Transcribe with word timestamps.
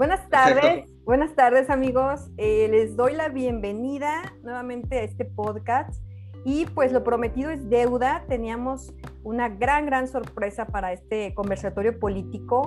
Buenas 0.00 0.30
tardes, 0.30 0.86
buenas 1.04 1.34
tardes 1.34 1.68
amigos. 1.68 2.30
Eh, 2.38 2.68
les 2.70 2.96
doy 2.96 3.12
la 3.12 3.28
bienvenida 3.28 4.32
nuevamente 4.42 4.98
a 4.98 5.02
este 5.02 5.26
podcast 5.26 6.02
y 6.42 6.64
pues 6.64 6.90
lo 6.90 7.04
prometido 7.04 7.50
es 7.50 7.68
deuda. 7.68 8.24
Teníamos 8.26 8.94
una 9.24 9.50
gran, 9.50 9.84
gran 9.84 10.08
sorpresa 10.08 10.64
para 10.64 10.94
este 10.94 11.34
conversatorio 11.34 12.00
político. 12.00 12.64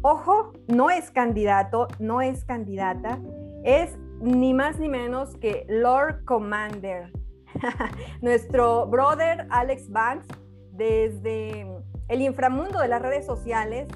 Ojo, 0.00 0.52
no 0.68 0.88
es 0.88 1.10
candidato, 1.10 1.88
no 1.98 2.22
es 2.22 2.44
candidata, 2.44 3.18
es 3.64 3.98
ni 4.20 4.54
más 4.54 4.78
ni 4.78 4.88
menos 4.88 5.36
que 5.38 5.66
Lord 5.68 6.24
Commander, 6.24 7.10
nuestro 8.22 8.86
brother 8.86 9.48
Alex 9.50 9.90
Banks, 9.90 10.28
desde 10.70 11.66
el 12.06 12.22
inframundo 12.22 12.78
de 12.78 12.86
las 12.86 13.02
redes 13.02 13.26
sociales, 13.26 13.88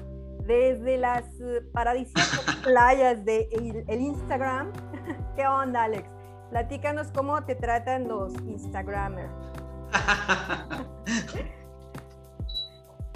desde 0.51 0.97
las 0.97 1.23
eh, 1.39 1.61
paradisíacas 1.71 2.41
playas 2.63 3.23
de 3.25 3.47
el, 3.87 4.01
Instagram. 4.01 4.71
¿Qué 5.35 5.47
onda, 5.47 5.83
Alex? 5.83 6.07
Platícanos 6.49 7.07
cómo 7.15 7.41
te 7.45 7.55
tratan 7.55 8.07
los 8.07 8.33
Instagramers. 8.45 9.31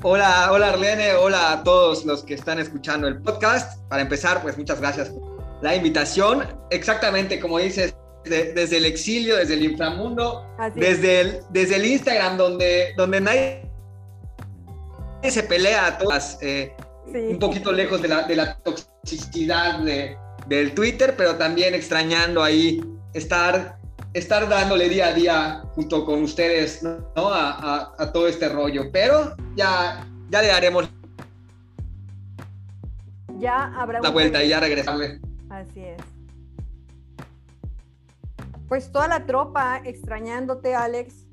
hola, 0.03 0.49
hola 0.51 0.69
Arlene, 0.69 1.13
hola 1.15 1.51
a 1.51 1.63
todos 1.63 2.05
los 2.05 2.23
que 2.23 2.35
están 2.35 2.59
escuchando 2.59 3.07
el 3.07 3.21
podcast. 3.21 3.81
Para 3.89 4.01
empezar, 4.01 4.41
pues 4.41 4.57
muchas 4.57 4.79
gracias 4.79 5.09
por 5.09 5.61
la 5.61 5.75
invitación. 5.75 6.47
Exactamente 6.69 7.41
como 7.41 7.59
dices, 7.59 7.93
desde 8.23 8.77
el 8.77 8.85
exilio, 8.85 9.35
desde 9.35 9.55
el 9.55 9.63
inframundo, 9.63 10.47
desde 10.73 11.21
el, 11.21 11.39
desde 11.49 11.75
el 11.75 11.85
Instagram, 11.85 12.37
donde, 12.37 12.93
donde 12.95 13.19
nadie 13.21 13.69
se 15.29 15.43
pelea 15.43 15.87
a 15.87 15.97
todas. 15.97 16.37
Eh, 16.41 16.73
un 17.13 17.39
poquito 17.39 17.71
lejos 17.71 18.01
de 18.01 18.07
la, 18.07 18.23
de 18.23 18.35
la 18.35 18.57
toxicidad 18.57 19.79
de, 19.79 20.17
del 20.47 20.73
Twitter, 20.73 21.15
pero 21.17 21.35
también 21.35 21.73
extrañando 21.73 22.43
ahí 22.43 22.81
estar, 23.13 23.77
estar 24.13 24.47
dándole 24.49 24.89
día 24.89 25.07
a 25.07 25.13
día 25.13 25.63
junto 25.75 26.05
con 26.05 26.23
ustedes 26.23 26.83
¿no? 26.83 27.05
a, 27.15 27.93
a, 27.97 28.11
todo 28.11 28.27
este 28.27 28.49
rollo. 28.49 28.91
Pero 28.91 29.35
ya, 29.55 30.07
ya 30.29 30.41
le 30.41 30.47
daremos 30.47 30.89
ya 33.37 33.65
habrá 33.75 33.99
la 34.01 34.09
vuelta 34.09 34.43
y 34.43 34.49
ya 34.49 34.59
regresarle. 34.59 35.19
Así 35.49 35.81
es. 35.81 36.01
Pues 38.67 38.91
toda 38.91 39.07
la 39.07 39.25
tropa 39.25 39.81
extrañándote, 39.83 40.73
Alex. 40.73 41.25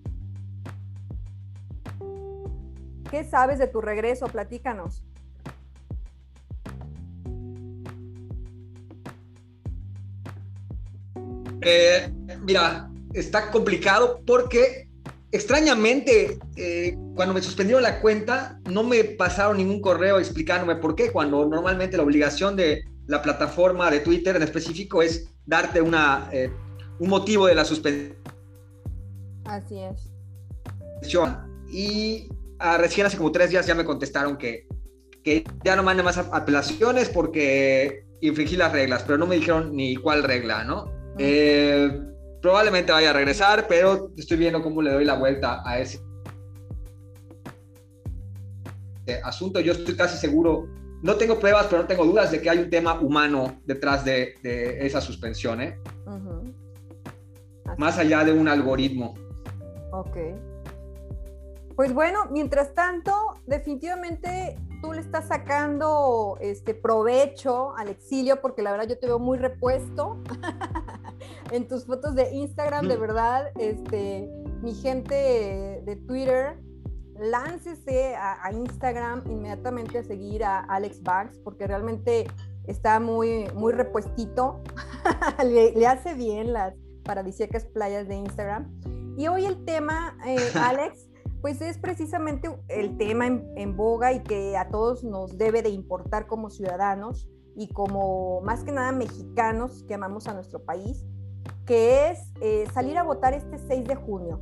¿Qué 3.10 3.24
sabes 3.24 3.58
de 3.58 3.68
tu 3.68 3.80
regreso? 3.80 4.26
Platícanos. 4.26 5.04
Eh, 11.62 12.12
mira, 12.40 12.90
está 13.14 13.50
complicado 13.50 14.20
porque 14.26 14.88
extrañamente, 15.30 16.38
eh, 16.56 16.96
cuando 17.14 17.34
me 17.34 17.42
suspendieron 17.42 17.82
la 17.82 18.00
cuenta, 18.00 18.60
no 18.70 18.82
me 18.82 19.02
pasaron 19.04 19.56
ningún 19.56 19.80
correo 19.80 20.18
explicándome 20.18 20.76
por 20.76 20.94
qué, 20.94 21.10
cuando 21.10 21.46
normalmente 21.46 21.96
la 21.96 22.02
obligación 22.02 22.56
de 22.56 22.84
la 23.06 23.22
plataforma 23.22 23.90
de 23.90 24.00
Twitter 24.00 24.36
en 24.36 24.42
específico 24.42 25.02
es 25.02 25.28
darte 25.46 25.80
una, 25.80 26.28
eh, 26.32 26.50
un 26.98 27.08
motivo 27.08 27.46
de 27.46 27.54
la 27.54 27.64
suspensión. 27.64 28.16
Así 29.44 29.78
es. 29.78 30.10
Y 31.68 32.28
a, 32.58 32.76
recién 32.76 33.06
hace 33.06 33.16
como 33.16 33.32
tres 33.32 33.50
días 33.50 33.66
ya 33.66 33.74
me 33.74 33.84
contestaron 33.84 34.36
que, 34.36 34.66
que 35.24 35.44
ya 35.64 35.74
no 35.74 35.82
mande 35.82 36.02
más 36.02 36.18
apelaciones 36.18 37.08
porque 37.08 38.04
infringí 38.20 38.56
las 38.56 38.72
reglas, 38.72 39.02
pero 39.02 39.18
no 39.18 39.26
me 39.26 39.36
dijeron 39.36 39.74
ni 39.74 39.96
cuál 39.96 40.22
regla, 40.22 40.62
¿no? 40.64 41.01
Eh, 41.18 42.00
probablemente 42.40 42.92
vaya 42.92 43.10
a 43.10 43.12
regresar, 43.12 43.66
pero 43.68 44.10
estoy 44.16 44.36
viendo 44.36 44.62
cómo 44.62 44.82
le 44.82 44.92
doy 44.92 45.04
la 45.04 45.14
vuelta 45.14 45.62
a 45.64 45.78
ese 45.78 46.00
asunto. 49.24 49.60
Yo 49.60 49.72
estoy 49.72 49.96
casi 49.96 50.18
seguro, 50.18 50.68
no 51.02 51.16
tengo 51.16 51.38
pruebas, 51.38 51.66
pero 51.68 51.82
no 51.82 51.88
tengo 51.88 52.04
dudas 52.04 52.30
de 52.30 52.40
que 52.40 52.50
hay 52.50 52.58
un 52.58 52.70
tema 52.70 53.00
humano 53.00 53.60
detrás 53.64 54.04
de, 54.04 54.34
esa 54.42 55.00
suspensión, 55.00 55.60
¿eh? 55.60 55.78
Más 57.78 57.98
allá 57.98 58.24
de 58.24 58.32
un 58.32 58.48
algoritmo. 58.48 59.14
Ok. 59.92 60.16
Pues 61.76 61.94
bueno, 61.94 62.26
mientras 62.30 62.74
tanto, 62.74 63.12
definitivamente 63.46 64.58
tú 64.82 64.92
le 64.92 65.00
estás 65.00 65.28
sacando 65.28 66.36
este 66.40 66.74
provecho 66.74 67.74
al 67.76 67.88
exilio, 67.88 68.40
porque 68.40 68.62
la 68.62 68.72
verdad 68.72 68.88
yo 68.88 68.98
te 68.98 69.06
veo 69.06 69.18
muy 69.18 69.38
repuesto 69.38 70.18
en 71.52 71.68
tus 71.68 71.84
fotos 71.84 72.14
de 72.14 72.32
Instagram, 72.32 72.88
de 72.88 72.96
verdad, 72.96 73.50
este, 73.58 74.28
mi 74.62 74.74
gente 74.74 75.14
de 75.84 75.96
Twitter, 76.06 76.58
láncese 77.18 78.16
a, 78.16 78.50
Instagram 78.52 79.22
inmediatamente 79.30 79.98
a 79.98 80.02
seguir 80.02 80.44
a 80.44 80.60
Alex 80.60 81.02
Banks, 81.02 81.38
porque 81.38 81.66
realmente 81.66 82.26
está 82.66 83.00
muy, 83.00 83.46
muy 83.54 83.72
repuestito, 83.72 84.62
le, 85.44 85.86
hace 85.86 86.14
bien 86.14 86.52
las 86.52 86.74
paradisíacas 87.04 87.66
playas 87.66 88.08
de 88.08 88.16
Instagram. 88.16 88.72
Y 89.18 89.28
hoy 89.28 89.44
el 89.44 89.62
tema, 89.64 90.16
eh, 90.26 90.38
Alex, 90.54 91.06
pues 91.42 91.60
es 91.60 91.76
precisamente 91.76 92.48
el 92.68 92.96
tema 92.96 93.26
en, 93.26 93.76
boga 93.76 94.12
y 94.12 94.22
que 94.22 94.56
a 94.56 94.68
todos 94.68 95.04
nos 95.04 95.36
debe 95.36 95.62
de 95.62 95.70
importar 95.70 96.26
como 96.26 96.50
ciudadanos 96.50 97.28
y 97.56 97.68
como 97.68 98.40
más 98.40 98.64
que 98.64 98.72
nada 98.72 98.92
mexicanos 98.92 99.84
que 99.86 99.94
amamos 99.94 100.28
a 100.28 100.34
nuestro 100.34 100.64
país, 100.64 101.04
que 101.66 102.10
es 102.10 102.20
eh, 102.40 102.66
salir 102.72 102.98
a 102.98 103.02
votar 103.02 103.34
este 103.34 103.58
6 103.58 103.86
de 103.86 103.94
junio. 103.94 104.40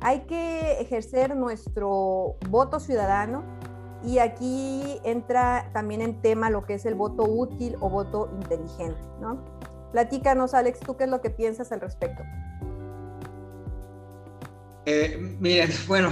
Hay 0.00 0.20
que 0.20 0.80
ejercer 0.80 1.34
nuestro 1.34 2.36
voto 2.48 2.80
ciudadano 2.80 3.42
y 4.04 4.18
aquí 4.18 5.00
entra 5.04 5.70
también 5.72 6.00
en 6.00 6.20
tema 6.20 6.50
lo 6.50 6.64
que 6.64 6.74
es 6.74 6.86
el 6.86 6.94
voto 6.94 7.24
útil 7.24 7.76
o 7.80 7.90
voto 7.90 8.30
inteligente, 8.40 9.00
¿no? 9.20 9.44
Platícanos, 9.92 10.54
Alex, 10.54 10.80
¿tú 10.80 10.96
qué 10.96 11.04
es 11.04 11.10
lo 11.10 11.20
que 11.20 11.30
piensas 11.30 11.72
al 11.72 11.80
respecto? 11.80 12.22
Eh, 14.86 15.16
miren, 15.40 15.70
bueno. 15.86 16.10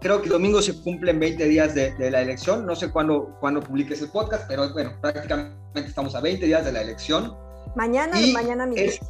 Creo 0.00 0.22
que 0.22 0.28
domingo 0.28 0.62
se 0.62 0.80
cumplen 0.80 1.18
20 1.18 1.44
días 1.46 1.74
de, 1.74 1.92
la 2.10 2.22
elección. 2.22 2.64
No 2.64 2.76
sé 2.76 2.90
cuándo, 2.90 3.36
cuándo 3.40 3.60
publiques 3.60 4.00
el 4.00 4.10
podcast, 4.10 4.44
pero 4.46 4.72
bueno, 4.72 4.92
prácticamente 5.00 5.56
estamos 5.76 6.14
a 6.14 6.20
20 6.20 6.46
días 6.46 6.64
de 6.64 6.72
la 6.72 6.82
elección. 6.82 7.36
Mañana, 7.74 8.20
y 8.20 8.32
mañana 8.32 8.66
mismo. 8.66 9.08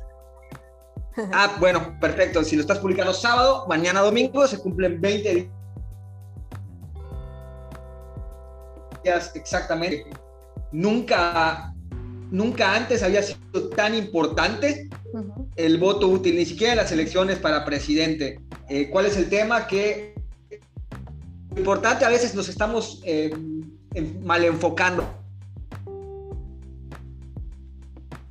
ah, 1.32 1.56
bueno, 1.60 1.98
perfecto. 2.00 2.42
Si 2.42 2.56
lo 2.56 2.62
estás 2.62 2.78
publicando 2.78 3.12
sábado, 3.12 3.66
mañana 3.68 4.00
domingo 4.00 4.46
se 4.46 4.58
cumplen 4.58 5.00
20 5.00 5.50
días 9.04 9.32
exactamente. 9.34 10.06
Nunca 10.72 11.74
nunca 12.30 12.74
antes 12.74 13.02
había 13.02 13.22
sido 13.22 13.68
tan 13.74 13.94
importante 13.94 14.88
el 15.56 15.78
voto 15.78 16.08
útil, 16.08 16.36
ni 16.36 16.44
siquiera 16.44 16.74
en 16.74 16.78
las 16.78 16.92
elecciones 16.92 17.38
para 17.38 17.64
presidente. 17.64 18.40
Eh, 18.68 18.90
¿Cuál 18.90 19.06
es 19.06 19.16
el 19.16 19.28
tema? 19.28 19.66
Que 19.66 20.14
importante 21.58 22.04
a 22.04 22.08
veces 22.08 22.34
nos 22.34 22.48
estamos 22.48 23.02
eh, 23.04 23.30
mal 24.22 24.44
enfocando. 24.44 25.04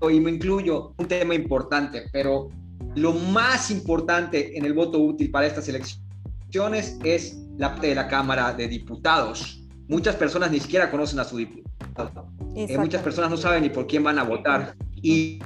Y 0.09 0.19
me 0.19 0.31
incluyo 0.31 0.93
un 0.97 1.07
tema 1.07 1.35
importante, 1.35 2.03
pero 2.13 2.49
lo 2.95 3.13
más 3.13 3.71
importante 3.71 4.57
en 4.57 4.65
el 4.65 4.73
voto 4.73 4.99
útil 4.99 5.31
para 5.31 5.47
estas 5.47 5.67
elecciones 5.67 6.97
es 7.03 7.37
la 7.57 7.69
de 7.75 7.95
la 7.95 8.07
Cámara 8.07 8.53
de 8.53 8.67
Diputados. 8.67 9.63
Muchas 9.87 10.15
personas 10.15 10.51
ni 10.51 10.59
siquiera 10.59 10.91
conocen 10.91 11.19
a 11.19 11.23
su 11.23 11.37
diputado. 11.37 12.29
Eh, 12.55 12.77
muchas 12.77 13.01
personas 13.01 13.29
no 13.29 13.37
saben 13.37 13.63
ni 13.63 13.69
por 13.69 13.87
quién 13.87 14.03
van 14.03 14.19
a 14.19 14.23
votar. 14.23 14.75
Y 14.95 15.39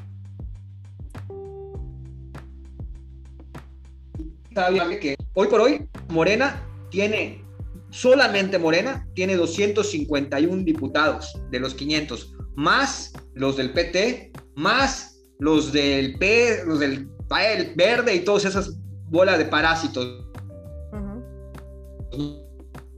que 4.99 5.15
hoy 5.33 5.47
por 5.47 5.61
hoy 5.61 5.87
Morena 6.09 6.61
tiene, 6.89 7.41
solamente 7.91 8.57
Morena, 8.57 9.07
tiene 9.13 9.35
251 9.35 10.63
diputados 10.63 11.39
de 11.51 11.59
los 11.59 11.75
500, 11.75 12.33
más 12.55 13.13
los 13.33 13.57
del 13.57 13.71
PT, 13.73 14.31
más 14.55 15.23
los 15.39 15.71
del 15.71 16.17
P, 16.17 16.63
los 16.65 16.79
del 16.79 17.07
Verde 17.75 18.15
y 18.15 18.19
todas 18.21 18.45
esas 18.45 18.77
bolas 19.09 19.37
de 19.37 19.45
parásitos. 19.45 20.25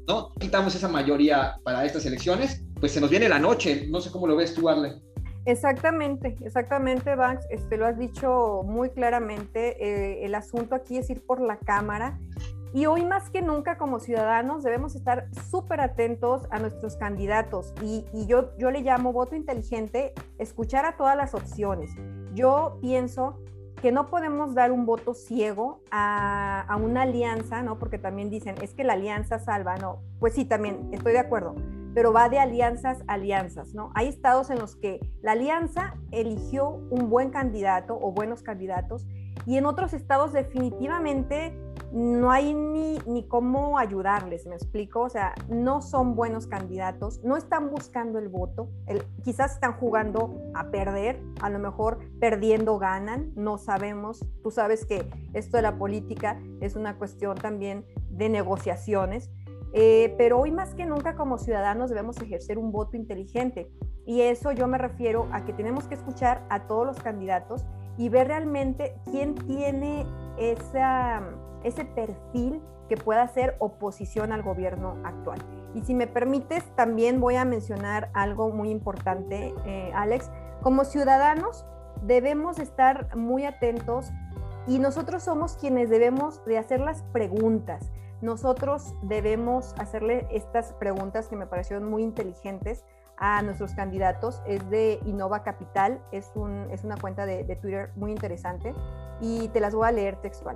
¿No? 0.07 0.33
Quitamos 0.39 0.75
esa 0.75 0.87
mayoría 0.87 1.55
para 1.63 1.85
estas 1.85 2.05
elecciones 2.05 2.63
pues 2.83 2.91
se 2.91 2.99
nos 2.99 3.09
viene 3.09 3.29
la 3.29 3.39
noche. 3.39 3.87
No 3.89 4.01
sé 4.01 4.11
cómo 4.11 4.27
lo 4.27 4.35
ves 4.35 4.53
tú, 4.53 4.67
Arle. 4.67 5.01
Exactamente, 5.45 6.35
exactamente, 6.43 7.15
Banks. 7.15 7.47
Este, 7.49 7.77
lo 7.77 7.85
has 7.85 7.97
dicho 7.97 8.61
muy 8.65 8.89
claramente. 8.89 9.77
Eh, 9.81 10.25
el 10.25 10.35
asunto 10.35 10.75
aquí 10.75 10.97
es 10.97 11.09
ir 11.09 11.25
por 11.25 11.39
la 11.39 11.55
cámara 11.55 12.19
Y 12.73 12.87
hoy 12.87 13.05
más 13.05 13.29
que 13.29 13.43
nunca 13.43 13.77
como 13.77 13.99
ciudadanos 13.99 14.63
debemos 14.63 14.95
estar 14.95 15.27
súper 15.51 15.79
atentos 15.79 16.47
a 16.49 16.57
nuestros 16.57 16.95
candidatos 16.95 17.71
y, 17.83 18.03
yo, 18.25 18.57
yo 18.57 18.71
le 18.71 18.81
llamo 18.81 19.13
voto 19.13 19.35
inteligente, 19.35 20.13
escuchar 20.39 20.85
a 20.85 20.97
todas 20.97 21.15
las 21.15 21.35
opciones. 21.35 21.91
Yo 22.33 22.79
pienso 22.81 23.39
que 23.79 23.91
no 23.91 24.07
podemos 24.07 24.55
dar 24.55 24.71
un 24.71 24.87
voto 24.87 25.13
ciego 25.13 25.81
a, 25.91 26.61
a, 26.61 26.75
una 26.77 27.03
alianza, 27.03 27.61
¿no? 27.61 27.77
Porque 27.77 27.99
también 27.99 28.31
dicen, 28.31 28.55
es 28.61 28.73
que 28.73 28.83
la 28.83 28.93
alianza 28.93 29.37
salva, 29.37 29.75
¿no? 29.77 30.01
Pues 30.19 30.33
sí, 30.33 30.45
también 30.45 30.89
estoy 30.93 31.13
de 31.13 31.19
acuerdo, 31.19 31.55
pero 31.93 32.13
va 32.13 32.29
de 32.29 32.39
alianzas 32.39 33.03
a 33.07 33.13
alianzas, 33.13 33.73
¿no? 33.73 33.91
Hay 33.95 34.07
estados 34.07 34.49
en 34.49 34.59
los 34.59 34.75
que 34.75 34.99
la 35.21 35.33
alianza 35.33 35.95
eligió 36.11 36.69
un 36.69 37.09
buen 37.09 37.29
candidato 37.29 37.97
o 37.99 38.11
buenos 38.11 38.41
candidatos 38.41 39.05
y 39.45 39.57
en 39.57 39.65
otros 39.65 39.93
estados 39.93 40.33
definitivamente 40.33 41.57
no 41.91 42.31
hay 42.31 42.55
ni, 42.55 42.97
ni 43.05 43.27
cómo 43.27 43.77
ayudarles, 43.77 44.47
me 44.47 44.55
explico, 44.55 45.01
o 45.01 45.09
sea, 45.09 45.35
no 45.47 45.81
son 45.81 46.15
buenos 46.15 46.47
candidatos, 46.47 47.23
no 47.23 47.37
están 47.37 47.69
buscando 47.69 48.17
el 48.17 48.29
voto, 48.29 48.69
quizás 49.23 49.53
están 49.53 49.73
jugando 49.73 50.41
a 50.55 50.71
perder, 50.71 51.21
a 51.41 51.51
lo 51.51 51.59
mejor 51.59 51.99
perdiendo 52.19 52.79
ganan, 52.79 53.31
no 53.35 53.59
sabemos, 53.59 54.25
tú 54.41 54.49
sabes 54.49 54.85
que 54.85 55.07
esto 55.33 55.57
de 55.57 55.63
la 55.63 55.77
política 55.77 56.41
es 56.61 56.75
una 56.75 56.97
cuestión 56.97 57.37
también 57.37 57.85
de 58.09 58.27
negociaciones, 58.27 59.29
eh, 59.73 60.13
pero 60.17 60.39
hoy 60.39 60.51
más 60.51 60.73
que 60.75 60.85
nunca 60.85 61.15
como 61.15 61.37
ciudadanos 61.37 61.89
debemos 61.89 62.21
ejercer 62.21 62.57
un 62.57 62.71
voto 62.71 62.95
inteligente 62.95 63.71
y 64.05 64.21
eso 64.21 64.51
yo 64.51 64.67
me 64.67 64.77
refiero 64.77 65.27
a 65.31 65.45
que 65.45 65.53
tenemos 65.53 65.87
que 65.87 65.95
escuchar 65.95 66.45
a 66.49 66.67
todos 66.67 66.85
los 66.85 66.99
candidatos 66.99 67.65
y 67.97 68.09
ver 68.09 68.27
realmente 68.27 68.95
quién 69.11 69.35
tiene 69.35 70.05
esa, 70.37 71.21
ese 71.63 71.85
perfil 71.85 72.61
que 72.89 72.97
pueda 72.97 73.23
hacer 73.23 73.55
oposición 73.59 74.31
al 74.31 74.43
gobierno 74.43 74.97
actual. 75.03 75.39
Y 75.73 75.81
si 75.81 75.93
me 75.93 76.07
permites, 76.07 76.63
también 76.75 77.19
voy 77.19 77.35
a 77.35 77.45
mencionar 77.45 78.09
algo 78.13 78.51
muy 78.51 78.69
importante, 78.69 79.53
eh, 79.65 79.91
Alex. 79.95 80.29
Como 80.61 80.83
ciudadanos 80.83 81.65
debemos 82.03 82.59
estar 82.59 83.15
muy 83.15 83.45
atentos 83.45 84.11
y 84.67 84.79
nosotros 84.79 85.23
somos 85.23 85.55
quienes 85.55 85.89
debemos 85.89 86.43
de 86.45 86.57
hacer 86.57 86.79
las 86.79 87.03
preguntas. 87.03 87.91
Nosotros 88.23 88.95
debemos 89.01 89.75
hacerle 89.77 90.25
estas 90.31 90.71
preguntas 90.71 91.27
que 91.27 91.35
me 91.35 91.45
parecieron 91.45 91.89
muy 91.89 92.03
inteligentes 92.03 92.85
a 93.17 93.41
nuestros 93.41 93.73
candidatos 93.73 94.41
es 94.47 94.67
de 94.69 95.01
Innova 95.05 95.43
Capital, 95.43 96.01
es, 96.13 96.31
un, 96.33 96.71
es 96.71 96.85
una 96.85 96.95
cuenta 96.95 97.25
de, 97.25 97.43
Twitter 97.57 97.91
muy 97.97 98.11
interesante 98.11 98.73
y 99.19 99.49
te 99.49 99.59
las 99.59 99.75
voy 99.75 99.89
a 99.89 99.91
leer 99.91 100.21
textual. 100.21 100.55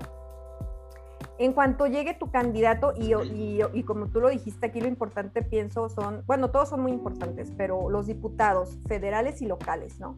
En 1.40 1.52
cuanto 1.52 1.88
llegue 1.88 2.14
tu 2.14 2.32
candidato, 2.32 2.94
y, 2.96 3.14
y, 3.14 3.84
como 3.84 4.08
tú 4.08 4.22
lo 4.22 4.30
dijiste 4.30 4.68
aquí, 4.68 4.80
lo 4.80 4.88
importante 4.88 5.42
pienso 5.42 5.90
son, 5.90 6.24
bueno, 6.26 6.52
todos 6.52 6.70
son 6.70 6.80
muy 6.80 6.94
importantes, 6.94 7.52
pero 7.58 7.90
los 7.90 8.08
diputados 8.08 8.78
federales 8.88 9.42
y 9.42 9.46
locales, 9.46 10.00
¿no? 10.00 10.16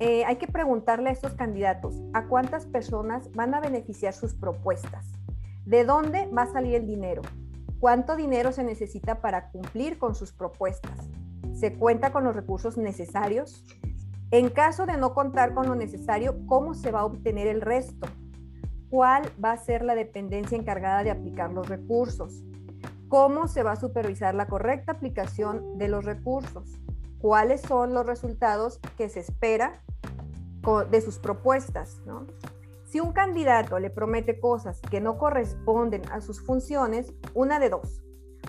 Eh, 0.00 0.24
hay 0.24 0.36
que 0.36 0.48
preguntarle 0.48 1.10
a 1.10 1.12
estos 1.12 1.34
candidatos 1.34 1.94
a 2.14 2.24
cuántas 2.26 2.66
personas 2.66 3.30
van 3.32 3.54
a 3.54 3.60
beneficiar 3.60 4.12
sus 4.12 4.34
propuestas, 4.34 5.06
de 5.64 5.84
dónde 5.84 6.26
va 6.28 6.42
a 6.42 6.52
salir 6.52 6.74
el 6.74 6.86
dinero, 6.86 7.22
cuánto 7.78 8.16
dinero 8.16 8.52
se 8.52 8.64
necesita 8.64 9.20
para 9.20 9.50
cumplir 9.50 9.98
con 9.98 10.14
sus 10.14 10.32
propuestas, 10.32 11.08
se 11.52 11.74
cuenta 11.74 12.12
con 12.12 12.24
los 12.24 12.34
recursos 12.34 12.76
necesarios. 12.76 13.64
En 14.30 14.48
caso 14.48 14.86
de 14.86 14.96
no 14.96 15.12
contar 15.12 15.54
con 15.54 15.66
lo 15.66 15.74
necesario, 15.74 16.46
¿cómo 16.46 16.74
se 16.74 16.92
va 16.92 17.00
a 17.00 17.04
obtener 17.04 17.48
el 17.48 17.60
resto? 17.60 18.06
¿Cuál 18.88 19.30
va 19.42 19.52
a 19.52 19.56
ser 19.56 19.82
la 19.82 19.94
dependencia 19.94 20.56
encargada 20.56 21.02
de 21.02 21.10
aplicar 21.10 21.52
los 21.52 21.68
recursos? 21.68 22.42
¿Cómo 23.08 23.48
se 23.48 23.62
va 23.62 23.72
a 23.72 23.76
supervisar 23.76 24.34
la 24.34 24.46
correcta 24.46 24.92
aplicación 24.92 25.78
de 25.78 25.88
los 25.88 26.04
recursos? 26.04 26.80
¿Cuáles 27.18 27.60
son 27.60 27.92
los 27.92 28.06
resultados 28.06 28.80
que 28.96 29.08
se 29.08 29.20
espera 29.20 29.82
de 30.90 31.00
sus 31.00 31.18
propuestas? 31.18 32.00
Si 32.90 32.98
un 32.98 33.12
candidato 33.12 33.78
le 33.78 33.88
promete 33.88 34.40
cosas 34.40 34.80
que 34.80 35.00
no 35.00 35.16
corresponden 35.16 36.02
a 36.10 36.20
sus 36.20 36.44
funciones, 36.44 37.14
una 37.34 37.60
de 37.60 37.68
dos, 37.68 38.02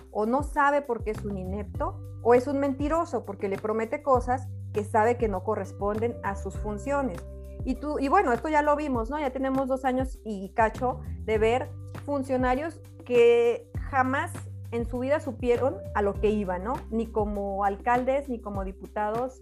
o 0.09 0.25
no 0.25 0.41
sabe 0.41 0.81
por 0.81 1.03
qué 1.03 1.11
es 1.11 1.23
un 1.23 1.37
inepto 1.37 1.99
o 2.23 2.33
es 2.33 2.47
un 2.47 2.59
mentiroso 2.59 3.23
porque 3.23 3.47
le 3.47 3.59
promete 3.59 4.01
cosas 4.01 4.47
que 4.73 4.83
sabe 4.83 5.15
que 5.17 5.27
no 5.27 5.43
corresponden 5.43 6.17
a 6.23 6.35
sus 6.35 6.57
funciones. 6.57 7.23
Y, 7.65 7.75
tú, 7.75 7.99
y 7.99 8.07
bueno, 8.07 8.33
esto 8.33 8.49
ya 8.49 8.63
lo 8.63 8.75
vimos, 8.75 9.11
¿no? 9.11 9.19
Ya 9.19 9.29
tenemos 9.29 9.67
dos 9.67 9.85
años 9.85 10.19
y 10.23 10.51
cacho 10.55 11.01
de 11.19 11.37
ver 11.37 11.69
funcionarios 12.03 12.81
que 13.05 13.69
jamás 13.91 14.31
en 14.71 14.89
su 14.89 14.99
vida 14.99 15.19
supieron 15.19 15.75
a 15.93 16.01
lo 16.01 16.19
que 16.19 16.29
iban, 16.29 16.63
¿no? 16.63 16.73
Ni 16.89 17.07
como 17.07 17.65
alcaldes, 17.65 18.29
ni 18.29 18.39
como 18.39 18.63
diputados, 18.63 19.41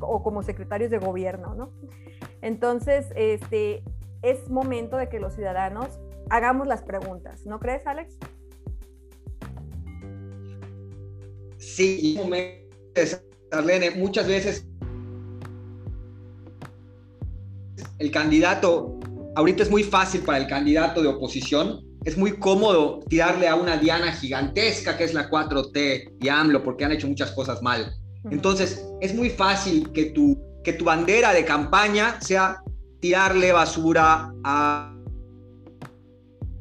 o 0.00 0.22
como 0.22 0.42
secretarios 0.42 0.90
de 0.90 0.98
gobierno, 0.98 1.54
¿no? 1.54 1.70
Entonces, 2.42 3.06
este, 3.14 3.82
es 4.22 4.48
momento 4.50 4.96
de 4.96 5.08
que 5.08 5.20
los 5.20 5.34
ciudadanos 5.34 6.00
hagamos 6.30 6.66
las 6.66 6.82
preguntas, 6.82 7.46
¿no 7.46 7.60
crees, 7.60 7.86
Alex? 7.86 8.16
Sí, 11.58 12.18
Arlene, 13.50 13.92
muchas 13.92 14.26
veces 14.26 14.66
el 17.98 18.10
candidato, 18.10 18.98
ahorita 19.34 19.62
es 19.62 19.70
muy 19.70 19.82
fácil 19.82 20.22
para 20.22 20.38
el 20.38 20.46
candidato 20.46 21.02
de 21.02 21.08
oposición, 21.08 21.87
es 22.08 22.16
muy 22.16 22.38
cómodo 22.38 23.00
tirarle 23.06 23.48
a 23.48 23.54
una 23.54 23.76
diana 23.76 24.10
gigantesca 24.12 24.96
que 24.96 25.04
es 25.04 25.12
la 25.12 25.28
4T 25.28 26.16
y 26.22 26.28
AMLO, 26.28 26.64
porque 26.64 26.86
han 26.86 26.92
hecho 26.92 27.06
muchas 27.06 27.32
cosas 27.32 27.60
mal. 27.60 27.92
Entonces, 28.30 28.82
es 29.02 29.14
muy 29.14 29.28
fácil 29.28 29.92
que 29.92 30.06
tu, 30.06 30.40
que 30.64 30.72
tu 30.72 30.86
bandera 30.86 31.34
de 31.34 31.44
campaña 31.44 32.18
sea 32.22 32.62
tirarle 33.00 33.52
basura 33.52 34.32
a, 34.42 34.96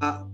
a 0.02 0.28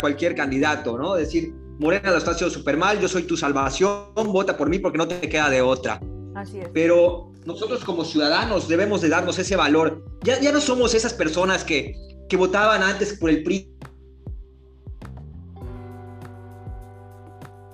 cualquier 0.00 0.34
candidato, 0.34 0.96
¿no? 0.96 1.14
Decir, 1.14 1.52
Morena 1.78 2.10
lo 2.10 2.16
está 2.16 2.30
haciendo 2.30 2.54
súper 2.54 2.78
mal, 2.78 2.98
yo 2.98 3.06
soy 3.06 3.24
tu 3.24 3.36
salvación, 3.36 4.06
vota 4.16 4.56
por 4.56 4.70
mí 4.70 4.78
porque 4.78 4.96
no 4.96 5.06
te 5.06 5.28
queda 5.28 5.50
de 5.50 5.60
otra. 5.60 6.00
Así 6.34 6.58
es. 6.58 6.68
Pero 6.72 7.32
nosotros 7.44 7.84
como 7.84 8.02
ciudadanos 8.02 8.66
debemos 8.66 9.02
de 9.02 9.10
darnos 9.10 9.38
ese 9.38 9.56
valor. 9.56 10.02
Ya, 10.22 10.40
ya 10.40 10.52
no 10.52 10.62
somos 10.62 10.94
esas 10.94 11.12
personas 11.12 11.64
que, 11.64 11.94
que 12.30 12.36
votaban 12.38 12.82
antes 12.82 13.18
por 13.18 13.28
el 13.28 13.42
PRI 13.42 13.77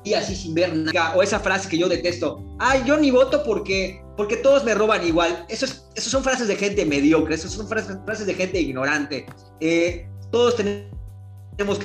y 0.04 0.14
así 0.14 0.36
sin 0.36 0.54
ver 0.54 0.76
nada. 0.76 1.14
O 1.16 1.22
esa 1.22 1.40
frase 1.40 1.68
que 1.68 1.78
yo 1.78 1.88
detesto, 1.88 2.44
ay, 2.58 2.82
yo 2.86 2.96
ni 2.96 3.10
voto 3.10 3.42
porque, 3.42 4.02
porque 4.16 4.36
todos 4.36 4.64
me 4.64 4.74
roban 4.74 5.06
igual. 5.06 5.44
Eso, 5.48 5.64
es, 5.64 5.86
eso 5.94 6.10
son 6.10 6.22
frases 6.22 6.46
de 6.48 6.56
gente 6.56 6.84
mediocre, 6.84 7.34
eso 7.34 7.48
son 7.48 7.66
frases, 7.66 7.96
frases 8.04 8.26
de 8.26 8.34
gente 8.34 8.60
ignorante. 8.60 9.26
Eh, 9.60 10.06
todos 10.30 10.56
tenemos 10.56 11.80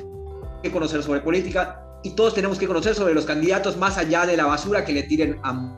que 0.62 0.72
conocer 0.72 1.02
sobre 1.02 1.22
política, 1.22 1.86
y 2.04 2.12
todos 2.12 2.34
tenemos 2.34 2.58
que 2.58 2.68
conocer 2.68 2.96
sobre 2.96 3.14
los 3.14 3.26
candidatos 3.26 3.78
más 3.78 3.98
allá 3.98 4.26
de 4.26 4.38
la 4.38 4.46
basura 4.46 4.86
que 4.86 4.94
le 4.94 5.04
tiren 5.04 5.40
a 5.44 5.78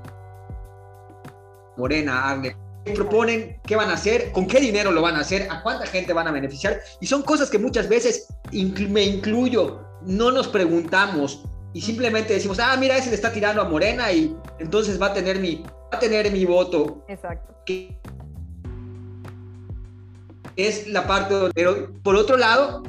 Morena, 1.77 2.29
a 2.29 2.41
¿Qué 2.41 2.93
proponen? 2.93 3.59
¿Qué 3.65 3.75
van 3.75 3.89
a 3.89 3.93
hacer? 3.93 4.31
¿Con 4.31 4.47
qué 4.47 4.59
dinero 4.59 4.91
lo 4.91 5.03
van 5.03 5.15
a 5.15 5.19
hacer? 5.19 5.47
¿A 5.51 5.61
cuánta 5.61 5.85
gente 5.85 6.13
van 6.13 6.27
a 6.27 6.31
beneficiar? 6.31 6.79
Y 6.99 7.05
son 7.05 7.21
cosas 7.21 7.49
que 7.49 7.59
muchas 7.59 7.87
veces, 7.87 8.27
me 8.51 9.03
incluyo, 9.03 9.81
no 10.01 10.31
nos 10.31 10.47
preguntamos 10.47 11.43
y 11.73 11.81
simplemente 11.81 12.33
decimos, 12.33 12.59
ah, 12.59 12.75
mira, 12.77 12.97
ese 12.97 13.09
le 13.09 13.15
está 13.15 13.31
tirando 13.31 13.61
a 13.61 13.65
Morena 13.65 14.11
y 14.11 14.35
entonces 14.59 15.01
va 15.01 15.07
a 15.07 15.13
tener 15.13 15.39
mi, 15.39 15.63
va 15.63 15.97
a 15.97 15.99
tener 15.99 16.31
mi 16.31 16.45
voto. 16.45 17.03
Exacto. 17.07 17.55
es 20.55 20.87
la 20.87 21.07
parte, 21.07 21.35
pero 21.55 21.93
por 22.03 22.15
otro 22.15 22.35
lado, 22.35 22.83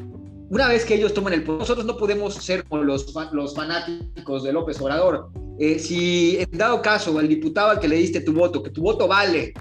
una 0.50 0.68
vez 0.68 0.84
que 0.84 0.94
ellos 0.94 1.14
toman 1.14 1.32
el 1.32 1.44
poder, 1.44 1.60
nosotros 1.60 1.86
no 1.86 1.96
podemos 1.96 2.34
ser 2.34 2.64
como 2.64 2.82
los, 2.82 3.14
los 3.32 3.54
fanáticos 3.54 4.42
de 4.42 4.52
López 4.52 4.80
Obrador. 4.80 5.30
Eh, 5.58 5.78
si 5.78 6.38
en 6.38 6.58
dado 6.58 6.82
caso 6.82 7.18
el 7.20 7.28
diputado 7.28 7.70
al 7.70 7.78
que 7.78 7.88
le 7.88 7.96
diste 7.96 8.20
tu 8.20 8.32
voto, 8.32 8.62
que 8.62 8.70
tu 8.70 8.82
voto 8.82 9.06
vale, 9.06 9.54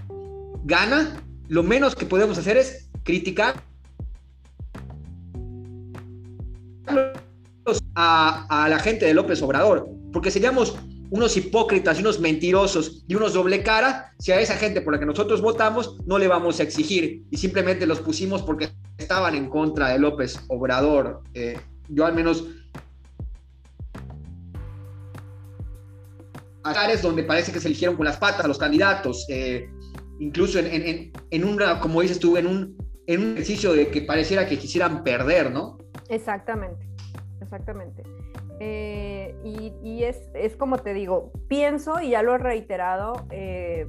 gana, 0.63 1.21
lo 1.47 1.61
menos 1.63 1.95
que 1.95 2.05
podemos 2.05 2.37
hacer 2.37 2.57
es 2.57 2.89
criticar 3.03 3.55
a, 7.95 8.67
la 8.69 8.79
gente 8.79 9.05
de 9.05 9.13
López 9.13 9.41
Obrador, 9.41 9.89
porque 10.11 10.31
seríamos 10.31 10.77
unos 11.09 11.35
hipócritas 11.35 11.97
y 11.97 12.01
unos 12.01 12.19
mentirosos 12.19 13.03
y 13.07 13.15
unos 13.15 13.33
doble 13.33 13.63
cara 13.63 14.13
si 14.17 14.31
a 14.31 14.39
esa 14.39 14.55
gente 14.55 14.79
por 14.81 14.93
la 14.93 14.99
que 14.99 15.05
nosotros 15.05 15.41
votamos 15.41 15.97
no 16.05 16.17
le 16.17 16.27
vamos 16.29 16.59
a 16.59 16.63
exigir 16.63 17.23
y 17.29 17.37
simplemente 17.37 17.85
los 17.85 17.99
pusimos 17.99 18.41
porque 18.43 18.69
estaban 18.97 19.35
en 19.35 19.49
contra 19.49 19.89
de 19.89 19.99
López 19.99 20.39
Obrador. 20.47 21.21
Eh, 21.33 21.59
yo 21.89 22.05
al 22.05 22.15
menos... 22.15 22.45
es 26.91 27.01
donde 27.01 27.23
parece 27.23 27.51
que 27.51 27.59
se 27.59 27.67
eligieron 27.67 27.97
con 27.97 28.05
las 28.05 28.17
patas 28.17 28.47
los 28.47 28.57
candidatos, 28.57 29.25
eh, 29.29 29.67
incluso 30.19 30.59
en, 30.59 30.67
en, 30.67 31.11
en, 31.31 31.43
una, 31.43 31.79
como 31.79 32.01
dices 32.01 32.19
tú, 32.19 32.37
en 32.37 32.45
un, 32.45 32.77
en 33.07 33.21
un 33.21 33.31
ejercicio 33.33 33.73
de 33.73 33.89
que 33.89 34.03
pareciera 34.03 34.47
que 34.47 34.59
quisieran 34.59 35.03
perder, 35.03 35.51
¿no? 35.51 35.79
Exactamente. 36.07 36.90
Exactamente. 37.41 38.03
Eh, 38.59 39.35
y, 39.43 40.03
es, 40.03 40.55
como 40.55 40.77
te 40.77 40.93
digo, 40.93 41.31
pienso, 41.47 41.99
y 41.99 42.11
ya 42.11 42.21
lo 42.21 42.35
he 42.35 42.37
reiterado, 42.37 43.25
eh, 43.31 43.87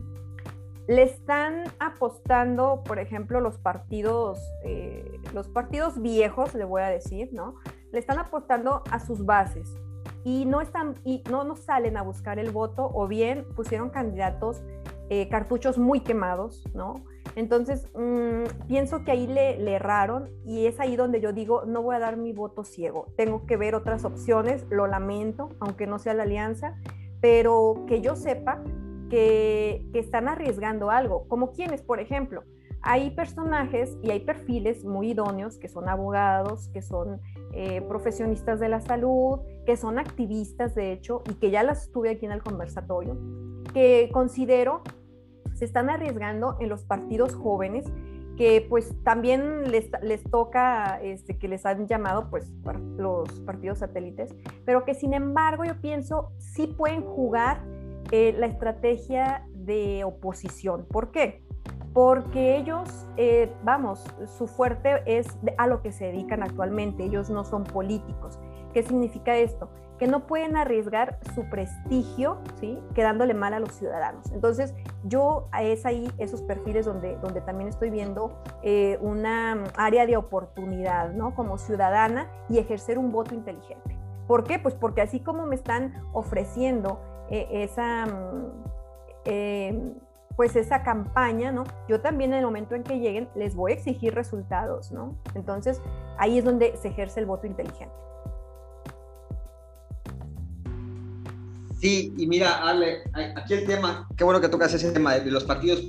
le 0.88 1.02
están 1.02 1.64
apostando, 1.78 2.82
por 2.84 2.98
ejemplo, 2.98 3.40
los 3.40 3.58
partidos, 3.58 4.38
eh, 4.64 5.20
los 5.32 5.48
partidos 5.48 6.00
viejos, 6.00 6.54
le 6.54 6.64
voy 6.64 6.82
a 6.82 6.88
decir, 6.88 7.28
¿no? 7.32 7.56
Le 7.92 7.98
están 7.98 8.18
apostando 8.18 8.82
a 8.90 8.98
sus 8.98 9.24
bases 9.24 9.68
y 10.24 10.44
no 10.46 10.60
están 10.60 10.94
y 11.04 11.22
no 11.30 11.44
nos 11.44 11.60
salen 11.60 11.96
a 11.96 12.02
buscar 12.02 12.38
el 12.38 12.50
voto 12.50 12.90
o 12.92 13.06
bien 13.06 13.46
pusieron 13.54 13.90
candidatos 13.90 14.62
cartuchos 15.30 15.76
muy 15.76 16.00
quemados, 16.00 16.64
¿no? 16.72 17.04
Entonces, 17.34 17.88
mm, 17.94 18.66
pienso 18.68 19.04
que 19.04 19.12
ahí 19.12 19.26
le, 19.26 19.74
erraron 19.74 20.28
y 20.44 20.66
es 20.66 20.78
ahí 20.80 20.96
donde 20.96 21.20
yo 21.20 21.32
digo, 21.32 21.64
no 21.64 21.82
voy 21.82 21.96
a 21.96 21.98
dar 21.98 22.16
mi 22.16 22.32
voto 22.32 22.64
ciego, 22.64 23.06
tengo 23.16 23.46
que 23.46 23.56
ver 23.56 23.74
otras 23.74 24.04
opciones, 24.04 24.66
lo 24.70 24.86
lamento, 24.86 25.50
aunque 25.60 25.86
no 25.86 25.98
sea 25.98 26.14
la 26.14 26.24
alianza, 26.24 26.76
pero 27.20 27.84
que 27.86 28.00
yo 28.00 28.16
sepa 28.16 28.62
que, 29.08 29.86
están 29.94 30.28
arriesgando 30.28 30.90
algo, 30.90 31.26
como 31.28 31.52
quienes, 31.52 31.82
por 31.82 32.00
ejemplo, 32.00 32.44
hay 32.82 33.10
personajes 33.10 33.96
y 34.02 34.10
hay 34.10 34.20
perfiles 34.20 34.84
muy 34.84 35.10
idóneos 35.10 35.56
que 35.56 35.68
son 35.68 35.88
abogados, 35.88 36.68
que 36.68 36.82
son 36.82 37.20
eh, 37.52 37.80
profesionistas 37.82 38.58
de 38.58 38.68
la 38.68 38.80
salud, 38.80 39.38
que 39.64 39.76
son 39.76 39.98
activistas, 39.98 40.74
de 40.74 40.92
hecho, 40.92 41.22
y 41.30 41.34
que 41.34 41.50
ya 41.50 41.62
las 41.62 41.84
estuve 41.84 42.10
aquí 42.10 42.26
en 42.26 42.32
el 42.32 42.42
conversatorio, 42.42 43.16
que 43.72 44.10
considero 44.12 44.82
se 45.62 45.66
están 45.66 45.90
arriesgando 45.90 46.56
en 46.58 46.68
los 46.68 46.82
partidos 46.82 47.36
jóvenes 47.36 47.84
que 48.36 48.66
pues 48.68 48.96
también 49.04 49.70
les, 49.70 49.88
les 50.02 50.20
toca 50.24 51.00
este, 51.00 51.38
que 51.38 51.46
les 51.46 51.64
han 51.64 51.86
llamado 51.86 52.30
pues 52.30 52.52
los 52.96 53.28
partidos 53.46 53.78
satélites, 53.78 54.34
pero 54.64 54.84
que 54.84 54.94
sin 54.94 55.14
embargo 55.14 55.64
yo 55.64 55.80
pienso 55.80 56.32
sí 56.38 56.66
pueden 56.66 57.02
jugar 57.02 57.62
eh, 58.10 58.34
la 58.36 58.46
estrategia 58.46 59.46
de 59.54 60.02
oposición. 60.02 60.84
¿Por 60.90 61.12
qué? 61.12 61.44
Porque 61.94 62.56
ellos, 62.56 63.06
eh, 63.16 63.48
vamos, 63.62 64.04
su 64.36 64.48
fuerte 64.48 65.00
es 65.06 65.28
a 65.58 65.68
lo 65.68 65.80
que 65.80 65.92
se 65.92 66.06
dedican 66.06 66.42
actualmente, 66.42 67.04
ellos 67.04 67.30
no 67.30 67.44
son 67.44 67.62
políticos. 67.62 68.40
¿Qué 68.72 68.82
significa 68.82 69.36
esto? 69.36 69.68
que 70.02 70.08
no 70.08 70.26
pueden 70.26 70.56
arriesgar 70.56 71.20
su 71.32 71.48
prestigio, 71.48 72.38
¿sí? 72.58 72.76
Quedándole 72.92 73.34
mal 73.34 73.54
a 73.54 73.60
los 73.60 73.72
ciudadanos. 73.72 74.32
Entonces, 74.32 74.74
yo 75.04 75.48
es 75.60 75.86
ahí 75.86 76.10
esos 76.18 76.42
perfiles 76.42 76.86
donde, 76.86 77.16
donde 77.18 77.40
también 77.40 77.68
estoy 77.68 77.90
viendo 77.90 78.36
eh, 78.64 78.98
una 79.00 79.62
área 79.76 80.04
de 80.04 80.16
oportunidad, 80.16 81.12
¿no? 81.12 81.36
Como 81.36 81.56
ciudadana 81.56 82.28
y 82.48 82.58
ejercer 82.58 82.98
un 82.98 83.12
voto 83.12 83.32
inteligente. 83.32 83.96
¿Por 84.26 84.42
qué? 84.42 84.58
Pues 84.58 84.74
porque 84.74 85.02
así 85.02 85.20
como 85.20 85.46
me 85.46 85.54
están 85.54 85.94
ofreciendo 86.12 86.98
eh, 87.30 87.46
esa... 87.52 88.06
Mm, 88.06 88.52
em, 89.24 89.94
pues 90.34 90.56
esa 90.56 90.82
campaña, 90.82 91.52
¿no? 91.52 91.62
Yo 91.88 92.00
también 92.00 92.32
en 92.32 92.40
el 92.40 92.44
momento 92.44 92.74
en 92.74 92.82
que 92.82 92.98
lleguen 92.98 93.28
les 93.36 93.54
voy 93.54 93.70
a 93.70 93.74
exigir 93.74 94.16
resultados, 94.16 94.90
¿no? 94.90 95.14
Entonces 95.36 95.80
ahí 96.18 96.38
es 96.38 96.44
donde 96.44 96.76
se 96.78 96.88
ejerce 96.88 97.20
el 97.20 97.26
voto 97.26 97.46
inteligente. 97.46 97.94
Sí, 101.82 102.14
y 102.16 102.28
mira, 102.28 102.62
Ale, 102.62 103.02
aquí 103.34 103.54
el 103.54 103.66
tema, 103.66 104.06
qué 104.16 104.22
bueno 104.22 104.40
que 104.40 104.48
tocas 104.48 104.72
ese 104.72 104.92
tema 104.92 105.18
de 105.18 105.28
los 105.32 105.42
partidos 105.42 105.82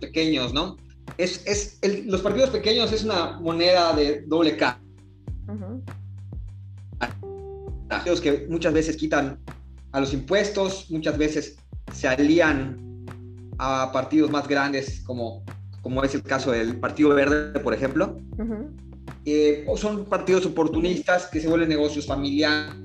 pequeños, 0.00 0.52
¿no? 0.52 0.76
Es, 1.16 1.42
es 1.46 1.80
los 2.04 2.20
partidos 2.20 2.50
pequeños 2.50 2.92
es 2.92 3.04
una 3.04 3.40
moneda 3.40 3.94
de 3.94 4.20
doble 4.26 4.58
K. 4.58 4.78
Partidos 7.88 8.20
que 8.20 8.46
muchas 8.50 8.74
veces 8.74 8.98
quitan 8.98 9.38
a 9.92 10.00
los 10.00 10.12
impuestos, 10.12 10.90
muchas 10.90 11.16
veces 11.16 11.56
se 11.94 12.06
alían 12.06 13.06
a 13.56 13.92
partidos 13.92 14.30
más 14.30 14.46
grandes, 14.46 15.00
como, 15.06 15.42
como 15.80 16.04
es 16.04 16.14
el 16.14 16.22
caso 16.22 16.50
del 16.50 16.78
Partido 16.78 17.14
Verde, 17.14 17.60
por 17.60 17.72
ejemplo. 17.72 18.18
Eh, 19.24 19.64
o 19.66 19.78
son 19.78 20.04
partidos 20.04 20.44
oportunistas 20.44 21.28
que 21.28 21.40
se 21.40 21.48
vuelven 21.48 21.70
negocios 21.70 22.06
familiares 22.06 22.84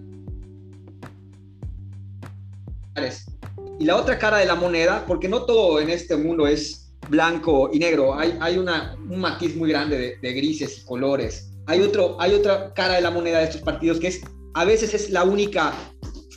y 3.80 3.86
la 3.86 3.96
otra 3.96 4.18
cara 4.18 4.38
de 4.38 4.46
la 4.46 4.56
moneda, 4.56 5.06
porque 5.08 5.30
no 5.30 5.44
todo 5.44 5.80
en 5.80 5.90
este 5.90 6.18
mundo 6.18 6.48
es 6.48 6.92
blanco 7.10 7.70
y 7.72 7.80
negro, 7.80 8.14
hay, 8.14 8.38
hay 8.42 8.58
una, 8.58 8.96
un 9.10 9.20
matiz 9.20 9.56
muy 9.56 9.70
grande 9.70 10.18
de, 10.22 10.34
grises 10.34 10.80
y 10.80 10.86
colores. 10.86 11.52
Hay, 11.66 11.82
otro, 11.82 12.20
hay 12.20 12.34
otra 12.34 12.74
cara 12.74 12.96
de 12.96 13.02
la 13.02 13.12
moneda 13.12 13.40
de 13.40 13.46
estos 13.46 13.62
partidos 13.62 14.00
que 14.00 14.08
es, 14.08 14.22
a 14.54 14.66
veces 14.66 14.94
es 14.94 15.10
la 15.12 15.24
única 15.24 15.74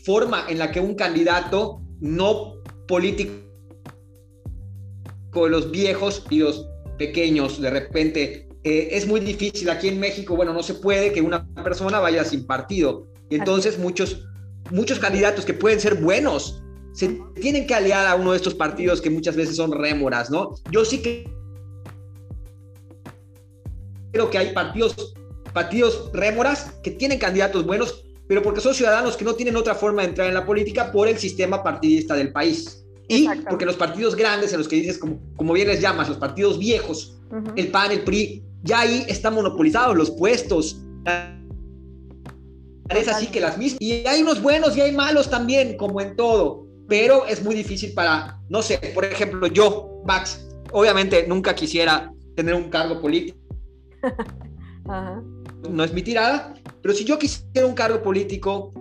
forma 0.05 0.47
en 0.49 0.59
la 0.59 0.71
que 0.71 0.81
un 0.81 0.95
candidato 0.95 1.81
no 2.01 2.55
político 2.87 3.33
de 5.35 5.49
los 5.49 5.71
viejos 5.71 6.25
y 6.31 6.41
los 6.41 6.67
pequeños 6.99 7.61
de 7.61 7.71
repente 7.71 8.49
eh, 8.65 8.89
es 8.93 9.07
muy 9.07 9.21
difícil 9.21 9.71
aquí 9.71 9.89
en 9.89 9.99
México 9.99 10.37
bueno 10.37 10.53
no 10.53 10.63
se 10.63 10.75
puede 10.75 11.13
que 11.13 11.23
una 11.23 11.47
persona 11.55 12.01
vaya 12.01 12.25
sin 12.25 12.47
partido 12.47 13.07
entonces 13.31 13.79
muchos 13.79 14.27
muchos 14.71 14.99
candidatos 14.99 15.45
que 15.45 15.55
pueden 15.55 15.81
ser 15.81 15.97
buenos 15.97 16.63
se 16.93 17.21
tienen 17.41 17.67
que 17.67 17.75
aliar 17.75 18.07
a 18.07 18.15
uno 18.15 18.33
de 18.33 18.37
estos 18.37 18.55
partidos 18.55 19.01
que 19.01 19.11
muchas 19.11 19.35
veces 19.35 19.57
son 19.57 19.73
rémoras, 19.73 20.31
¿no? 20.31 20.55
Yo 20.71 20.85
sí 20.85 21.01
que 21.01 21.31
creo 24.13 24.31
que 24.31 24.39
hay 24.39 24.53
partidos, 24.53 25.15
partidos 25.53 26.11
rémoras 26.13 26.75
que 26.83 26.91
tienen 26.91 27.19
candidatos 27.19 27.65
buenos, 27.65 28.05
pero 28.29 28.43
porque 28.43 28.61
son 28.61 28.75
ciudadanos 28.75 29.17
que 29.17 29.25
no 29.25 29.35
tienen 29.35 29.57
otra 29.57 29.75
forma 29.75 30.03
de 30.03 30.09
entrar 30.09 30.29
en 30.29 30.35
la 30.35 30.45
política 30.45 30.93
por 30.93 31.09
el 31.09 31.19
sistema 31.19 31.63
partidista 31.63 32.15
del 32.15 32.33
país. 32.33 32.85
Y 33.09 33.29
porque 33.49 33.67
los 33.67 33.77
partidos 33.77 34.15
grandes, 34.15 34.53
en 34.53 34.59
los 34.59 34.69
que 34.69 34.77
dices, 34.77 34.97
como, 34.97 35.19
como 35.37 35.53
bien 35.53 35.69
les 35.69 35.81
llamas, 35.81 36.09
los 36.09 36.19
partidos 36.19 36.59
viejos, 36.59 37.19
el 37.57 37.69
PAN, 37.69 37.91
el 37.91 38.05
PRI, 38.05 38.43
ya 38.63 38.81
ahí 38.81 39.05
están 39.09 39.35
monopolizados 39.35 39.97
los 39.97 40.11
puestos 40.13 40.81
es 42.97 43.09
así 43.09 43.27
que 43.27 43.41
las 43.41 43.59
mismas. 43.59 43.81
Y 43.81 44.07
hay 44.07 44.23
unos 44.23 44.43
buenos 44.43 44.77
y 44.77 44.81
hay 44.81 44.93
malos 44.93 45.31
también, 45.31 45.77
como 45.77 46.01
en 46.01 46.17
todo. 46.17 46.67
Pero 46.89 47.27
es 47.27 47.43
muy 47.43 47.55
difícil 47.55 47.93
para, 47.95 48.41
no 48.49 48.63
sé, 48.63 48.79
por 48.95 49.05
ejemplo, 49.05 49.47
yo, 49.47 50.03
Max, 50.05 50.47
obviamente 50.73 51.27
nunca 51.27 51.55
quisiera 51.55 52.13
tener 52.37 52.55
un 52.55 52.71
cargo 52.71 53.01
político. 53.01 53.39
No 55.71 55.85
es 55.85 55.93
mi 55.93 56.03
tirada, 56.03 56.55
pero 56.83 56.93
si 56.93 57.05
yo 57.05 57.17
quisiera 57.17 57.69
un 57.69 57.75
cargo 57.75 58.03
político, 58.03 58.73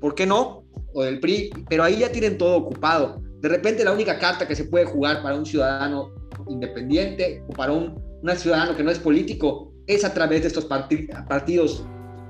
¿por 0.00 0.14
qué 0.14 0.24
no? 0.24 0.64
O 0.94 1.02
del 1.02 1.20
PRI, 1.20 1.50
pero 1.68 1.84
ahí 1.84 1.98
ya 1.98 2.10
tienen 2.10 2.38
todo 2.38 2.56
ocupado. 2.56 3.20
De 3.40 3.50
repente 3.50 3.84
la 3.84 3.92
única 3.92 4.18
carta 4.18 4.48
que 4.48 4.56
se 4.56 4.64
puede 4.64 4.86
jugar 4.86 5.22
para 5.22 5.36
un 5.36 5.44
ciudadano 5.44 6.10
independiente 6.48 7.44
o 7.48 7.52
para 7.52 7.72
un, 7.72 8.02
un 8.22 8.36
ciudadano 8.36 8.74
que 8.74 8.82
no 8.82 8.90
es 8.90 8.98
político 8.98 9.74
es 9.88 10.04
a 10.04 10.14
través 10.14 10.42
de 10.42 10.48
estos 10.48 10.66
partidos 10.66 11.84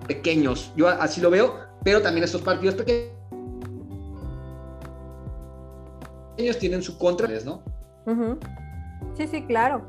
pequeños. 0.07 0.73
Yo 0.77 0.88
así 0.88 1.21
lo 1.21 1.29
veo, 1.29 1.57
pero 1.85 2.00
también 2.00 2.25
estos 2.25 2.41
partidos 2.41 2.77
pequeños 2.77 3.12
tienen 6.59 6.83
su 6.83 6.97
contra, 6.97 7.29
¿no? 7.45 7.62
Sí, 9.15 9.27
sí, 9.27 9.43
claro. 9.43 9.83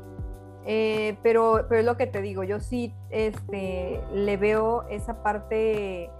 Eh, 0.66 1.16
pero, 1.22 1.64
pero 1.68 1.80
es 1.80 1.86
lo 1.86 1.96
que 1.96 2.06
te 2.06 2.20
digo, 2.20 2.44
yo 2.44 2.60
sí 2.60 2.92
este, 3.08 4.00
le 4.12 4.36
veo 4.36 4.86
esa 4.90 5.22
parte, 5.22 6.10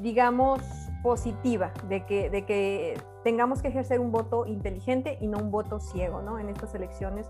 digamos, 0.00 0.60
positiva 1.02 1.72
de 1.88 2.06
que, 2.06 2.30
de 2.30 2.44
que 2.44 2.94
tengamos 3.24 3.60
que 3.60 3.68
ejercer 3.68 3.98
un 3.98 4.12
voto 4.12 4.46
inteligente 4.46 5.18
y 5.20 5.26
no 5.26 5.38
un 5.38 5.50
voto 5.50 5.80
ciego, 5.80 6.22
¿no? 6.22 6.38
En 6.38 6.48
estas 6.48 6.74
elecciones 6.74 7.26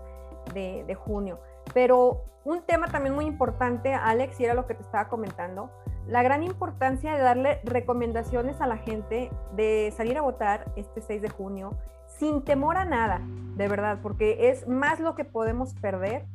de 0.53 0.95
junio. 0.95 1.39
Pero 1.73 2.25
un 2.45 2.61
tema 2.63 2.87
también 2.87 3.15
muy 3.15 3.25
importante, 3.25 3.93
Alex, 3.93 4.39
y 4.39 4.45
era 4.45 4.53
lo 4.53 4.67
que 4.67 4.75
te 4.75 4.81
estaba 4.81 5.07
comentando, 5.07 5.69
la 6.07 6.21
gran 6.21 6.43
importancia 6.43 7.13
de 7.13 7.21
darle 7.21 7.61
recomendaciones 7.63 8.59
a 8.59 8.67
la 8.67 8.77
gente 8.77 9.31
de 9.55 9.93
salir 9.95 10.17
a 10.17 10.21
votar 10.21 10.65
este 10.75 11.01
6 11.01 11.21
de 11.21 11.29
junio 11.29 11.77
sin 12.07 12.43
temor 12.43 12.77
a 12.77 12.85
nada, 12.85 13.21
de 13.55 13.67
verdad, 13.67 13.99
porque 14.01 14.49
es 14.49 14.67
más 14.67 14.99
lo 14.99 15.15
que 15.15 15.23
podemos 15.23 15.73
perder 15.75 16.25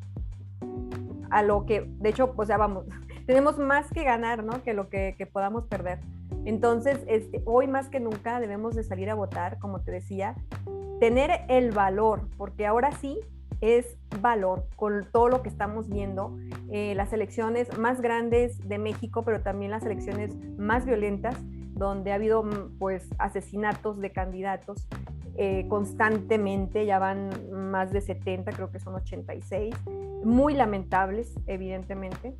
a 1.31 1.43
lo 1.43 1.67
que, 1.67 1.83
de 1.87 2.09
hecho, 2.09 2.33
pues 2.33 2.49
ya 2.49 2.57
vamos, 2.57 2.87
tenemos 3.27 3.59
más 3.59 3.91
que 3.91 4.05
ganar, 4.05 4.43
¿no? 4.43 4.63
Que 4.63 4.73
lo 4.73 4.89
que, 4.89 5.15
que 5.19 5.27
podamos 5.27 5.67
perder. 5.67 6.01
Entonces, 6.45 6.99
este, 7.07 7.43
hoy 7.45 7.67
más 7.67 7.91
que 7.91 8.01
nunca 8.01 8.41
debemos 8.41 8.75
de 8.75 8.83
salir 8.83 9.11
a 9.11 9.15
votar, 9.15 9.59
como 9.59 9.81
te 9.81 9.93
decía, 9.93 10.35
tener 11.01 11.43
el 11.49 11.71
valor, 11.71 12.23
porque 12.39 12.67
ahora 12.67 12.93
sí 12.93 13.21
es 13.61 13.97
valor 14.21 14.67
con 14.77 15.07
todo 15.11 15.29
lo 15.29 15.43
que 15.43 15.49
estamos 15.49 15.89
viendo, 15.89 16.37
eh, 16.71 16.95
las 16.95 17.13
elecciones 17.13 17.77
más 17.79 18.01
grandes 18.01 18.69
de 18.69 18.79
México, 18.79 19.23
pero 19.25 19.41
también 19.41 19.71
las 19.71 19.85
elecciones 19.85 20.37
más 20.59 20.85
violentas, 20.85 21.37
donde 21.75 22.13
ha 22.13 22.17
habido 22.17 22.43
mm, 22.43 22.79
pues 22.79 23.09
asesinatos 23.19 23.99
de 24.01 24.11
candidatos. 24.11 24.87
eh, 25.41 25.67
constantemente, 25.69 26.85
ya 26.85 26.99
van 26.99 27.31
más 27.53 27.93
de 27.93 28.01
70, 28.01 28.51
creo 28.51 28.73
que 28.73 28.81
son 28.81 28.97
86, 28.97 29.73
muy 30.25 30.53
lamentables, 30.55 31.33
evidentemente. 31.47 32.35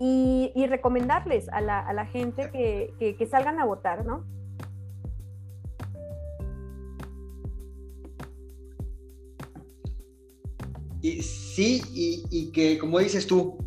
Y, 0.00 0.66
recomendarles 0.68 1.48
a 1.48 1.60
la, 1.60 2.06
gente 2.06 2.50
que, 2.50 3.26
salgan 3.30 3.60
a 3.60 3.64
votar, 3.64 4.04
¿no? 4.04 4.24
Y, 11.02 11.22
sí, 11.22 11.82
y, 11.92 12.50
que 12.52 12.78
como 12.78 12.98
dices 12.98 13.26
tú, 13.26 13.58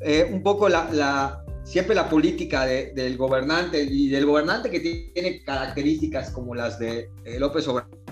eh, 0.00 0.28
un 0.30 0.42
poco 0.42 0.68
la, 0.68 1.44
siempre 1.64 1.94
la 1.94 2.08
política 2.08 2.66
del 2.66 3.16
gobernante 3.16 3.82
y 3.82 4.08
del 4.08 4.26
gobernante 4.26 4.70
que 4.70 4.80
tiene 4.80 5.42
características 5.42 6.30
como 6.30 6.54
las 6.54 6.78
de 6.78 7.10
eh, 7.24 7.38
López 7.38 7.66
Obrador. 7.68 8.04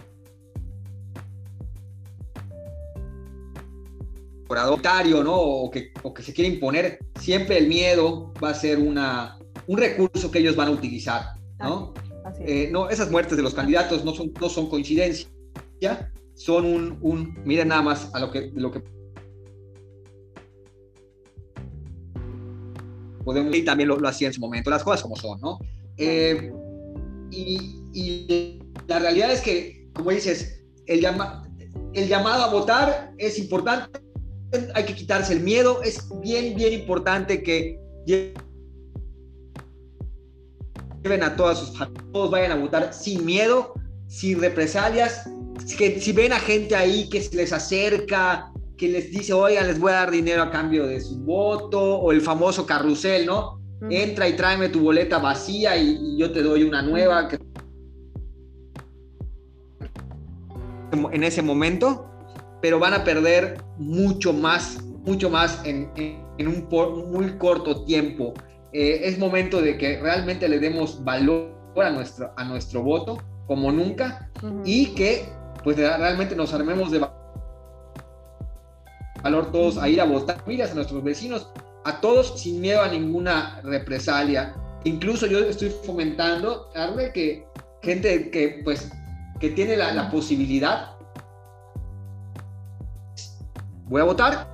¿no? 5.25 5.35
O 5.35 5.71
que, 5.71 5.93
o 6.03 6.13
que 6.13 6.23
se 6.23 6.33
quiere 6.33 6.55
imponer, 6.55 6.99
siempre 7.19 7.59
el 7.59 7.69
miedo 7.69 8.33
va 8.43 8.51
a 8.51 8.55
ser 8.55 8.79
una, 8.79 9.39
un 9.67 9.79
recurso 9.79 10.31
que 10.31 10.41
ellos 10.41 10.57
van 10.57 10.69
a 10.69 10.73
utilizar, 10.73 11.23
¿no? 11.59 11.95
Eh, 12.41 12.69
no, 12.71 12.89
esas 12.89 13.11
muertes 13.11 13.37
de 13.37 13.43
los 13.43 13.55
candidatos 13.55 14.05
no 14.05 14.15
son, 14.15 14.33
no 14.41 14.49
son 14.49 14.69
coincidencia, 14.69 15.29
son 16.35 16.65
un, 16.65 16.99
un, 17.01 17.39
miren 17.45 17.69
nada 17.69 17.83
más 17.83 18.15
a 18.15 18.21
lo 18.21 18.31
que, 18.31 18.51
lo 18.55 18.71
que 18.71 18.83
podemos, 23.25 23.55
y 23.55 23.65
también 23.65 23.89
lo, 23.89 23.99
lo, 23.99 24.09
hacía 24.09 24.29
en 24.29 24.35
su 24.35 24.41
momento, 24.41 24.71
las 24.71 24.83
cosas 24.83 25.03
como 25.03 25.17
son, 25.17 25.41
¿no? 25.41 25.59
Eh, 25.97 26.53
y, 27.31 27.79
la 28.87 28.99
realidad 28.99 29.31
es 29.33 29.41
que, 29.43 29.89
como 29.93 30.11
dices, 30.11 30.65
el, 30.87 31.01
llama, 31.01 31.49
el 31.93 32.09
llamado 32.09 32.43
a 32.45 32.51
votar 32.51 33.13
es 33.19 33.39
importante, 33.39 34.01
hay 34.75 34.85
que 34.85 34.95
quitarse 34.95 35.35
el 35.35 35.41
miedo, 35.41 35.83
es 35.83 36.09
bien, 36.21 36.57
bien 36.57 36.73
importante 36.73 37.43
que 37.43 37.79
lleven 38.07 38.35
a 41.23 41.37
todas 41.37 41.59
sus 41.59 41.79
todos 42.13 42.31
vayan 42.31 42.53
a 42.53 42.57
votar 42.57 42.93
sin 42.93 43.25
miedo, 43.25 43.75
sin 44.09 44.41
represalias, 44.41 45.29
que 45.79 46.01
si 46.01 46.13
ven 46.13 46.33
a 46.33 46.39
gente 46.39 46.75
ahí 46.75 47.09
que 47.09 47.21
se 47.21 47.37
les 47.37 47.53
acerca, 47.53 48.53
que 48.77 48.89
les 48.89 49.11
dice, 49.11 49.33
oigan, 49.33 49.67
les 49.69 49.79
voy 49.79 49.93
a 49.93 49.97
dar 49.97 50.11
dinero 50.11 50.43
a 50.43 50.51
cambio 50.51 50.87
de 50.87 51.01
su 51.01 51.19
voto, 51.21 51.81
o 51.81 52.13
el 52.13 52.21
famoso 52.21 52.67
carrusel, 52.67 53.27
¿no? 53.27 53.61
Entra 53.91 54.29
y 54.29 54.35
tráeme 54.35 54.69
tu 54.69 54.81
boleta 54.81 55.19
vacía 55.19 55.77
y, 55.77 56.17
yo 56.17 56.33
te 56.33 56.43
doy 56.43 56.63
una 56.63 56.83
nueva. 56.83 57.29
En 61.13 61.25
ese 61.25 61.43
momento, 61.43 62.07
pero 62.61 62.79
van 62.79 62.95
a 62.95 63.03
perder 63.03 63.59
mucho 63.79 64.33
más, 64.33 64.83
mucho 65.05 65.31
más 65.31 65.61
en, 65.65 65.91
un 66.39 66.69
muy 67.11 67.39
corto 67.39 67.85
tiempo. 67.85 68.35
Eh, 68.73 69.01
es 69.05 69.19
momento 69.19 69.61
de 69.61 69.77
que 69.77 70.01
realmente 70.01 70.49
le 70.49 70.59
demos 70.59 71.03
valor 71.05 71.55
a 71.77 71.91
nuestro, 71.91 72.33
a 72.37 72.45
nuestro 72.45 72.83
voto 72.83 73.19
como 73.47 73.71
nunca 73.73 74.31
y 74.65 74.87
que 74.95 75.25
pues 75.63 75.77
realmente 75.77 76.35
nos 76.35 76.53
armemos 76.53 76.91
de 76.91 77.07
valor 79.23 79.53
todos 79.53 79.79
a 79.79 79.89
ir 79.89 80.01
a 80.01 80.05
votar, 80.05 80.43
miras 80.47 80.73
a 80.73 80.75
nuestros 80.75 81.03
vecinos, 81.03 81.51
a 81.85 82.01
todos 82.01 82.41
sin 82.41 82.61
miedo 82.61 82.83
a 82.83 82.89
ninguna 82.89 83.61
represalia. 83.63 84.55
Incluso 84.85 85.27
yo 85.27 85.39
estoy 85.39 85.71
fomentando, 85.71 86.71
darle 86.75 87.13
que 87.13 87.47
gente 87.83 88.31
que 88.31 88.61
pues 88.65 88.91
que 89.39 89.51
tiene 89.51 89.77
la, 89.77 89.93
la 89.93 90.11
posibilidad 90.11 90.97
voy 93.87 94.01
a 94.01 94.05
votar. 94.05 94.51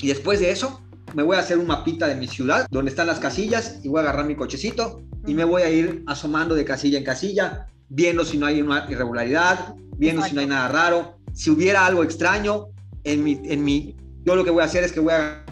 Y 0.00 0.08
después 0.08 0.38
de 0.40 0.50
eso, 0.50 0.82
me 1.14 1.22
voy 1.22 1.36
a 1.36 1.40
hacer 1.40 1.58
un 1.58 1.66
mapita 1.66 2.06
de 2.06 2.14
mi 2.14 2.26
ciudad, 2.26 2.66
donde 2.70 2.90
están 2.90 3.06
las 3.06 3.20
casillas, 3.20 3.80
y 3.82 3.88
voy 3.88 4.00
a 4.00 4.02
agarrar 4.02 4.26
mi 4.26 4.36
cochecito 4.36 5.02
y 5.26 5.34
me 5.34 5.44
voy 5.44 5.62
a 5.62 5.70
ir 5.70 6.02
asomando 6.06 6.54
de 6.54 6.64
casilla 6.64 6.98
en 6.98 7.04
casilla, 7.04 7.66
viendo 7.88 8.24
si 8.24 8.38
no 8.38 8.46
hay 8.46 8.62
una 8.62 8.86
irregularidad, 8.90 9.74
viendo 9.96 10.22
si 10.22 10.34
no 10.34 10.40
hay 10.40 10.46
nada 10.46 10.68
raro. 10.68 11.18
Si 11.32 11.50
hubiera 11.50 11.86
algo 11.86 12.04
extraño 12.04 12.66
en 13.04 13.24
mi, 13.24 13.40
en 13.44 13.64
mi, 13.64 13.96
yo 14.24 14.36
lo 14.36 14.44
que 14.44 14.50
voy 14.50 14.62
a 14.62 14.66
hacer 14.66 14.84
es 14.84 14.92
que 14.92 15.00
voy 15.00 15.12
a 15.12 15.44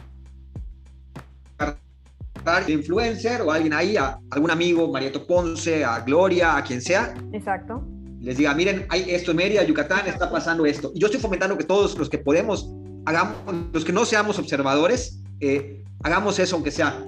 agarrar 1.59 2.71
influencer 2.71 3.43
o 3.43 3.51
alguien 3.51 3.73
ahí, 3.73 3.97
a 3.97 4.19
algún 4.31 4.51
amigo, 4.51 4.91
Marieto 4.91 5.27
Ponce, 5.27 5.85
a 5.85 6.01
Gloria, 6.01 6.57
a 6.57 6.65
quien 6.65 6.81
sea. 6.81 7.15
Exacto 7.33 7.87
les 8.23 8.37
diga, 8.37 8.55
miren, 8.55 8.87
hay 8.89 9.11
esto 9.11 9.33
en 9.33 9.39
Mérida, 9.39 9.65
Yucatán, 9.65 10.07
está 10.07 10.31
pasando 10.31 10.65
esto. 10.65 10.93
Y 10.95 11.01
yo 11.01 11.07
estoy 11.09 11.21
fomentando 11.21 11.59
que 11.59 11.65
todos 11.65 11.99
los 11.99 12.09
que 12.09 12.19
podemos, 12.19 12.71
hagamos, 13.05 13.35
los 13.73 13.85
que 13.85 13.93
no 13.93 14.05
seamos 14.05 14.39
observadores, 14.39 15.21
eh, 15.41 15.83
hagamos 16.05 16.39
eso, 16.39 16.55
aunque 16.55 16.71
sea 16.71 17.05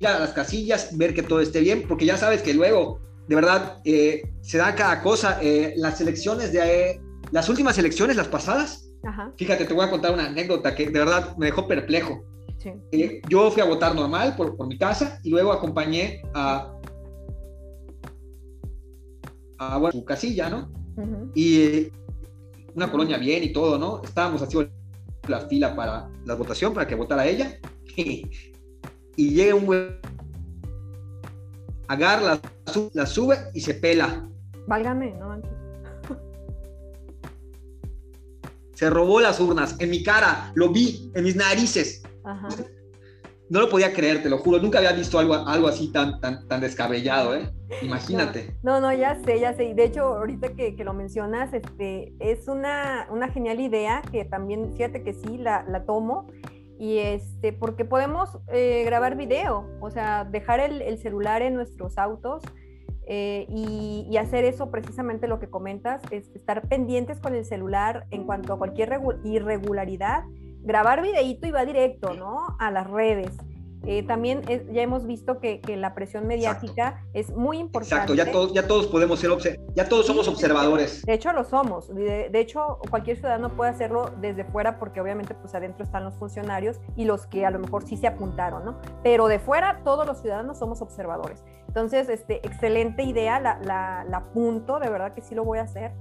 ir 0.00 0.08
a 0.08 0.18
las 0.18 0.32
casillas, 0.32 0.96
ver 0.96 1.14
que 1.14 1.22
todo 1.22 1.40
esté 1.40 1.60
bien, 1.60 1.84
porque 1.86 2.06
ya 2.06 2.16
sabes 2.16 2.42
que 2.42 2.54
luego, 2.54 3.00
de 3.28 3.34
verdad, 3.34 3.78
eh, 3.84 4.22
se 4.40 4.58
da 4.58 4.74
cada 4.74 5.02
cosa. 5.02 5.38
Eh, 5.42 5.74
las 5.76 6.00
elecciones 6.00 6.52
de 6.52 7.00
las 7.30 7.48
últimas 7.48 7.78
elecciones, 7.78 8.16
las 8.16 8.28
pasadas, 8.28 8.88
fíjate, 9.36 9.64
te 9.66 9.74
voy 9.74 9.84
a 9.84 9.90
contar 9.90 10.12
una 10.12 10.26
anécdota 10.26 10.74
que 10.74 10.86
de 10.86 10.98
verdad 10.98 11.36
me 11.36 11.46
dejó 11.46 11.68
perplejo. 11.68 12.24
yo 13.28 13.50
fui 13.50 13.62
a 13.62 13.66
votar 13.66 13.94
normal 13.94 14.34
por, 14.36 14.56
por 14.56 14.66
mi 14.66 14.76
casa 14.76 15.20
y 15.22 15.30
luego 15.30 15.52
acompañé 15.52 16.22
a 16.34 16.72
a 19.60 19.90
su 19.92 20.04
casilla, 20.04 20.48
¿no? 20.48 20.70
Y 21.34 21.60
eh, 21.60 21.92
una 22.74 22.90
colonia 22.90 23.18
bien 23.18 23.44
y 23.44 23.52
todo, 23.52 23.78
¿no? 23.78 24.02
Estábamos 24.02 24.42
haciendo 24.42 24.70
la 25.28 25.40
fila 25.40 25.76
para 25.76 26.10
la 26.24 26.34
votación, 26.34 26.72
para 26.72 26.86
que 26.86 26.94
votara 26.94 27.26
ella. 27.26 27.58
y 29.20 29.34
llega 29.34 29.54
un 29.54 29.66
güey, 29.66 29.88
agarra, 31.88 32.40
la, 32.94 33.06
sube 33.06 33.36
y 33.52 33.60
se 33.60 33.74
pela. 33.74 34.26
Válgame, 34.66 35.12
¿no? 35.12 35.38
Se 38.72 38.88
robó 38.88 39.20
las 39.20 39.38
urnas 39.38 39.76
en 39.78 39.90
mi 39.90 40.02
cara, 40.02 40.52
lo 40.54 40.70
vi 40.70 41.10
en 41.14 41.24
mis 41.24 41.36
narices. 41.36 42.02
Ajá 42.24 42.48
no 43.50 43.60
lo 43.60 43.68
podía 43.68 43.92
creer, 43.92 44.22
te 44.22 44.30
lo 44.30 44.38
juro, 44.38 44.60
nunca 44.60 44.78
había 44.78 44.92
visto 44.92 45.18
algo, 45.18 45.34
algo 45.34 45.66
así 45.66 45.88
tan, 45.88 46.20
tan, 46.20 46.46
tan 46.46 46.60
descabellado, 46.60 47.34
¿eh? 47.34 47.50
Imagínate. 47.82 48.54
No, 48.62 48.80
no, 48.80 48.92
ya 48.92 49.20
sé, 49.24 49.40
ya 49.40 49.54
sé. 49.54 49.74
De 49.74 49.84
hecho, 49.84 50.04
ahorita 50.04 50.54
que, 50.54 50.76
que 50.76 50.84
lo 50.84 50.94
mencionas, 50.94 51.52
este, 51.52 52.14
es 52.20 52.46
una, 52.46 53.08
una, 53.10 53.28
genial 53.28 53.60
idea 53.60 54.02
que 54.10 54.24
también, 54.24 54.72
fíjate 54.76 55.02
que 55.02 55.14
sí, 55.14 55.36
la, 55.36 55.64
la 55.68 55.84
tomo. 55.84 56.28
Y 56.80 56.98
este, 56.98 57.52
porque 57.52 57.84
podemos 57.84 58.38
eh, 58.48 58.84
grabar 58.86 59.14
video, 59.14 59.68
o 59.80 59.90
sea, 59.90 60.24
dejar 60.24 60.60
el, 60.60 60.80
el 60.80 60.96
celular 60.96 61.42
en 61.42 61.54
nuestros 61.54 61.98
autos 61.98 62.42
eh, 63.06 63.44
y, 63.50 64.06
y, 64.10 64.16
hacer 64.16 64.46
eso 64.46 64.70
precisamente 64.70 65.28
lo 65.28 65.40
que 65.40 65.50
comentas, 65.50 66.00
es 66.10 66.30
estar 66.34 66.66
pendientes 66.68 67.20
con 67.20 67.34
el 67.34 67.44
celular 67.44 68.06
en 68.10 68.24
cuanto 68.24 68.54
a 68.54 68.58
cualquier 68.58 68.98
irregularidad 69.24 70.24
grabar 70.62 71.02
videíto 71.02 71.46
y 71.46 71.50
va 71.50 71.64
directo, 71.64 72.14
¿no? 72.14 72.56
A 72.58 72.70
las 72.70 72.88
redes. 72.88 73.36
Eh, 73.86 74.02
también 74.02 74.42
ya 74.72 74.82
hemos 74.82 75.06
visto 75.06 75.38
que, 75.38 75.60
la 75.70 75.94
presión 75.94 76.26
mediática 76.26 77.04
es 77.14 77.30
muy 77.30 77.58
importante. 77.58 77.94
Exacto, 77.94 78.14
ya 78.14 78.30
todos, 78.30 78.52
ya 78.52 78.66
todos 78.66 78.86
podemos 78.88 79.20
ser, 79.20 79.30
ya 79.74 79.88
todos 79.88 80.06
somos 80.06 80.28
observadores. 80.28 81.02
De 81.02 81.14
hecho, 81.14 81.32
lo 81.32 81.44
somos. 81.44 81.94
De, 81.94 82.28
hecho, 82.34 82.78
cualquier 82.90 83.16
ciudadano 83.16 83.50
puede 83.50 83.70
hacerlo 83.70 84.10
desde 84.20 84.44
fuera 84.44 84.78
porque 84.78 85.00
obviamente 85.00 85.34
pues 85.34 85.54
adentro 85.54 85.84
están 85.84 86.04
los 86.04 86.14
funcionarios 86.16 86.80
y 86.96 87.04
los 87.04 87.26
que 87.26 87.46
a 87.46 87.50
lo 87.50 87.58
mejor 87.58 87.86
sí 87.86 87.96
se 87.96 88.06
apuntaron, 88.06 88.64
¿no? 88.64 88.76
Pero 89.02 89.28
de 89.28 89.38
fuera 89.38 89.80
todos 89.84 90.06
los 90.06 90.20
ciudadanos 90.20 90.58
somos 90.58 90.82
observadores. 90.82 91.42
Entonces, 91.68 92.08
este, 92.08 92.46
excelente 92.46 93.04
idea, 93.04 93.40
la, 93.40 93.58
la, 93.62 94.04
la 94.08 94.16
apunto, 94.18 94.80
de 94.80 94.90
verdad 94.90 95.14
que 95.14 95.22
sí 95.22 95.34
lo 95.34 95.44
voy 95.44 95.58
a 95.58 95.62
hacer. 95.62 95.92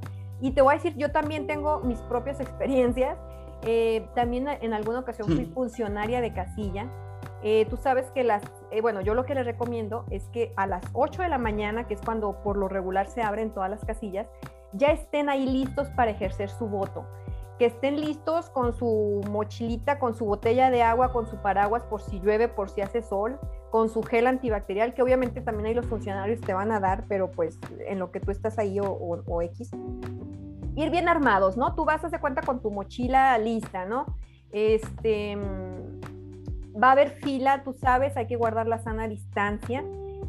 Y 0.41 0.51
te 0.51 0.61
voy 0.61 0.73
a 0.73 0.77
decir, 0.77 0.95
yo 0.97 1.11
también 1.11 1.47
tengo 1.47 1.79
mis 1.81 1.99
propias 2.01 2.39
experiencias 2.41 3.17
eh, 3.65 4.07
también 4.15 4.47
en 4.47 4.73
alguna 4.73 4.99
ocasión 4.99 5.27
fui 5.27 5.45
funcionaria 5.45 6.21
de 6.21 6.33
casilla. 6.33 6.87
Eh, 7.41 7.65
tú 7.69 7.77
sabes 7.77 8.11
que 8.11 8.23
las, 8.23 8.43
eh, 8.71 8.81
bueno, 8.81 9.01
yo 9.01 9.13
lo 9.13 9.25
que 9.25 9.33
les 9.33 9.45
recomiendo 9.45 10.05
es 10.09 10.27
que 10.29 10.53
a 10.57 10.67
las 10.67 10.83
8 10.93 11.21
de 11.21 11.29
la 11.29 11.37
mañana, 11.37 11.87
que 11.87 11.93
es 11.93 12.01
cuando 12.01 12.41
por 12.43 12.57
lo 12.57 12.67
regular 12.67 13.07
se 13.07 13.21
abren 13.21 13.51
todas 13.51 13.69
las 13.69 13.83
casillas, 13.85 14.27
ya 14.73 14.87
estén 14.87 15.29
ahí 15.29 15.45
listos 15.45 15.89
para 15.91 16.11
ejercer 16.11 16.49
su 16.49 16.67
voto. 16.67 17.05
Que 17.57 17.65
estén 17.65 17.99
listos 17.99 18.49
con 18.49 18.73
su 18.73 19.21
mochilita, 19.29 19.99
con 19.99 20.15
su 20.15 20.25
botella 20.25 20.69
de 20.69 20.81
agua, 20.81 21.11
con 21.11 21.27
su 21.27 21.37
paraguas 21.37 21.83
por 21.83 22.01
si 22.01 22.19
llueve, 22.19 22.47
por 22.47 22.69
si 22.69 22.81
hace 22.81 23.01
sol, 23.01 23.39
con 23.71 23.89
su 23.89 24.01
gel 24.03 24.27
antibacterial, 24.27 24.93
que 24.93 25.01
obviamente 25.01 25.41
también 25.41 25.67
ahí 25.67 25.73
los 25.73 25.85
funcionarios 25.85 26.39
te 26.41 26.53
van 26.53 26.71
a 26.71 26.79
dar, 26.79 27.05
pero 27.07 27.31
pues 27.31 27.59
en 27.87 27.99
lo 27.99 28.11
que 28.11 28.19
tú 28.19 28.31
estás 28.31 28.57
ahí 28.59 28.79
o, 28.79 28.85
o 28.85 29.41
X 29.41 29.71
ir 30.75 30.89
bien 30.89 31.09
armados, 31.09 31.57
¿no? 31.57 31.75
Tú 31.75 31.85
vas 31.85 32.03
a 32.03 32.07
hacer 32.07 32.19
cuenta 32.19 32.41
con 32.41 32.61
tu 32.61 32.71
mochila 32.71 33.37
lista, 33.37 33.85
¿no? 33.85 34.05
Este, 34.51 35.37
va 36.81 36.89
a 36.89 36.91
haber 36.93 37.09
fila, 37.09 37.63
tú 37.63 37.73
sabes, 37.73 38.15
hay 38.17 38.27
que 38.27 38.35
guardar 38.35 38.67
la 38.67 38.79
sana 38.79 39.07
distancia, 39.07 39.83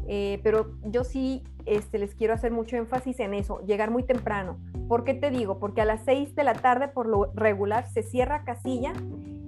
eh, 0.07 0.39
pero 0.43 0.75
yo 0.83 1.03
sí 1.03 1.43
este, 1.65 1.99
les 1.99 2.15
quiero 2.15 2.33
hacer 2.33 2.51
mucho 2.51 2.75
énfasis 2.75 3.19
en 3.19 3.33
eso, 3.33 3.61
llegar 3.65 3.91
muy 3.91 4.03
temprano. 4.03 4.57
¿Por 4.87 5.03
qué 5.03 5.13
te 5.13 5.29
digo? 5.29 5.59
Porque 5.59 5.81
a 5.81 5.85
las 5.85 6.03
6 6.05 6.35
de 6.35 6.43
la 6.43 6.53
tarde, 6.53 6.87
por 6.87 7.07
lo 7.07 7.31
regular, 7.33 7.87
se 7.87 8.03
cierra 8.03 8.43
casilla 8.43 8.93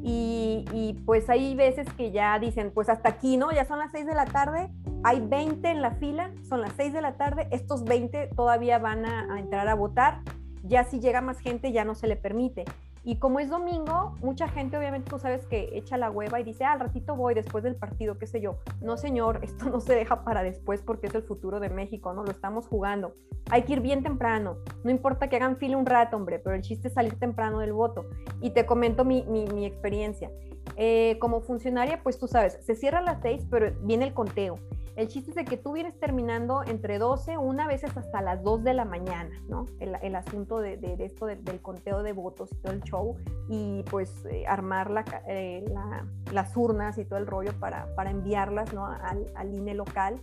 y, 0.03 0.65
y, 0.71 1.01
pues 1.05 1.29
hay 1.29 1.55
veces 1.55 1.87
que 1.93 2.11
ya 2.11 2.37
dicen, 2.37 2.71
pues 2.73 2.89
hasta 2.89 3.09
aquí, 3.09 3.37
¿no? 3.37 3.51
Ya 3.51 3.65
son 3.65 3.79
las 3.79 3.91
6 3.91 4.05
de 4.05 4.15
la 4.15 4.25
tarde, 4.25 4.69
hay 5.03 5.21
20 5.21 5.69
en 5.69 5.81
la 5.81 5.91
fila, 5.91 6.31
son 6.47 6.61
las 6.61 6.73
6 6.73 6.93
de 6.93 7.01
la 7.01 7.13
tarde, 7.13 7.47
estos 7.51 7.83
20 7.85 8.27
todavía 8.35 8.79
van 8.79 9.05
a, 9.05 9.33
a 9.33 9.39
entrar 9.39 9.67
a 9.67 9.75
votar, 9.75 10.21
ya 10.63 10.83
si 10.83 10.99
llega 10.99 11.21
más 11.21 11.39
gente 11.39 11.71
ya 11.71 11.85
no 11.85 11.95
se 11.95 12.07
le 12.07 12.15
permite. 12.15 12.65
Y 13.05 13.17
como 13.17 13.39
es 13.39 13.49
domingo, 13.49 14.15
mucha 14.21 14.47
gente 14.47 14.77
obviamente 14.77 15.09
tú 15.09 15.19
sabes 15.19 15.45
que 15.47 15.69
echa 15.73 15.97
la 15.97 16.09
hueva 16.09 16.39
y 16.39 16.43
dice, 16.43 16.63
ah, 16.63 16.71
al 16.71 16.79
ratito 16.79 17.15
voy 17.15 17.33
después 17.33 17.63
del 17.63 17.75
partido, 17.75 18.17
qué 18.17 18.27
sé 18.27 18.39
yo. 18.39 18.59
No, 18.81 18.97
señor, 18.97 19.39
esto 19.43 19.65
no 19.65 19.81
se 19.81 19.93
deja 19.93 20.23
para 20.23 20.43
después 20.43 20.81
porque 20.81 21.07
es 21.07 21.15
el 21.15 21.23
futuro 21.23 21.59
de 21.59 21.69
México, 21.69 22.13
¿no? 22.13 22.23
Lo 22.23 22.31
estamos 22.31 22.67
jugando. 22.67 23.15
Hay 23.49 23.63
que 23.63 23.73
ir 23.73 23.81
bien 23.81 24.03
temprano. 24.03 24.57
No 24.83 24.91
importa 24.91 25.27
que 25.29 25.35
hagan 25.35 25.57
fila 25.57 25.75
un 25.75 25.85
rato, 25.85 26.15
hombre, 26.15 26.39
pero 26.39 26.55
el 26.55 26.61
chiste 26.61 26.87
es 26.87 26.93
salir 26.93 27.19
temprano 27.19 27.59
del 27.59 27.73
voto. 27.73 28.05
Y 28.41 28.51
te 28.51 28.65
comento 28.65 29.03
mi, 29.03 29.23
mi, 29.23 29.45
mi 29.47 29.65
experiencia. 29.65 30.31
Eh, 30.77 31.17
como 31.19 31.41
funcionaria, 31.41 32.01
pues 32.01 32.17
tú 32.17 32.27
sabes, 32.27 32.57
se 32.61 32.75
cierra 32.75 32.99
a 32.99 33.01
las 33.01 33.21
seis, 33.21 33.45
pero 33.49 33.71
viene 33.81 34.05
el 34.05 34.13
conteo. 34.13 34.59
El 34.95 35.08
chiste 35.08 35.32
es 35.32 35.36
de 35.36 35.45
que 35.45 35.58
tú 35.58 35.73
vienes 35.73 35.99
terminando 35.99 36.63
entre 36.63 36.99
12, 36.99 37.38
una 37.38 37.67
veces 37.67 37.95
hasta 37.97 38.21
las 38.21 38.43
2 38.43 38.63
de 38.63 38.73
la 38.75 38.86
mañana, 38.86 39.36
¿no? 39.49 39.65
El, 39.79 40.15
asunto 40.15 40.60
de, 40.60 40.77
esto 40.99 41.25
del 41.25 41.62
conteo 41.62 42.03
de 42.03 42.13
votos 42.13 42.51
y 42.51 42.56
todo 42.58 42.73
el 42.73 42.84
show 42.84 43.17
y 43.49 43.84
pues 43.89 44.25
eh, 44.25 44.45
armar 44.47 45.06
eh, 45.27 45.65
la, 45.67 46.06
las 46.32 46.56
urnas 46.56 46.97
y 46.99 47.06
todo 47.06 47.17
el 47.17 47.25
rollo 47.25 47.53
para, 47.60 47.93
para 47.95 48.12
enviarlas, 48.12 48.73
¿no? 48.73 48.86
Al, 48.86 49.25
al 49.36 49.53
INE 49.53 49.73
local. 49.73 50.21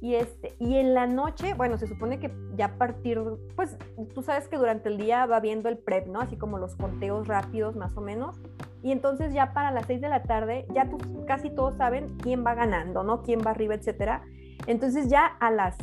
Y, 0.00 0.14
este, 0.14 0.54
y 0.58 0.76
en 0.76 0.94
la 0.94 1.06
noche, 1.06 1.54
bueno, 1.54 1.78
se 1.78 1.86
supone 1.86 2.20
que 2.20 2.30
ya 2.54 2.66
a 2.66 2.78
partir, 2.78 3.20
pues 3.56 3.76
tú 4.14 4.22
sabes 4.22 4.46
que 4.46 4.56
durante 4.56 4.88
el 4.88 4.98
día 4.98 5.24
va 5.26 5.40
viendo 5.40 5.68
el 5.68 5.78
PREP, 5.78 6.06
¿no? 6.06 6.20
Así 6.20 6.36
como 6.36 6.58
los 6.58 6.76
conteos 6.76 7.26
rápidos 7.26 7.76
más 7.76 7.96
o 7.96 8.00
menos. 8.00 8.36
Y 8.82 8.92
entonces 8.92 9.32
ya 9.32 9.52
para 9.52 9.70
las 9.70 9.86
6 9.86 10.00
de 10.00 10.08
la 10.08 10.22
tarde, 10.22 10.66
ya 10.74 10.88
tú, 10.88 10.98
casi 11.26 11.50
todos 11.50 11.76
saben 11.76 12.16
quién 12.18 12.44
va 12.44 12.54
ganando, 12.54 13.02
¿no? 13.02 13.22
Quién 13.22 13.40
va 13.44 13.50
arriba, 13.50 13.74
etcétera. 13.74 14.22
Entonces 14.66 15.08
ya 15.08 15.26
a 15.26 15.50
las, 15.50 15.76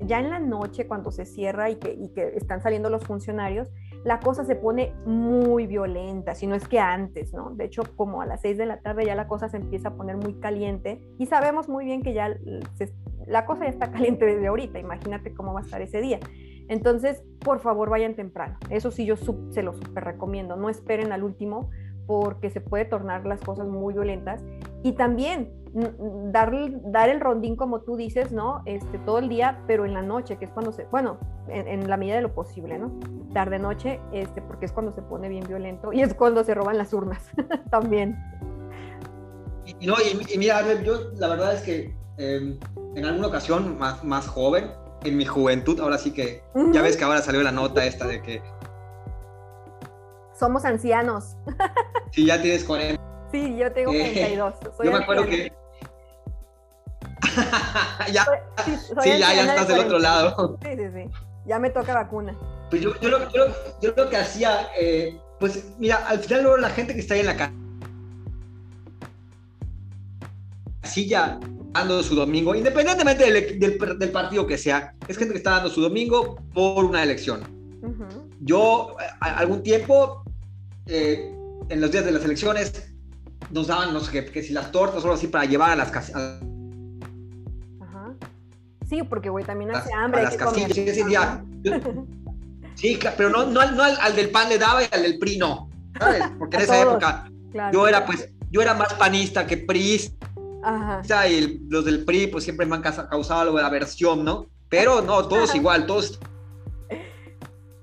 ya 0.00 0.20
en 0.20 0.30
la 0.30 0.38
noche 0.38 0.86
cuando 0.86 1.10
se 1.10 1.24
cierra 1.24 1.70
y 1.70 1.76
que, 1.76 1.92
y 1.92 2.08
que 2.08 2.36
están 2.36 2.62
saliendo 2.62 2.90
los 2.90 3.04
funcionarios, 3.04 3.68
la 4.04 4.20
cosa 4.20 4.44
se 4.44 4.54
pone 4.54 4.94
muy 5.04 5.66
violenta, 5.66 6.34
si 6.34 6.46
no 6.46 6.54
es 6.54 6.68
que 6.68 6.78
antes, 6.78 7.32
¿no? 7.34 7.50
De 7.50 7.64
hecho, 7.64 7.82
como 7.96 8.22
a 8.22 8.26
las 8.26 8.40
6 8.42 8.56
de 8.56 8.66
la 8.66 8.80
tarde 8.80 9.04
ya 9.04 9.14
la 9.14 9.26
cosa 9.26 9.48
se 9.48 9.56
empieza 9.56 9.88
a 9.88 9.94
poner 9.94 10.16
muy 10.16 10.34
caliente 10.34 11.00
y 11.18 11.26
sabemos 11.26 11.68
muy 11.68 11.84
bien 11.84 12.02
que 12.02 12.14
ya 12.14 12.36
la 13.26 13.44
cosa 13.44 13.64
ya 13.64 13.70
está 13.70 13.90
caliente 13.92 14.24
desde 14.24 14.46
ahorita, 14.46 14.78
imagínate 14.78 15.34
cómo 15.34 15.52
va 15.52 15.60
a 15.60 15.62
estar 15.64 15.82
ese 15.82 16.00
día. 16.00 16.20
Entonces, 16.68 17.22
por 17.40 17.60
favor, 17.60 17.88
vayan 17.88 18.14
temprano. 18.14 18.58
Eso 18.68 18.90
sí, 18.90 19.06
yo 19.06 19.16
se 19.16 19.62
lo 19.62 19.72
super 19.72 20.04
recomiendo. 20.04 20.54
No 20.56 20.68
esperen 20.68 21.12
al 21.12 21.24
último 21.24 21.70
porque 22.08 22.48
se 22.48 22.62
puede 22.62 22.86
tornar 22.86 23.26
las 23.26 23.40
cosas 23.42 23.68
muy 23.68 23.92
violentas. 23.92 24.42
Y 24.82 24.92
también 24.92 25.52
dar, 26.32 26.50
dar 26.84 27.10
el 27.10 27.20
rondín, 27.20 27.54
como 27.54 27.82
tú 27.82 27.96
dices, 27.96 28.32
¿no? 28.32 28.62
Este, 28.64 28.98
todo 29.00 29.18
el 29.18 29.28
día, 29.28 29.62
pero 29.66 29.84
en 29.84 29.92
la 29.92 30.00
noche, 30.00 30.38
que 30.38 30.46
es 30.46 30.50
cuando 30.50 30.72
se, 30.72 30.84
bueno, 30.86 31.18
en, 31.48 31.88
la 31.88 31.98
medida 31.98 32.16
de 32.16 32.22
lo 32.22 32.34
posible, 32.34 32.78
¿no? 32.78 32.90
Tarde 33.34 33.58
noche, 33.58 34.00
este, 34.12 34.40
porque 34.40 34.64
es 34.64 34.72
cuando 34.72 34.90
se 34.92 35.02
pone 35.02 35.28
bien 35.28 35.44
violento 35.46 35.92
y 35.92 36.00
es 36.00 36.14
cuando 36.14 36.42
se 36.44 36.54
roban 36.54 36.78
las 36.78 36.94
urnas 36.94 37.30
también. 37.70 38.18
Y, 39.66 39.86
no, 39.86 39.94
y, 39.94 40.38
mira, 40.38 40.62
yo 40.82 41.10
la 41.16 41.28
verdad 41.28 41.52
es 41.52 41.60
que 41.60 41.94
em, 42.16 42.58
en 42.94 43.04
alguna 43.04 43.28
ocasión 43.28 43.78
más, 43.78 44.02
más 44.02 44.26
joven, 44.26 44.70
en 45.04 45.14
mi 45.14 45.26
juventud, 45.26 45.78
ahora 45.80 45.98
sí 45.98 46.10
que, 46.12 46.42
ya 46.72 46.80
ves 46.80 46.96
que 46.96 47.04
ahora 47.04 47.20
salió 47.20 47.42
la 47.42 47.52
nota 47.52 47.84
esta 47.84 48.06
de 48.06 48.22
que 48.22 48.42
somos 50.38 50.64
ancianos. 50.64 51.36
Sí, 52.12 52.26
ya 52.26 52.40
tienes 52.40 52.64
40. 52.64 53.02
Sí, 53.30 53.56
yo 53.56 53.70
tengo 53.72 53.90
42. 53.90 54.54
Eh, 54.54 54.68
yo 54.84 54.92
me 54.92 54.98
acuerdo 54.98 55.26
que... 55.26 55.52
ya, 58.12 58.24
sí, 58.64 59.18
ya, 59.18 59.34
ya 59.34 59.44
estás 59.44 59.68
del 59.68 59.80
otro 59.80 59.98
lado. 59.98 60.58
Sí, 60.62 60.70
sí, 60.76 60.84
sí. 60.94 61.10
Ya 61.46 61.58
me 61.58 61.70
toca 61.70 61.94
vacuna. 61.94 62.34
Pues 62.70 62.82
yo, 62.82 62.98
yo, 63.00 63.08
lo, 63.10 63.30
yo, 63.30 63.46
lo, 63.96 64.08
que 64.08 64.16
hacía, 64.16 64.68
eh, 64.78 65.18
pues 65.38 65.64
mira, 65.78 65.96
al 66.06 66.18
final 66.18 66.42
luego 66.42 66.58
la 66.58 66.70
gente 66.70 66.94
que 66.94 67.00
está 67.00 67.14
ahí 67.14 67.20
en 67.20 67.26
la 67.26 67.52
casilla 70.82 71.40
dando 71.72 72.02
su 72.02 72.14
domingo, 72.14 72.54
independientemente 72.54 73.30
del, 73.30 73.58
del, 73.58 73.98
del, 73.98 74.10
partido 74.10 74.46
que 74.46 74.58
sea, 74.58 74.94
es 75.06 75.16
gente 75.16 75.32
que 75.32 75.38
está 75.38 75.52
dando 75.52 75.70
su 75.70 75.80
domingo 75.80 76.36
por 76.52 76.84
una 76.84 77.02
elección. 77.02 77.58
Yo, 78.40 78.96
algún 79.20 79.62
tiempo, 79.62 80.22
eh, 80.88 81.34
en 81.68 81.80
los 81.80 81.92
días 81.92 82.04
de 82.04 82.12
las 82.12 82.24
elecciones 82.24 82.92
nos 83.50 83.66
daban, 83.66 83.92
no 83.92 84.00
sé 84.00 84.24
qué, 84.24 84.42
si 84.42 84.52
las 84.52 84.72
tortas 84.72 85.02
o 85.02 85.04
algo 85.04 85.14
así 85.14 85.28
para 85.28 85.44
llevar 85.44 85.70
a 85.70 85.76
las 85.76 85.90
casas. 85.90 86.40
Ajá. 87.80 88.14
Sí, 88.88 89.02
porque, 89.02 89.28
güey, 89.28 89.44
también 89.44 89.70
hace 89.74 89.92
hambre. 89.92 90.20
A 90.20 90.24
las 90.24 90.36
casillas, 90.36 90.74
sí, 92.74 92.98
pero 93.16 93.30
no, 93.30 93.46
no, 93.46 93.70
no 93.72 93.82
al, 93.82 94.16
del 94.16 94.30
pan 94.30 94.48
le 94.48 94.58
daba 94.58 94.82
y 94.82 94.86
al 94.90 95.02
del 95.02 95.18
PRI 95.18 95.38
no, 95.38 95.70
¿sabes? 95.98 96.22
Porque 96.38 96.56
en 96.56 96.62
esa 96.64 96.80
época 96.80 97.30
yo 97.72 97.86
era, 97.86 98.06
pues, 98.06 98.30
yo 98.50 98.62
era 98.62 98.74
más 98.74 98.94
panista 98.94 99.46
que 99.46 99.58
PRI. 99.58 100.14
Ajá. 100.64 101.28
Y 101.28 101.60
los 101.68 101.84
del 101.84 102.04
PRI, 102.04 102.28
pues, 102.28 102.44
siempre 102.44 102.66
me 102.66 102.76
han 102.76 102.82
causado 102.82 103.40
algo 103.40 103.58
de 103.58 103.64
aversión, 103.64 104.24
¿no? 104.24 104.46
Pero 104.68 105.02
no, 105.02 105.26
todos 105.28 105.54
igual, 105.54 105.86
todos... 105.86 106.18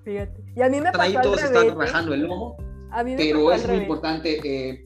Fíjate. 0.04 0.44
Y 0.56 0.62
a 0.62 0.70
mí 0.70 0.80
me 0.80 0.92
pasó 0.92 1.02
ahí 1.02 1.18
todos 1.22 1.42
están 1.42 1.76
rajando 1.80 2.14
el 2.14 2.22
lomo 2.22 2.58
pero 3.04 3.52
es 3.52 3.68
muy 3.68 3.78
importante, 3.78 4.40
eh, 4.44 4.86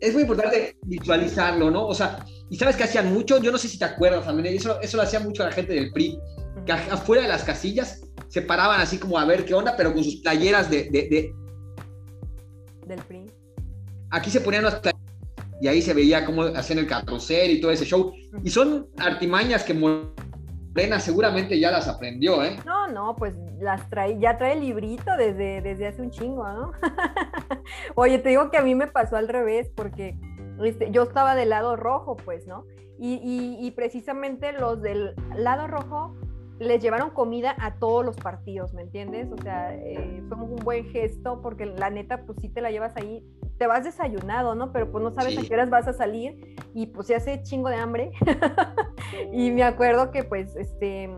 es 0.00 0.12
muy 0.12 0.22
importante 0.22 0.76
visualizarlo, 0.82 1.70
¿no? 1.70 1.86
O 1.86 1.94
sea, 1.94 2.24
y 2.50 2.56
sabes 2.56 2.76
que 2.76 2.84
hacían 2.84 3.12
mucho, 3.12 3.40
yo 3.40 3.52
no 3.52 3.58
sé 3.58 3.68
si 3.68 3.78
te 3.78 3.84
acuerdas 3.84 4.24
también, 4.24 4.54
eso, 4.54 4.80
eso 4.80 4.96
lo 4.96 5.02
hacía 5.02 5.20
mucho 5.20 5.44
la 5.44 5.52
gente 5.52 5.72
del 5.72 5.92
PRI, 5.92 6.18
que 6.66 6.72
afuera 6.72 7.22
de 7.22 7.28
las 7.28 7.44
casillas 7.44 8.02
se 8.28 8.42
paraban 8.42 8.80
así 8.80 8.98
como 8.98 9.18
a 9.18 9.24
ver 9.24 9.44
qué 9.44 9.54
onda, 9.54 9.76
pero 9.76 9.92
con 9.92 10.02
sus 10.02 10.16
playeras 10.16 10.70
de... 10.70 10.84
de, 10.90 11.34
Del 12.86 13.00
PRI. 13.02 13.26
Aquí 14.10 14.30
se 14.30 14.40
ponían 14.40 14.64
las 14.64 14.76
playeras 14.76 15.04
y 15.60 15.68
ahí 15.68 15.80
se 15.80 15.94
veía 15.94 16.24
cómo 16.24 16.42
hacían 16.42 16.80
el 16.80 16.86
carrusel 16.86 17.52
y 17.52 17.60
todo 17.60 17.70
ese 17.70 17.84
show. 17.84 18.12
Y 18.42 18.50
son 18.50 18.88
artimañas 18.98 19.62
que 19.62 19.74
Morena 20.74 20.98
seguramente 20.98 21.60
ya 21.60 21.70
las 21.70 21.86
aprendió, 21.86 22.42
¿eh? 22.42 22.56
No, 22.66 22.88
no, 22.88 23.14
pues 23.14 23.36
las 23.60 23.88
trae, 23.90 24.18
ya 24.18 24.36
trae 24.38 24.54
el 24.54 24.60
librito 24.60 25.16
desde, 25.16 25.62
desde 25.62 25.86
hace 25.86 26.02
un 26.02 26.10
chingo, 26.10 26.46
¿no? 26.48 26.72
Oye, 27.94 28.18
te 28.18 28.30
digo 28.30 28.50
que 28.50 28.58
a 28.58 28.62
mí 28.62 28.74
me 28.74 28.88
pasó 28.88 29.16
al 29.16 29.28
revés 29.28 29.70
porque 29.74 30.18
este, 30.64 30.90
yo 30.90 31.04
estaba 31.04 31.36
del 31.36 31.50
lado 31.50 31.76
rojo, 31.76 32.16
pues, 32.16 32.48
¿no? 32.48 32.66
Y, 32.98 33.58
y, 33.60 33.70
precisamente 33.72 34.52
los 34.52 34.80
del 34.80 35.14
lado 35.36 35.66
rojo 35.66 36.16
les 36.60 36.80
llevaron 36.80 37.10
comida 37.10 37.54
a 37.58 37.74
todos 37.74 38.04
los 38.04 38.16
partidos, 38.16 38.72
¿me 38.72 38.82
entiendes? 38.82 39.28
O 39.32 39.42
sea, 39.42 39.74
eh, 39.74 40.22
fue 40.28 40.38
un 40.38 40.56
buen 40.56 40.86
gesto 40.86 41.40
porque 41.42 41.66
la 41.66 41.90
neta, 41.90 42.22
pues 42.24 42.38
sí 42.40 42.48
te 42.48 42.60
la 42.60 42.70
llevas 42.70 42.96
ahí 42.96 43.24
te 43.58 43.66
vas 43.66 43.84
desayunado, 43.84 44.54
¿no? 44.54 44.72
Pero 44.72 44.90
pues 44.90 45.02
no 45.02 45.10
sabes 45.12 45.38
a 45.38 45.42
qué 45.42 45.54
horas 45.54 45.70
vas 45.70 45.86
a 45.88 45.92
salir 45.92 46.56
y 46.74 46.86
pues 46.86 47.06
se 47.06 47.14
hace 47.14 47.42
chingo 47.42 47.68
de 47.68 47.76
hambre. 47.76 48.12
y 49.32 49.50
me 49.52 49.62
acuerdo 49.62 50.10
que 50.10 50.24
pues 50.24 50.56
este 50.56 51.10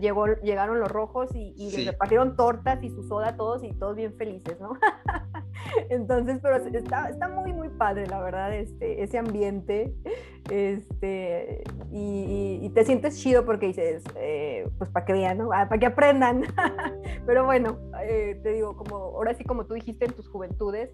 llegó, 0.00 0.26
llegaron 0.42 0.80
los 0.80 0.90
rojos 0.90 1.30
y, 1.34 1.52
les 1.70 1.86
repartieron 1.86 2.36
tortas 2.36 2.82
y 2.82 2.90
su 2.90 3.02
soda 3.02 3.30
a 3.30 3.36
todos 3.36 3.64
y 3.64 3.72
todos 3.74 3.96
bien 3.96 4.14
felices, 4.14 4.60
¿no? 4.60 4.72
Entonces, 5.90 6.38
pero 6.42 6.56
está, 6.56 7.08
está 7.08 7.28
muy, 7.28 7.52
muy 7.52 7.68
padre, 7.68 8.06
la 8.06 8.20
verdad, 8.20 8.54
este, 8.54 9.02
ese 9.02 9.18
ambiente. 9.18 9.94
Este, 10.50 11.62
y, 11.90 12.68
te 12.74 12.84
sientes 12.84 13.20
chido 13.20 13.44
porque 13.44 13.66
dices, 13.66 14.02
eh, 14.16 14.66
pues 14.78 14.90
para 14.90 15.04
que 15.04 15.12
vean, 15.12 15.38
¿no? 15.38 15.50
Ah, 15.52 15.68
para 15.68 15.78
que 15.78 15.86
aprendan. 15.86 16.42
pero 17.26 17.44
bueno, 17.44 17.78
eh, 18.02 18.40
te 18.42 18.52
digo, 18.52 18.76
como 18.76 18.96
ahora 18.96 19.34
sí, 19.34 19.44
como 19.44 19.66
tú 19.66 19.74
dijiste 19.74 20.06
en 20.06 20.12
tus 20.12 20.28
juventudes, 20.28 20.90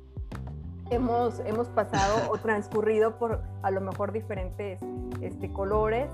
hemos, 0.91 1.41
hemos 1.41 1.69
pasado 1.69 2.17
o 2.31 2.39
transcurrido 2.39 3.19
por 3.19 3.43
a 3.63 3.71
lo 3.71 3.81
mejor 3.81 4.13
diferentes 4.13 4.79
este, 5.21 5.53
colores. 5.53 6.09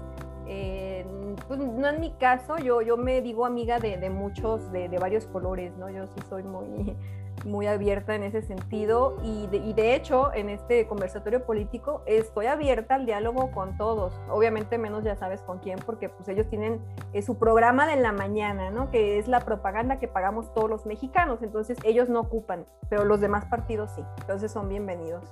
pues 1.48 1.58
no 1.58 1.88
en 1.88 2.00
mi 2.00 2.12
caso, 2.12 2.58
yo, 2.58 2.82
yo 2.82 2.96
me 2.96 3.22
digo 3.22 3.46
amiga 3.46 3.78
de, 3.78 3.96
de 3.96 4.10
muchos, 4.10 4.70
de, 4.72 4.88
de, 4.88 4.98
varios 4.98 5.26
colores, 5.26 5.72
¿no? 5.78 5.90
Yo 5.90 6.06
sí 6.06 6.20
soy 6.28 6.42
muy, 6.42 6.96
muy 7.44 7.66
abierta 7.66 8.14
en 8.14 8.22
ese 8.22 8.42
sentido 8.42 9.16
y 9.22 9.46
de, 9.48 9.94
hecho 9.94 10.32
en 10.32 10.48
este 10.48 10.86
conversatorio 10.86 11.44
político 11.44 12.02
estoy 12.06 12.46
abierta 12.46 12.94
al 12.94 13.06
diálogo 13.06 13.50
con 13.50 13.76
todos, 13.76 14.14
obviamente 14.30 14.78
menos 14.78 15.04
ya 15.04 15.16
sabes 15.16 15.42
con 15.42 15.58
quién 15.58 15.78
porque 15.84 16.08
pues 16.08 16.28
ellos 16.28 16.48
tienen 16.48 16.80
eh, 17.12 17.22
su 17.22 17.38
programa 17.38 17.86
de 17.86 17.96
la 17.96 18.12
mañana, 18.12 18.70
¿no? 18.70 18.90
Que 18.90 19.18
es 19.18 19.28
la 19.28 19.40
propaganda 19.40 19.98
que 19.98 20.08
pagamos 20.08 20.52
todos 20.54 20.70
los 20.70 20.86
mexicanos, 20.86 21.42
entonces 21.42 21.76
ellos 21.84 22.08
no 22.08 22.20
ocupan, 22.20 22.66
pero 22.88 23.04
los 23.04 23.20
demás 23.20 23.44
partidos 23.46 23.90
sí, 23.94 24.02
entonces 24.20 24.50
son 24.50 24.68
bienvenidos. 24.68 25.24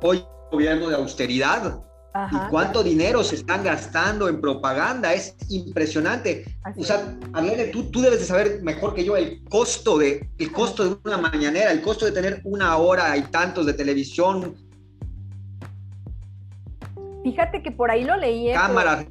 Hoy 0.00 0.24
gobierno 0.50 0.88
de 0.88 0.96
austeridad, 0.96 1.82
¿Y 2.32 2.50
cuánto 2.50 2.82
dinero 2.82 3.22
se 3.22 3.36
están 3.36 3.62
gastando 3.62 4.28
en 4.28 4.40
propaganda? 4.40 5.12
Es 5.12 5.36
impresionante. 5.48 6.44
o 6.76 6.82
sea, 6.82 7.16
Arlene, 7.32 7.66
tú, 7.66 7.90
tú 7.90 8.00
debes 8.00 8.20
de 8.20 8.24
saber 8.24 8.62
mejor 8.62 8.94
que 8.94 9.04
yo 9.04 9.16
el 9.16 9.44
costo, 9.44 9.98
de, 9.98 10.28
el 10.38 10.50
costo 10.50 10.88
de 10.88 10.96
una 11.04 11.18
mañanera, 11.18 11.70
el 11.70 11.82
costo 11.82 12.06
de 12.06 12.12
tener 12.12 12.40
una 12.44 12.76
hora 12.76 13.16
y 13.16 13.22
tantos 13.22 13.66
de 13.66 13.74
televisión. 13.74 14.56
Fíjate 17.22 17.62
que 17.62 17.70
por 17.70 17.90
ahí 17.90 18.04
lo 18.04 18.16
leí. 18.16 18.50
¿eh? 18.50 18.54
Cámaras, 18.54 19.06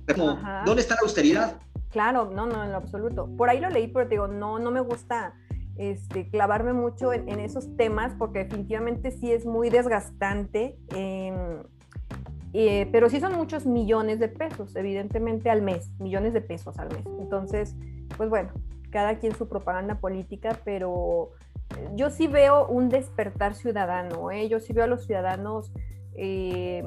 ¿dónde 0.65 0.81
está 0.81 0.95
la 0.95 1.01
austeridad? 1.03 1.61
Claro, 1.91 2.29
no, 2.33 2.45
no, 2.45 2.63
en 2.63 2.71
lo 2.71 2.77
absoluto. 2.77 3.29
Por 3.37 3.49
ahí 3.49 3.59
lo 3.59 3.69
leí, 3.69 3.87
pero 3.87 4.07
te 4.07 4.15
digo, 4.15 4.27
no, 4.27 4.59
no 4.59 4.71
me 4.71 4.81
gusta 4.81 5.33
este, 5.77 6.29
clavarme 6.29 6.73
mucho 6.73 7.13
en, 7.13 7.39
esos 7.39 7.75
temas 7.77 8.13
porque 8.17 8.39
definitivamente 8.39 9.11
sí 9.11 9.31
es 9.31 9.45
muy 9.45 9.69
desgastante. 9.69 10.77
Em, 10.89 11.63
eh, 12.53 12.87
pero 12.91 13.09
sí 13.09 13.19
son 13.19 13.33
muchos 13.35 13.65
millones 13.65 14.19
de 14.19 14.29
pesos, 14.29 14.75
evidentemente 14.75 15.49
al 15.49 15.61
mes, 15.61 15.91
millones 15.99 16.33
de 16.33 16.41
pesos 16.41 16.77
al 16.79 16.89
mes. 16.89 17.05
Entonces, 17.19 17.75
pues 18.15 18.29
bueno, 18.29 18.51
cada 18.89 19.19
quien 19.19 19.35
su 19.35 19.47
propaganda 19.47 19.99
política, 19.99 20.57
pero 20.63 21.31
yo 21.95 22.09
sí 22.09 22.27
veo 22.27 22.67
un 22.67 22.89
despertar 22.89 23.53
ciudadano, 23.53 24.31
¿eh? 24.31 24.47
yo 24.47 24.59
sí 24.59 24.73
veo 24.73 24.85
a 24.85 24.87
los 24.87 25.05
ciudadanos 25.05 25.71
eh, 26.15 26.83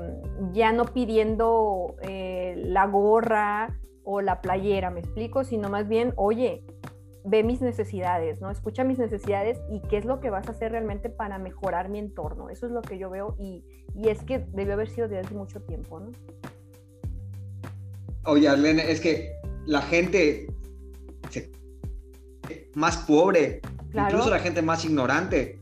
ya 0.53 0.73
no 0.73 0.87
pidiendo 0.87 1.95
la 2.03 2.87
gorra 2.87 3.77
o 4.03 4.21
la 4.21 4.41
playera, 4.41 4.91
me 4.91 5.01
explico, 5.01 5.45
sino 5.45 5.69
más 5.69 5.87
bien, 5.87 6.13
oye, 6.17 6.65
ve 7.25 7.43
mis 7.43 7.61
necesidades, 7.61 8.41
¿no? 8.41 8.51
Escucha 8.51 8.85
mis 8.85 8.99
necesidades 8.99 9.59
y 9.71 9.81
qué 9.89 9.99
es 9.99 10.05
lo 10.05 10.21
que 10.21 10.31
vas 10.31 10.49
a 10.49 10.53
hacer 10.53 10.73
realmente 10.73 11.11
para 11.11 11.39
mejorar 11.39 11.89
mi 11.89 11.99
entorno. 11.99 12.49
Eso 12.51 12.67
es 12.67 12.73
lo 12.73 12.83
que 12.83 12.99
yo 12.99 13.11
veo 13.11 13.37
y, 13.39 13.65
y 13.95 14.09
es 14.09 14.23
que 14.23 14.39
debió 14.53 14.75
haber 14.75 14.89
sido 14.89 15.09
desde 15.09 15.27
hace 15.27 15.35
mucho 15.35 15.61
tiempo, 15.61 16.01
¿no? 16.01 16.13
Oye, 18.25 18.49
Arlene, 18.49 18.91
es 18.91 19.01
que 19.01 19.33
la 19.67 19.83
gente 19.83 20.47
más 22.75 22.97
pobre, 22.99 23.61
incluso 23.93 24.31
la 24.31 24.39
gente 24.39 24.63
más 24.63 24.85
ignorante. 24.85 25.59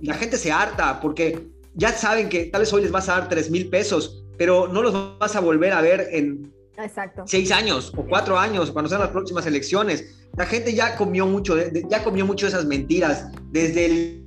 La 0.00 0.14
gente 0.14 0.38
se 0.38 0.50
harta 0.50 1.00
porque 1.00 1.48
ya 1.74 1.92
saben 1.92 2.28
que 2.28 2.46
tal 2.46 2.62
vez 2.62 2.72
hoy 2.72 2.82
les 2.82 2.90
vas 2.90 3.08
a 3.08 3.20
dar 3.20 3.28
3 3.28 3.50
mil 3.50 3.68
pesos, 3.68 4.19
pero 4.40 4.68
no 4.68 4.80
los 4.80 5.18
vas 5.18 5.36
a 5.36 5.40
volver 5.40 5.70
a 5.74 5.82
ver 5.82 6.08
en 6.12 6.50
Exacto. 6.78 7.24
seis 7.26 7.52
años 7.52 7.92
o 7.94 8.06
cuatro 8.06 8.38
años, 8.38 8.70
cuando 8.70 8.88
sean 8.88 9.02
las 9.02 9.10
próximas 9.10 9.44
elecciones. 9.44 10.16
La 10.34 10.46
gente 10.46 10.72
ya 10.72 10.96
comió 10.96 11.26
mucho, 11.26 11.58
ya 11.90 12.02
comió 12.02 12.24
mucho 12.24 12.46
esas 12.46 12.64
mentiras, 12.64 13.26
desde 13.50 13.84
el, 13.84 14.24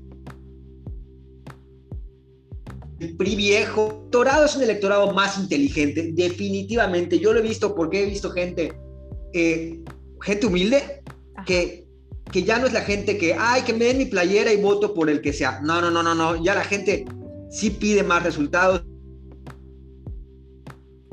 el 3.00 3.18
PRI 3.18 3.36
viejo. 3.36 3.88
El 3.88 3.96
electorado 3.96 4.46
es 4.46 4.56
un 4.56 4.62
electorado 4.62 5.12
más 5.14 5.40
inteligente, 5.40 6.12
definitivamente. 6.14 7.18
Yo 7.18 7.34
lo 7.34 7.40
he 7.40 7.42
visto 7.42 7.74
porque 7.74 8.04
he 8.04 8.06
visto 8.06 8.30
gente, 8.30 8.72
eh, 9.34 9.82
gente 10.22 10.46
humilde, 10.46 11.02
que, 11.48 11.88
que 12.32 12.44
ya 12.44 12.60
no 12.60 12.68
es 12.68 12.74
la 12.74 12.82
gente 12.82 13.18
que, 13.18 13.34
ay, 13.34 13.64
que 13.64 13.74
me 13.74 13.86
den 13.86 13.98
mi 13.98 14.06
playera 14.06 14.54
y 14.54 14.62
voto 14.62 14.94
por 14.94 15.10
el 15.10 15.22
que 15.22 15.34
sea. 15.34 15.60
No, 15.62 15.82
no, 15.82 15.90
no, 15.90 16.04
no, 16.04 16.14
no. 16.14 16.36
Ya 16.36 16.54
la 16.54 16.66
gente 16.66 17.04
sí 17.50 17.72
pide 17.72 18.04
más 18.04 18.22
resultados, 18.22 18.84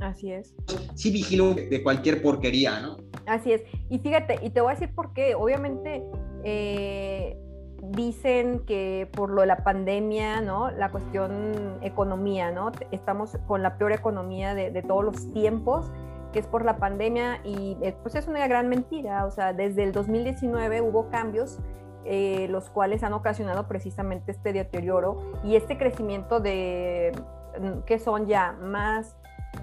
Así 0.01 0.33
es. 0.33 0.55
Sí 0.95 1.11
vigilo 1.11 1.55
de 1.55 1.83
cualquier 1.83 2.23
porquería, 2.23 2.81
¿no? 2.81 2.97
Así 3.27 3.53
es. 3.53 3.63
Y 3.89 3.99
fíjate, 3.99 4.39
y 4.43 4.51
te 4.51 4.61
voy 4.61 4.73
a 4.73 4.75
decir 4.75 4.95
por 4.95 5.13
qué. 5.13 5.35
Obviamente 5.35 6.03
eh, 6.45 7.37
dicen 7.83 8.61
que 8.67 9.09
por 9.13 9.31
lo 9.31 9.43
de 9.43 9.47
la 9.47 9.65
pandemia, 9.65 10.41
¿no? 10.41 10.71
La 10.71 10.91
cuestión 10.91 11.79
economía, 11.83 12.51
¿no? 12.51 12.73
Estamos 12.91 13.37
con 13.47 13.63
la 13.63 13.77
peor 13.79 13.93
economía 13.93 14.55
de, 14.55 14.83
todos 14.83 15.05
los 15.05 15.33
tiempos 15.33 15.91
que 16.33 16.39
es 16.39 16.47
por 16.47 16.65
la 16.65 16.77
pandemia 16.77 17.41
y 17.45 17.77
eh, 17.83 17.95
pues 18.03 18.15
es 18.15 18.29
una 18.29 18.47
gran 18.47 18.69
mentira, 18.69 19.27
o 19.27 19.33
sea, 19.33 19.53
desde 19.53 19.83
el 19.83 19.91
2019 19.91 20.81
hubo 20.81 21.11
cambios 21.11 21.59
eh, 22.05 22.47
los 22.49 22.71
cuales 22.71 23.03
han 23.03 23.13
ocasionado 23.13 23.69
precisamente 23.69 24.33
este 24.33 24.53
deterioro 24.53 25.33
y 25.45 25.57
este 25.57 25.77
crecimiento 25.77 26.41
de 26.41 27.13
mm, 27.61 27.81
que 27.81 27.99
son 27.99 28.27
ya 28.27 28.53
más 28.53 29.17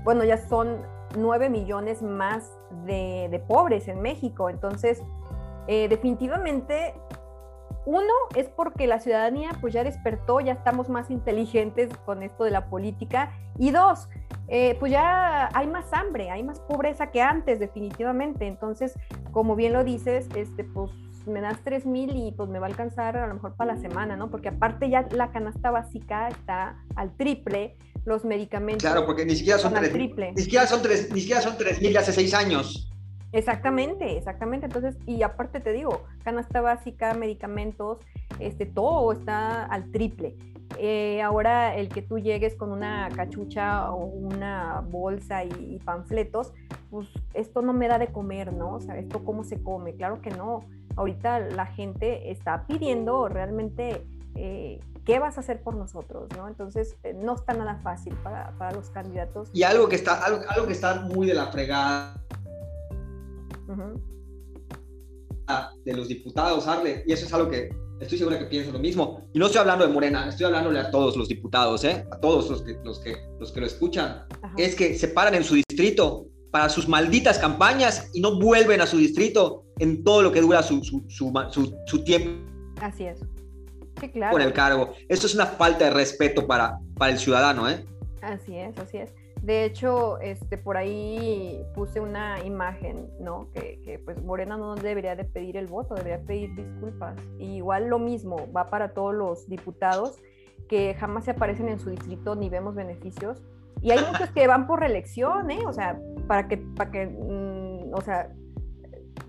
bueno, 0.03 0.23
ya 0.23 0.37
son 0.37 0.77
9 1.15 1.49
millones 1.49 2.01
más 2.01 2.51
de, 2.85 3.41
pobres 3.47 3.87
en 3.87 4.01
México. 4.01 4.49
Entonces, 4.49 5.01
eh, 5.67 5.87
definitivamente, 5.89 6.93
uno 7.85 8.13
es 8.35 8.49
porque 8.49 8.87
la 8.87 8.99
ciudadanía 8.99 9.51
pues 9.61 9.73
ya 9.73 9.83
despertó, 9.83 10.41
ya 10.41 10.53
estamos 10.53 10.89
más 10.89 11.09
inteligentes 11.09 11.95
con 12.05 12.23
esto 12.23 12.43
de 12.43 12.51
la 12.51 12.69
política. 12.69 13.31
Y 13.57 13.71
dos, 13.71 14.09
eh, 14.47 14.75
pues 14.79 14.91
ya 14.91 15.49
hay 15.53 15.67
más 15.67 15.91
hambre, 15.93 16.29
hay 16.29 16.43
más 16.43 16.59
pobreza 16.59 17.11
que 17.11 17.21
antes, 17.21 17.59
definitivamente. 17.59 18.47
Entonces, 18.47 18.97
como 19.31 19.55
bien 19.55 19.73
lo 19.73 19.83
dices, 19.83 20.27
este, 20.35 20.63
pues 20.63 20.91
me 21.27 21.41
das 21.41 21.59
3 21.63 21.85
mil 21.85 22.15
y 22.15 22.31
pues 22.31 22.49
me 22.49 22.59
va 22.59 22.67
a 22.67 22.69
alcanzar 22.69 23.17
a 23.17 23.27
lo 23.27 23.33
mejor 23.33 23.55
para 23.55 23.75
la 23.75 23.81
semana, 23.81 24.15
¿no? 24.15 24.29
Porque 24.29 24.49
aparte 24.49 24.89
ya 24.89 25.07
la 25.11 25.31
canasta 25.31 25.71
básica 25.71 26.29
está 26.29 26.77
al 26.95 27.15
triple, 27.15 27.75
los 28.07 28.23
medicamentos. 28.23 28.83
Claro, 28.83 29.05
porque 29.05 29.25
ni 29.25 29.35
siquiera 29.35 29.59
son 29.59 29.73
tres, 29.73 29.91
triple. 29.91 30.31
Ni 30.31 30.41
siquiera 30.41 30.65
son 30.65 30.81
tres, 30.81 31.11
ni 31.11 31.19
siquiera 31.19 31.41
son 31.41 31.57
tres 31.57 31.81
mil 31.81 31.95
hace 31.97 32.13
seis 32.13 32.33
años. 32.33 32.89
Exactamente, 33.33 34.17
exactamente. 34.17 34.67
Entonces, 34.67 34.97
y 35.05 35.21
aparte 35.23 35.59
te 35.59 35.73
digo, 35.73 36.05
canasta 36.23 36.61
básica, 36.61 37.13
medicamentos, 37.13 37.99
este, 38.39 38.65
todo 38.65 39.11
está 39.11 39.65
al 39.65 39.91
triple. 39.91 40.37
Eh, 40.77 41.21
ahora 41.21 41.75
el 41.75 41.89
que 41.89 42.01
tú 42.01 42.17
llegues 42.17 42.55
con 42.55 42.71
una 42.71 43.09
cachucha 43.13 43.91
o 43.91 44.05
una 44.05 44.81
bolsa 44.89 45.43
y, 45.43 45.79
panfletos, 45.83 46.53
pues 46.89 47.09
esto 47.33 47.61
no 47.61 47.73
me 47.73 47.89
da 47.89 47.99
de 47.99 48.07
comer, 48.07 48.53
¿no? 48.53 48.75
O 48.75 48.79
sea, 48.79 48.97
esto 48.97 49.25
cómo 49.25 49.43
se 49.43 49.61
come, 49.61 49.95
claro 49.95 50.21
que 50.21 50.29
no. 50.29 50.61
Ahorita 50.95 51.39
la 51.39 51.65
gente 51.65 52.31
está 52.31 52.65
pidiendo 52.67 53.27
realmente 53.27 54.05
eh, 54.37 54.79
¿qué 55.03 55.19
vas 55.19 55.37
a 55.37 55.41
hacer 55.41 55.61
por 55.63 55.75
nosotros? 55.75 56.29
¿no? 56.35 56.47
Entonces, 56.47 56.95
eh, 57.03 57.13
no 57.13 57.35
está 57.35 57.53
nada 57.53 57.79
fácil 57.83 58.13
para, 58.23 58.55
para, 58.57 58.71
los 58.75 58.89
candidatos. 58.89 59.49
Y 59.53 59.63
algo 59.63 59.89
que 59.89 59.95
está, 59.95 60.23
algo, 60.23 60.41
algo 60.47 60.67
que 60.67 60.73
está 60.73 61.01
muy 61.01 61.25
de 61.27 61.33
la 61.33 61.47
fregada 61.47 62.15
de 65.85 65.93
los 65.93 66.09
diputados, 66.09 66.67
Arle, 66.67 67.03
y 67.07 67.13
eso 67.13 67.25
es 67.25 67.33
algo 67.33 67.49
que 67.49 67.69
estoy 68.01 68.17
seguro 68.17 68.37
que 68.37 68.45
piensan 68.45 68.73
lo 68.73 68.79
mismo. 68.79 69.21
Y 69.33 69.39
no 69.39 69.45
estoy 69.45 69.61
hablando 69.61 69.87
de 69.87 69.93
Morena, 69.93 70.27
estoy 70.27 70.45
hablándole 70.45 70.79
a 70.79 70.91
todos 70.91 71.15
los 71.15 71.29
diputados, 71.29 71.83
¿eh? 71.85 72.05
a 72.11 72.19
todos 72.19 72.49
los 72.49 72.61
que, 72.63 72.77
los 72.83 72.99
que, 72.99 73.15
los 73.39 73.51
que 73.53 73.61
lo 73.61 73.65
escuchan. 73.65 74.25
Es 74.57 74.75
que 74.75 74.97
se 74.97 75.07
paran 75.07 75.35
en 75.35 75.43
su 75.45 75.55
distrito 75.55 76.27
para 76.51 76.67
sus 76.67 76.87
malditas 76.87 77.39
campañas 77.39 78.09
y 78.13 78.19
no 78.19 78.39
vuelven 78.39 78.81
a 78.81 78.87
su 78.87 78.97
distrito 78.97 79.63
en 79.79 80.03
todo 80.03 80.21
lo 80.21 80.31
que 80.33 80.41
dura 80.41 80.61
su, 80.63 80.83
su, 80.83 81.01
su, 81.07 81.77
su 81.85 82.03
tiempo. 82.03 82.29
Así 82.81 83.05
es 83.05 83.19
con 84.31 84.41
el 84.41 84.53
cargo. 84.53 84.93
Esto 85.07 85.27
es 85.27 85.35
una 85.35 85.45
falta 85.45 85.85
de 85.85 85.91
respeto 85.91 86.47
para, 86.47 86.79
para 86.97 87.11
el 87.11 87.17
ciudadano, 87.17 87.69
¿eh? 87.69 87.85
Así 88.21 88.57
es, 88.57 88.77
así 88.77 88.97
es. 88.97 89.13
De 89.41 89.65
hecho, 89.65 90.19
este, 90.19 90.57
por 90.57 90.77
ahí 90.77 91.63
puse 91.75 91.99
una 91.99 92.43
imagen, 92.43 93.07
¿no? 93.19 93.49
Que, 93.53 93.79
que, 93.83 93.99
pues 93.99 94.21
Morena 94.23 94.57
no 94.57 94.75
debería 94.75 95.15
de 95.15 95.23
pedir 95.23 95.57
el 95.57 95.67
voto, 95.67 95.95
debería 95.95 96.19
pedir 96.25 96.55
disculpas. 96.55 97.15
Y 97.37 97.57
igual 97.57 97.87
lo 97.87 97.99
mismo 97.99 98.51
va 98.55 98.69
para 98.69 98.93
todos 98.93 99.13
los 99.13 99.47
diputados 99.47 100.17
que 100.67 100.95
jamás 100.95 101.25
se 101.25 101.31
aparecen 101.31 101.69
en 101.69 101.79
su 101.79 101.89
distrito 101.89 102.35
ni 102.35 102.49
vemos 102.49 102.75
beneficios. 102.75 103.41
Y 103.81 103.91
hay 103.91 103.99
muchos 104.11 104.31
que 104.31 104.47
van 104.47 104.65
por 104.65 104.79
reelección, 104.79 105.51
¿eh? 105.51 105.59
O 105.67 105.73
sea, 105.73 105.99
para 106.27 106.47
que, 106.47 106.57
para 106.57 106.91
que, 106.91 107.05
mm, 107.05 107.93
o 107.93 108.01
sea, 108.01 108.33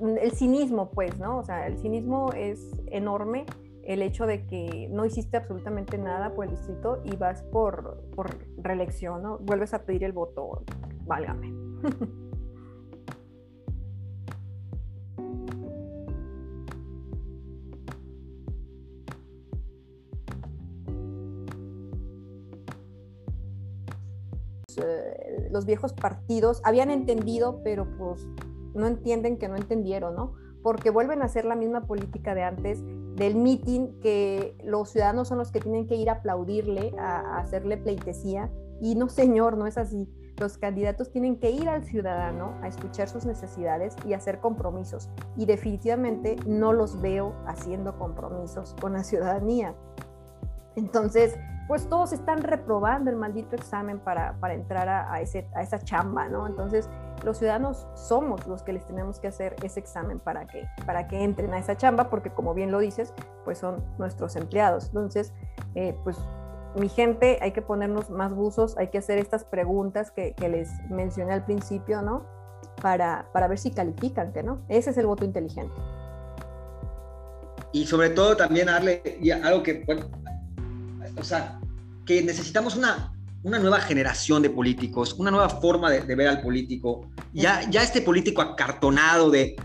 el 0.00 0.33
cinismo, 0.33 0.90
pues, 0.90 1.18
¿no? 1.18 1.38
O 1.38 1.44
sea, 1.44 1.66
el 1.66 1.78
cinismo 1.78 2.33
es 2.33 2.72
enorme 2.87 3.44
el 3.88 4.03
hecho 4.03 4.27
de 4.27 4.46
que 4.46 4.87
no 4.90 5.07
hiciste 5.07 5.38
absolutamente 5.38 5.96
nada 5.96 6.35
por 6.35 6.44
el 6.44 6.51
distrito 6.51 7.01
y 7.05 7.16
vas 7.16 7.42
por, 7.42 8.05
por 8.14 8.29
reelección, 8.59 9.22
¿no? 9.22 9.38
Vuelves 9.38 9.72
a 9.72 9.85
pedir 9.85 10.05
el 10.05 10.12
voto, 10.12 10.62
válgame. 11.07 11.53
Eh, 24.81 25.48
los 25.51 25.66
viejos 25.66 25.92
partidos 25.92 26.61
habían 26.62 26.88
entendido, 26.92 27.62
pero 27.64 27.85
pues 27.98 28.29
no 28.74 28.87
entienden 28.87 29.37
que 29.37 29.48
no 29.48 29.57
entendieron, 29.57 30.14
¿no? 30.14 30.35
Porque 30.68 30.90
vuelven 30.90 31.22
a 31.22 31.24
hacer 31.24 31.46
la 31.46 31.57
misma 31.57 31.87
política 31.87 32.35
de 32.35 32.42
antes 32.42 32.85
del 33.16 33.37
meeting 33.37 34.00
que 34.02 34.54
los 34.62 34.90
ciudadanos 34.90 35.26
son 35.28 35.38
los 35.38 35.50
que 35.50 35.61
tienen 35.61 35.87
que 35.87 35.94
ir 35.94 36.11
a 36.11 36.16
aplaudirle, 36.16 36.94
a, 36.98 37.38
hacerle 37.38 37.78
pleitesía. 37.78 38.50
Y 38.78 38.94
no, 38.94 39.09
señor, 39.09 39.57
no 39.57 39.66
es 39.66 39.78
así. 39.78 40.12
Los 40.37 40.59
candidatos 40.59 41.11
tienen 41.11 41.40
que 41.40 41.50
ir 41.50 41.70
al 41.70 41.85
ciudadano 41.85 42.52
a 42.61 42.68
escuchar 42.68 43.09
sus 43.09 43.24
necesidades 43.24 43.96
y 44.04 44.12
hacer 44.12 44.40
compromisos. 44.40 45.09
Y 45.38 45.46
definitivamente 45.46 46.37
no 46.46 46.74
los 46.74 47.00
veo 47.00 47.33
haciendo 47.46 47.96
compromisos 47.96 48.76
con 48.78 48.92
la 48.92 49.04
ciudadanía. 49.04 49.74
Entonces, 50.76 51.35
pues 51.66 51.88
todos 51.88 52.12
están 52.12 52.42
reprobando 52.42 53.11
el 53.11 53.16
maldito 53.16 53.57
examen 53.57 54.00
para, 54.00 54.37
entrar 54.52 54.87
a, 54.90 55.18
ese, 55.22 55.48
a 55.54 55.62
esa 55.62 55.78
chamba, 55.78 56.28
¿no? 56.28 56.46
Entonces, 56.46 56.90
los 57.29 57.38
ciudadanos 57.38 57.87
somos 57.95 58.47
los 58.47 58.62
que 58.62 58.73
les 58.73 58.87
tenemos 58.87 59.21
que 59.21 59.29
hacer 59.29 59.55
ese 59.62 59.79
examen 59.81 60.19
para 60.19 60.47
que, 60.47 60.67
para 60.87 61.07
que 61.09 61.23
entren 61.23 61.53
a 61.53 61.59
esa 61.59 61.77
chamba, 61.77 62.09
porque 62.09 62.31
como 62.31 62.55
bien 62.55 62.71
lo 62.71 62.79
dices, 62.79 63.12
pues 63.45 63.59
son 63.59 63.85
nuestros 63.99 64.35
empleados. 64.35 64.87
Entonces, 64.87 65.35
eh, 65.75 65.95
pues 66.05 66.17
mi 66.75 66.88
gente, 66.88 67.38
hay 67.43 67.53
que 67.53 67.61
ponernos 67.61 68.09
más 68.09 68.33
buzos, 68.35 68.79
hay 68.79 68.88
que 68.88 68.97
hacer 68.97 69.19
estas 69.19 69.45
preguntas 69.45 70.11
que, 70.11 70.35
les 70.49 70.71
mencioné 70.88 71.35
al 71.35 71.45
principio, 71.45 72.01
¿no? 72.01 72.27
Para, 72.81 73.29
para 73.33 73.47
ver 73.47 73.59
si 73.59 73.73
califican, 73.73 74.33
no. 74.43 74.62
Ese 74.69 74.91
es 74.91 74.97
el 74.97 75.07
voto 75.07 75.27
inteligente. 75.27 75.75
Y 77.73 77.85
sobre 77.85 78.09
todo 78.09 78.38
también 78.38 78.67
darle 78.67 79.03
algo 79.45 79.62
que, 79.62 79.85
bueno, 79.85 80.07
o 81.19 81.23
sea, 81.23 81.61
que 82.07 82.23
necesitamos 82.23 82.75
una, 82.75 83.12
una 83.42 83.59
nueva 83.59 83.81
generación 83.81 84.42
de 84.42 84.51
políticos, 84.51 85.14
una 85.18 85.31
nueva 85.31 85.48
forma 85.48 85.90
de, 85.90 86.14
ver 86.14 86.29
al 86.29 86.40
político. 86.40 87.09
Ya, 87.33 87.68
ya 87.70 87.83
este 87.83 88.03
político 88.03 88.42
acartonado 88.42 89.31
de, 89.31 89.57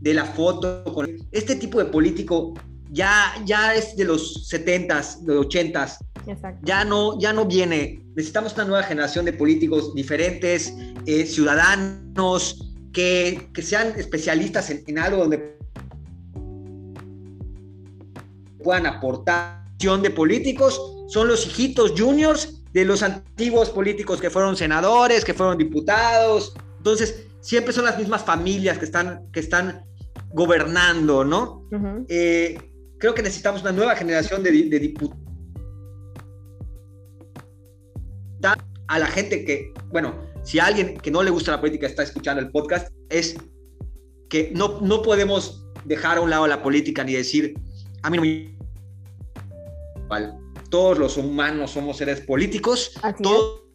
de 0.00 0.14
la 0.14 0.24
foto, 0.24 0.84
con 0.84 1.08
este 1.32 1.56
tipo 1.56 1.78
de 1.78 1.86
político 1.86 2.54
ya, 2.90 3.34
ya 3.44 3.74
es 3.74 3.96
de 3.96 4.04
los 4.04 4.50
70s, 4.50 5.20
de 5.20 5.34
los 5.34 5.46
80s. 5.46 5.98
Ya 6.62 6.84
no, 6.84 7.18
ya 7.20 7.32
no 7.32 7.44
viene. 7.44 8.00
Necesitamos 8.14 8.54
una 8.54 8.64
nueva 8.64 8.82
generación 8.82 9.24
de 9.24 9.32
políticos 9.32 9.94
diferentes, 9.94 10.74
eh, 11.06 11.24
ciudadanos, 11.24 12.72
que, 12.92 13.48
que, 13.52 13.62
sean 13.62 13.88
especialistas 13.96 14.70
en, 14.70 14.82
en 14.86 14.98
algo 14.98 15.18
donde 15.18 15.58
puedan 18.62 18.86
aportar 18.86 19.65
de 19.78 20.10
políticos 20.10 20.80
son 21.08 21.28
los 21.28 21.46
hijitos 21.46 21.92
juniors 21.96 22.62
de 22.72 22.84
los 22.84 23.02
antiguos 23.02 23.70
políticos 23.70 24.20
que 24.20 24.30
fueron 24.30 24.56
senadores, 24.56 25.24
que 25.24 25.34
fueron 25.34 25.58
diputados. 25.58 26.54
Entonces, 26.78 27.26
siempre 27.40 27.72
son 27.72 27.84
las 27.84 27.98
mismas 27.98 28.24
familias 28.24 28.78
que 28.78 28.86
están, 28.86 29.30
que 29.32 29.40
están 29.40 29.84
gobernando, 30.32 31.24
¿no? 31.24 31.68
Eh, 32.08 32.58
creo 32.98 33.14
que 33.14 33.22
necesitamos 33.22 33.62
una 33.62 33.72
nueva 33.72 33.94
generación 33.96 34.42
de, 34.42 34.50
de 34.50 34.78
diputados. 34.78 35.18
A 38.88 38.98
la 38.98 39.06
gente 39.06 39.44
que, 39.44 39.72
bueno, 39.88 40.14
si 40.44 40.60
alguien 40.60 40.96
que 40.98 41.10
no 41.10 41.22
le 41.22 41.30
gusta 41.30 41.50
la 41.50 41.60
política 41.60 41.86
está 41.86 42.02
escuchando 42.04 42.40
el 42.40 42.50
podcast, 42.50 42.92
es 43.08 43.36
que 44.28 44.52
no, 44.54 44.80
no 44.80 45.02
podemos 45.02 45.66
dejar 45.84 46.18
a 46.18 46.20
un 46.20 46.30
lado 46.30 46.46
la 46.46 46.62
política 46.62 47.02
ni 47.04 47.14
decir, 47.14 47.54
a 48.02 48.10
mí 48.10 48.16
no 48.16 48.22
me 48.22 48.55
todos 50.70 50.98
los 50.98 51.16
humanos 51.16 51.72
somos 51.72 51.96
seres 51.96 52.20
políticos. 52.20 52.92
todos 53.22 53.66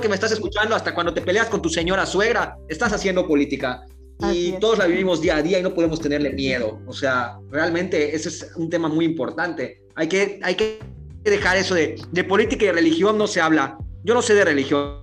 que 0.00 0.08
me 0.08 0.14
estás 0.14 0.32
escuchando, 0.32 0.74
hasta 0.74 0.94
cuando 0.94 1.12
te 1.12 1.20
peleas 1.20 1.48
con 1.48 1.60
tu 1.60 1.68
señora 1.68 2.06
suegra, 2.06 2.56
estás 2.68 2.92
haciendo 2.92 3.26
política. 3.26 3.84
Y 4.32 4.52
todos 4.52 4.78
la 4.78 4.86
vivimos 4.86 5.20
día 5.20 5.36
a 5.36 5.42
día 5.42 5.58
y 5.58 5.62
no 5.62 5.74
podemos 5.74 6.00
tenerle 6.00 6.30
miedo. 6.30 6.80
O 6.86 6.92
sea, 6.92 7.38
realmente 7.50 8.14
ese 8.14 8.28
es 8.28 8.52
un 8.56 8.68
tema 8.68 8.88
muy 8.88 9.06
importante. 9.06 9.82
Hay 9.94 10.08
que, 10.08 10.38
hay 10.42 10.54
que 10.54 10.78
dejar 11.24 11.56
eso 11.56 11.74
de, 11.74 12.00
de 12.10 12.24
política 12.24 12.66
y 12.66 12.70
religión 12.70 13.16
no 13.16 13.26
se 13.26 13.40
habla. 13.40 13.78
Yo 14.04 14.14
no 14.14 14.20
sé 14.20 14.34
de 14.34 14.44
religión, 14.44 15.00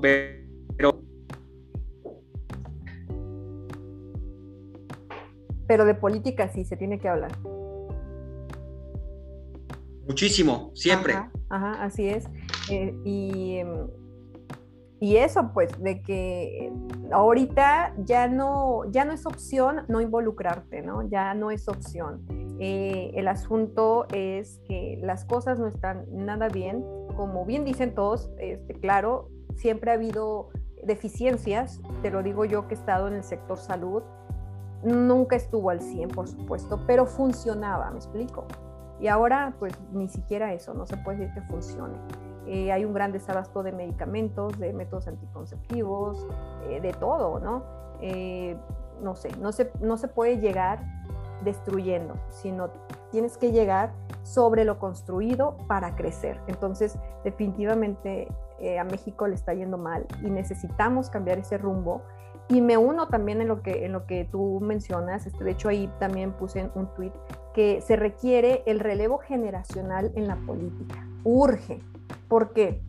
pero 0.00 0.39
pero 5.70 5.84
de 5.84 5.94
política 5.94 6.48
sí 6.48 6.64
se 6.64 6.76
tiene 6.76 6.98
que 6.98 7.08
hablar. 7.08 7.30
Muchísimo, 10.04 10.72
siempre. 10.74 11.14
Ajá, 11.48 11.84
así 11.84 12.08
es. 12.08 12.28
Eh, 12.68 12.92
y, 13.04 13.60
y, 14.98 15.16
eso, 15.18 15.52
pues, 15.54 15.80
de 15.80 16.02
que 16.02 16.72
ahorita 17.12 17.94
ya 17.98 18.26
no, 18.26 18.82
ya 18.90 19.04
no 19.04 19.12
es 19.12 19.24
opción 19.26 19.82
no 19.86 20.00
involucrarte, 20.00 20.82
¿no? 20.82 21.08
Ya 21.08 21.34
no 21.34 21.52
es 21.52 21.68
opción. 21.68 22.26
Eh, 22.58 23.12
el 23.14 23.28
asunto 23.28 24.08
es 24.12 24.60
que 24.66 24.98
las 25.00 25.24
cosas 25.24 25.60
no 25.60 25.68
están 25.68 26.04
nada 26.10 26.48
bien. 26.48 26.84
Como 27.14 27.46
bien 27.46 27.64
dicen 27.64 27.94
todos, 27.94 28.28
este, 28.38 28.74
claro, 28.74 29.28
siempre 29.54 29.92
ha 29.92 29.94
habido 29.94 30.48
deficiencias, 30.82 31.80
te 32.02 32.10
lo 32.10 32.24
digo 32.24 32.44
yo 32.44 32.66
que 32.66 32.74
he 32.74 32.76
estado 32.76 33.06
en 33.06 33.14
el 33.14 33.22
sector 33.22 33.56
salud, 33.56 34.02
Nunca 34.82 35.36
estuvo 35.36 35.70
al 35.70 35.80
100, 35.80 36.08
por 36.10 36.28
supuesto, 36.28 36.80
pero 36.86 37.06
funcionaba, 37.06 37.90
me 37.90 37.98
explico. 37.98 38.46
Y 39.00 39.08
ahora, 39.08 39.54
pues 39.58 39.72
ni 39.92 40.08
siquiera 40.08 40.52
eso, 40.52 40.74
no 40.74 40.86
se 40.86 40.96
puede 40.98 41.18
decir 41.18 41.34
que 41.34 41.42
funcione. 41.42 41.98
Eh, 42.46 42.72
hay 42.72 42.84
un 42.84 42.92
gran 42.92 43.12
desabasto 43.12 43.62
de 43.62 43.72
medicamentos, 43.72 44.58
de 44.58 44.72
métodos 44.72 45.06
anticonceptivos, 45.08 46.26
eh, 46.68 46.80
de 46.80 46.92
todo, 46.92 47.38
¿no? 47.38 47.62
Eh, 48.00 48.56
no 49.02 49.14
sé, 49.14 49.30
no 49.38 49.52
se, 49.52 49.70
no 49.80 49.96
se 49.96 50.08
puede 50.08 50.38
llegar 50.38 50.80
destruyendo, 51.44 52.14
sino 52.28 52.70
tienes 53.10 53.38
que 53.38 53.52
llegar 53.52 53.92
sobre 54.22 54.64
lo 54.64 54.78
construido 54.78 55.56
para 55.68 55.96
crecer. 55.96 56.38
Entonces, 56.48 56.98
definitivamente 57.24 58.28
a 58.78 58.84
México 58.84 59.26
le 59.26 59.34
está 59.36 59.54
yendo 59.54 59.78
mal 59.78 60.04
y 60.22 60.28
necesitamos 60.28 61.08
cambiar 61.08 61.38
ese 61.38 61.56
rumbo 61.56 62.02
y 62.50 62.60
me 62.60 62.76
uno 62.76 63.06
también 63.08 63.40
en 63.40 63.48
lo 63.48 63.62
que, 63.62 63.86
en 63.86 63.92
lo 63.92 64.06
que 64.06 64.24
tú 64.24 64.60
mencionas, 64.60 65.24
este, 65.24 65.44
de 65.44 65.52
hecho 65.52 65.68
ahí 65.68 65.88
también 66.00 66.32
puse 66.32 66.68
un 66.74 66.92
tuit, 66.94 67.12
que 67.54 67.80
se 67.80 67.96
requiere 67.96 68.62
el 68.66 68.80
relevo 68.80 69.18
generacional 69.18 70.12
en 70.16 70.26
la 70.26 70.36
política, 70.36 71.06
urge. 71.24 71.80
¿Por 72.28 72.52
qué? 72.52 72.82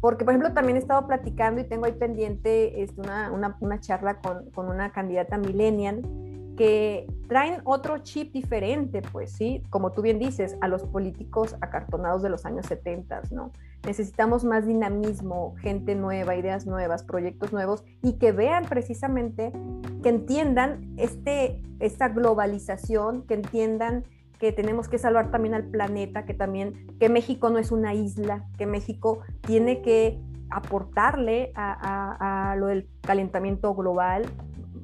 Porque, 0.00 0.24
por 0.24 0.32
ejemplo, 0.32 0.52
también 0.52 0.76
he 0.76 0.80
estado 0.80 1.06
platicando 1.06 1.60
y 1.60 1.64
tengo 1.64 1.84
ahí 1.84 1.92
pendiente 1.92 2.82
este, 2.82 3.00
una, 3.00 3.30
una, 3.30 3.56
una 3.60 3.80
charla 3.80 4.20
con, 4.20 4.50
con 4.50 4.68
una 4.68 4.92
candidata 4.92 5.38
millennial 5.38 6.02
que 6.56 7.06
traen 7.28 7.60
otro 7.64 7.98
chip 7.98 8.32
diferente, 8.32 9.02
pues 9.02 9.32
sí, 9.32 9.62
como 9.70 9.92
tú 9.92 10.02
bien 10.02 10.18
dices, 10.18 10.56
a 10.60 10.68
los 10.68 10.84
políticos 10.84 11.56
acartonados 11.60 12.22
de 12.22 12.30
los 12.30 12.44
años 12.44 12.66
70, 12.66 13.22
¿no? 13.30 13.50
Necesitamos 13.84 14.44
más 14.44 14.66
dinamismo, 14.66 15.54
gente 15.60 15.94
nueva, 15.94 16.36
ideas 16.36 16.66
nuevas, 16.66 17.02
proyectos 17.02 17.52
nuevos 17.52 17.84
y 18.02 18.14
que 18.14 18.32
vean 18.32 18.64
precisamente, 18.64 19.52
que 20.02 20.08
entiendan 20.08 20.94
este, 20.96 21.60
esta 21.80 22.08
globalización, 22.08 23.22
que 23.22 23.34
entiendan 23.34 24.04
que 24.38 24.52
tenemos 24.52 24.88
que 24.88 24.98
salvar 24.98 25.30
también 25.30 25.54
al 25.54 25.64
planeta, 25.64 26.24
que 26.24 26.34
también, 26.34 26.86
que 26.98 27.08
México 27.08 27.50
no 27.50 27.58
es 27.58 27.72
una 27.72 27.94
isla, 27.94 28.46
que 28.58 28.66
México 28.66 29.20
tiene 29.42 29.82
que 29.82 30.20
aportarle 30.50 31.52
a, 31.54 32.52
a 32.52 32.56
lo 32.56 32.66
del 32.66 32.88
calentamiento 33.02 33.74
global, 33.74 34.24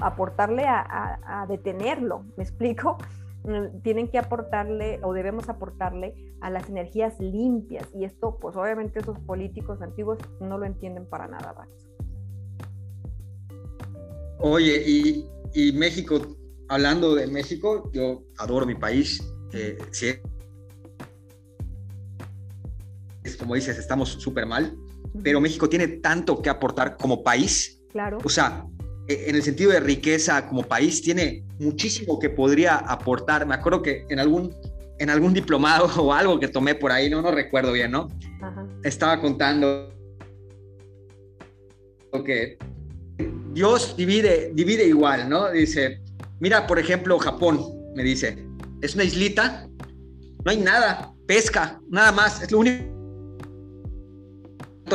aportarle 0.01 0.65
a, 0.67 1.47
detenerlo, 1.49 2.25
¿me 2.37 2.45
explico? 2.45 2.99
Mm, 3.45 3.81
tienen 3.83 4.09
que 4.09 4.19
aportarle 4.19 5.01
o 5.03 5.13
debemos 5.13 5.49
aportarle 5.49 6.15
a 6.41 6.51
las 6.51 6.69
energías 6.69 7.19
limpias 7.19 7.87
y 7.95 8.05
esto 8.05 8.39
pues 8.39 8.55
obviamente 8.57 9.01
esos 9.01 9.19
políticos 9.21 9.81
antiguos 9.81 10.19
no 10.41 10.59
lo 10.59 10.67
entienden 10.67 11.07
para 11.07 11.27
nada, 11.27 11.55
Max. 11.57 11.71
Oye, 14.39 14.83
y, 15.55 15.73
México, 15.73 16.19
hablando 16.69 17.15
de 17.15 17.27
México, 17.27 17.91
yo 17.93 18.23
adoro 18.39 18.65
mi 18.65 18.75
país, 18.75 19.23
eh, 19.53 19.77
es 23.23 23.37
como 23.37 23.55
dices, 23.55 23.79
estamos 23.79 24.09
súper 24.09 24.47
mal, 24.47 24.77
pero 25.23 25.41
México 25.41 25.69
tiene 25.69 25.89
tanto 25.89 26.41
que 26.41 26.49
aportar 26.49 26.97
como 26.97 27.23
país. 27.23 27.83
Claro. 27.91 28.19
O 28.25 28.29
sea, 28.29 28.65
en 29.11 29.37
el 29.37 29.43
sentido 29.43 29.73
de 29.73 29.81
riqueza 29.81 30.47
como 30.47 30.63
país, 30.63 31.03
tiene 31.03 31.45
muchísimo 31.59 32.19
que 32.19 32.31
podría 32.31 32.77
aportar. 32.77 33.47
Me 33.47 33.55
acuerdo 33.55 33.83
que 33.83 34.05
en 34.09 34.19
algún, 34.19 34.55
en 34.99 35.11
algún 35.11 35.35
diplomado 35.35 35.87
o 36.03 36.13
algo 36.13 36.39
que 36.39 36.49
tomé 36.49 36.75
por 36.75 36.93
ahí, 36.93 37.11
no, 37.11 37.23
no 37.23 37.31
recuerdo 37.31 37.73
bien, 37.73 37.91
¿no? 37.91 38.09
Estaba 38.83 39.21
contando 39.21 39.93
que 42.25 42.59
Dios 43.53 43.95
divide, 43.97 44.51
divide 44.55 44.85
igual, 44.87 45.29
¿no? 45.29 45.51
Dice, 45.51 46.01
mira, 46.41 46.67
por 46.67 46.79
ejemplo, 46.79 47.19
Japón, 47.19 47.61
me 47.95 48.03
dice, 48.03 48.47
es 48.83 48.95
una 48.95 49.05
islita, 49.05 49.69
no 50.45 50.51
hay 50.51 50.59
nada, 50.59 51.13
pesca, 51.27 51.81
nada 51.89 52.13
más, 52.13 52.43
es 52.43 52.51
lo 52.51 52.59
único, 52.59 52.85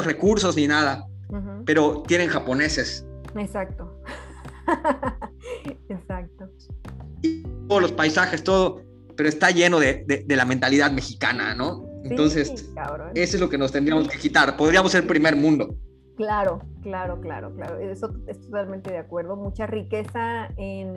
recursos 0.03 0.55
ni 0.55 0.67
nada, 0.67 1.05
pero 1.65 2.03
tienen 2.07 2.29
japoneses, 2.29 3.05
Exacto. 3.35 4.01
Exacto. 5.89 6.49
todos 7.67 7.81
los 7.81 7.91
paisajes, 7.91 8.43
todo, 8.43 8.81
pero 9.15 9.29
está 9.29 9.51
lleno 9.51 9.79
de, 9.79 10.23
de, 10.25 10.35
la 10.35 10.45
mentalidad 10.45 10.91
mexicana, 10.91 11.55
¿no? 11.55 11.85
Entonces, 12.03 12.71
eso 13.15 13.35
es 13.35 13.39
lo 13.39 13.49
que 13.49 13.57
nos 13.57 13.71
tendríamos 13.71 14.07
que 14.07 14.19
quitar. 14.19 14.55
Podríamos 14.57 14.91
ser 14.91 15.07
primer 15.07 15.35
mundo. 15.35 15.75
Claro, 16.15 16.61
claro, 16.81 17.19
claro, 17.19 17.53
claro. 17.55 17.77
Eso 17.79 18.13
estoy 18.27 18.45
totalmente 18.45 18.91
de 18.91 18.99
acuerdo. 18.99 19.35
Mucha 19.35 19.65
riqueza 19.65 20.49
en, 20.55 20.95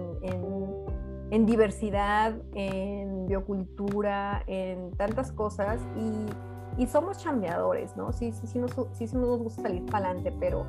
en, 1.31 1.47
diversidad, 1.47 2.35
en 2.55 3.27
biocultura, 3.27 4.45
en 4.47 4.93
tantas 4.93 5.33
cosas 5.33 5.81
y, 5.97 6.83
y 6.83 6.87
somos 6.87 7.19
chambeadores, 7.19 7.97
¿no? 7.97 8.13
Sí, 8.13 8.33
sí, 8.33 8.47
sí, 8.47 8.59
nos, 8.59 8.73
sí, 8.93 9.09
sí 9.09 9.17
nos 9.17 9.39
gusta 9.39 9.63
salir 9.63 9.85
para 9.87 10.11
adelante, 10.11 10.35
pero... 10.39 10.67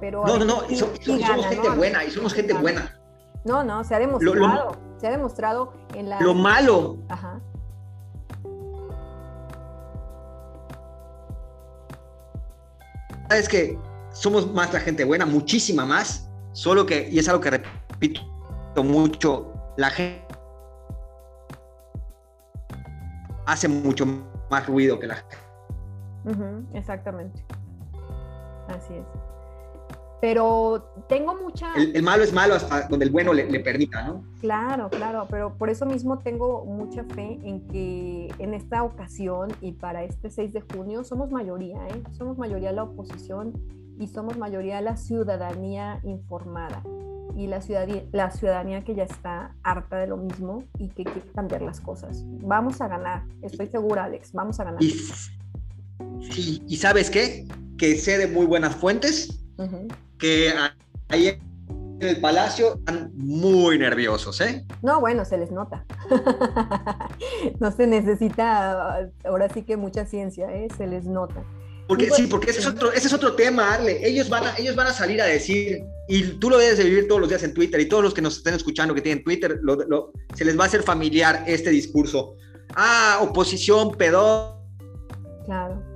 pero 0.00 0.24
no, 0.26 0.38
no, 0.38 0.44
no, 0.44 0.62
y 0.68 0.76
somos, 0.76 0.98
gente 0.98 1.68
buena, 1.70 2.04
y 2.04 2.10
somos 2.10 2.32
gente 2.32 2.54
buena. 2.54 2.98
No, 3.44 3.62
no, 3.62 3.84
se 3.84 3.94
ha 3.94 3.98
demostrado, 3.98 4.76
se 4.98 5.06
ha 5.06 5.10
demostrado 5.10 5.72
en 5.94 6.08
la... 6.08 6.20
Lo 6.20 6.34
malo. 6.34 6.98
Ajá. 7.08 7.40
Es 13.30 13.48
que 13.48 13.78
somos 14.12 14.52
más 14.52 14.72
la 14.72 14.80
gente 14.80 15.04
buena, 15.04 15.24
muchísima 15.24 15.86
más, 15.86 16.28
solo 16.52 16.84
que, 16.84 17.08
y 17.08 17.18
es 17.18 17.28
algo 17.28 17.40
que 17.40 17.50
repito 17.50 18.22
mucho, 18.82 19.52
la 19.76 19.90
gente 19.90 20.26
hace 23.46 23.68
mucho 23.68 24.06
más 24.50 24.66
ruido 24.66 24.98
que 24.98 25.06
la 25.06 25.16
gente. 25.16 25.36
exactamente. 26.74 27.44
Así 28.68 28.94
es. 28.94 29.06
Pero 30.20 30.92
tengo 31.08 31.34
mucha... 31.34 31.72
El, 31.74 32.02
malo 32.02 32.22
es 32.22 32.32
malo 32.32 32.54
hasta 32.54 32.88
donde 32.88 33.06
el 33.06 33.10
bueno 33.10 33.32
le, 33.32 33.50
le, 33.50 33.60
permita, 33.60 34.02
¿no? 34.02 34.22
Claro, 34.40 34.90
claro, 34.90 35.26
pero 35.30 35.56
por 35.56 35.70
eso 35.70 35.86
mismo 35.86 36.18
tengo 36.18 36.64
mucha 36.66 37.04
fe 37.04 37.38
en 37.42 37.66
que 37.68 38.28
en 38.38 38.52
esta 38.52 38.82
ocasión 38.82 39.50
y 39.62 39.72
para 39.72 40.04
este 40.04 40.28
6 40.28 40.52
de 40.52 40.60
junio 40.60 41.04
somos 41.04 41.30
mayoría, 41.30 41.78
¿eh? 41.88 42.02
Somos 42.18 42.36
mayoría 42.36 42.70
la 42.72 42.82
oposición 42.82 43.54
y 43.98 44.08
somos 44.08 44.36
mayoría 44.36 44.80
la 44.80 44.96
ciudadanía 44.96 46.00
informada 46.04 46.82
y 47.36 47.46
la 47.46 47.60
ciudadanía, 47.60 48.04
la 48.12 48.30
ciudadanía 48.30 48.84
que 48.84 48.94
ya 48.94 49.04
está 49.04 49.54
harta 49.62 49.98
de 49.98 50.06
lo 50.06 50.16
mismo 50.16 50.64
y 50.78 50.88
que 50.88 51.04
quiere 51.04 51.30
cambiar 51.34 51.62
las 51.62 51.80
cosas. 51.80 52.22
Vamos 52.42 52.80
a 52.80 52.88
ganar, 52.88 53.24
estoy 53.42 53.68
segura, 53.68 54.04
Alex, 54.04 54.32
vamos 54.32 54.60
a 54.60 54.64
ganar. 54.64 54.82
Y, 54.82 54.90
sí, 56.30 56.62
y 56.66 56.76
sabes 56.76 57.10
qué? 57.10 57.46
Que 57.78 57.96
sé 57.96 58.18
de 58.18 58.26
muy 58.26 58.46
buenas 58.46 58.74
fuentes 58.76 59.39
que 60.18 60.52
ahí 61.08 61.28
en 62.00 62.08
el 62.08 62.20
palacio 62.20 62.76
están 62.76 63.12
muy 63.14 63.78
nerviosos, 63.78 64.40
¿eh? 64.40 64.64
No, 64.82 65.00
bueno, 65.00 65.24
se 65.24 65.36
les 65.36 65.50
nota. 65.50 65.84
no 67.60 67.70
se 67.72 67.86
necesita 67.86 69.10
ahora 69.24 69.48
sí 69.52 69.62
que 69.62 69.76
mucha 69.76 70.06
ciencia, 70.06 70.52
¿eh? 70.52 70.68
Se 70.76 70.86
les 70.86 71.04
nota. 71.04 71.44
Porque, 71.86 72.08
sí, 72.10 72.28
porque 72.28 72.50
ese 72.50 72.60
es 72.60 72.66
otro, 72.68 72.92
ese 72.92 73.08
es 73.08 73.12
otro 73.12 73.34
tema, 73.34 73.74
Arle. 73.74 74.06
Ellos 74.06 74.28
van, 74.28 74.44
a, 74.44 74.56
ellos 74.56 74.76
van 74.76 74.86
a 74.86 74.92
salir 74.92 75.20
a 75.20 75.26
decir, 75.26 75.82
y 76.08 76.22
tú 76.38 76.48
lo 76.48 76.56
debes 76.56 76.78
de 76.78 76.84
vivir 76.84 77.08
todos 77.08 77.20
los 77.20 77.28
días 77.28 77.42
en 77.42 77.52
Twitter, 77.52 77.80
y 77.80 77.88
todos 77.88 78.04
los 78.04 78.14
que 78.14 78.22
nos 78.22 78.36
estén 78.36 78.54
escuchando 78.54 78.94
que 78.94 79.00
tienen 79.00 79.24
Twitter, 79.24 79.60
se 80.36 80.44
les 80.44 80.58
va 80.58 80.64
a 80.64 80.66
hacer 80.68 80.84
familiar 80.84 81.42
este 81.48 81.70
discurso. 81.70 82.36
Ah, 82.76 83.18
oposición, 83.20 83.90
pedor. 83.90 84.54
Claro. 85.46 85.89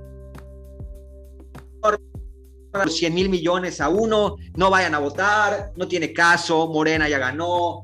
100 2.87 3.13
mil 3.13 3.29
millones 3.29 3.81
a 3.81 3.89
uno, 3.89 4.37
no 4.55 4.69
vayan 4.69 4.95
a 4.95 4.99
votar, 4.99 5.71
no 5.75 5.87
tiene 5.87 6.13
caso, 6.13 6.67
Morena 6.67 7.07
ya 7.09 7.17
ganó, 7.17 7.83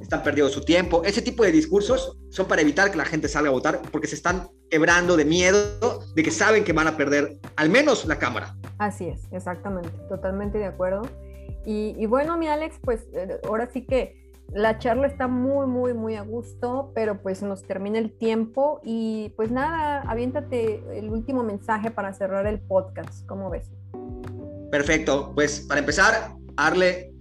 están 0.00 0.22
perdiendo 0.22 0.52
su 0.52 0.60
tiempo. 0.60 1.02
Ese 1.04 1.22
tipo 1.22 1.42
de 1.42 1.52
discursos 1.52 2.18
son 2.28 2.46
para 2.46 2.60
evitar 2.60 2.90
que 2.90 2.98
la 2.98 3.04
gente 3.04 3.28
salga 3.28 3.48
a 3.48 3.52
votar 3.52 3.80
porque 3.90 4.06
se 4.06 4.14
están 4.14 4.48
quebrando 4.68 5.16
de 5.16 5.24
miedo 5.24 6.00
de 6.14 6.22
que 6.22 6.30
saben 6.30 6.64
que 6.64 6.72
van 6.72 6.86
a 6.86 6.96
perder 6.96 7.38
al 7.56 7.70
menos 7.70 8.04
la 8.04 8.18
Cámara. 8.18 8.54
Así 8.78 9.06
es, 9.06 9.22
exactamente, 9.32 9.90
totalmente 10.08 10.58
de 10.58 10.66
acuerdo. 10.66 11.02
Y, 11.66 12.04
bueno, 12.06 12.36
mi 12.36 12.46
Alex, 12.46 12.78
pues 12.82 13.06
eh, 13.14 13.40
ahora 13.46 13.70
sí 13.72 13.86
que 13.86 14.22
la 14.52 14.78
charla 14.78 15.06
está 15.06 15.28
muy, 15.28 15.66
muy, 15.66 15.94
muy 15.94 16.14
a 16.14 16.22
gusto, 16.22 16.92
pero 16.94 17.22
pues 17.22 17.42
nos 17.42 17.62
termina 17.62 17.98
el 17.98 18.12
tiempo 18.12 18.80
y 18.84 19.32
pues 19.36 19.50
nada, 19.50 20.02
aviéntate 20.02 20.82
el 20.98 21.08
último 21.08 21.42
mensaje 21.42 21.90
para 21.90 22.12
cerrar 22.12 22.46
el 22.46 22.60
podcast, 22.60 23.26
¿cómo 23.26 23.48
ves? 23.48 23.70
Perfecto, 24.74 25.30
pues 25.36 25.60
para 25.60 25.78
empezar, 25.78 26.34
Arle, 26.56 27.12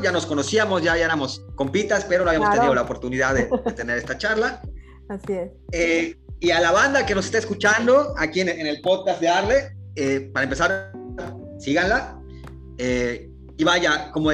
ya 0.00 0.12
nos 0.12 0.24
conocíamos, 0.24 0.80
ya, 0.80 0.96
éramos 0.96 1.44
compitas, 1.56 2.04
pero 2.04 2.22
no 2.22 2.30
habíamos 2.30 2.54
tenido 2.54 2.72
la 2.72 2.82
oportunidad 2.82 3.34
de, 3.34 3.46
tener 3.74 3.98
esta 3.98 4.16
charla. 4.18 4.62
Así 5.08 5.32
es. 5.32 5.50
Eh, 5.72 6.16
y 6.38 6.52
a 6.52 6.60
la 6.60 6.70
banda 6.70 7.04
que 7.04 7.16
nos 7.16 7.24
está 7.24 7.38
escuchando 7.38 8.14
aquí 8.18 8.40
en, 8.40 8.48
el 8.48 8.80
podcast 8.82 9.20
de 9.20 9.28
Arle, 9.28 9.76
eh, 9.96 10.30
para 10.32 10.44
empezar, 10.44 10.92
síganla. 11.58 12.22
Eh, 12.78 13.28
y 13.56 13.64
vaya, 13.64 14.12
como 14.12 14.30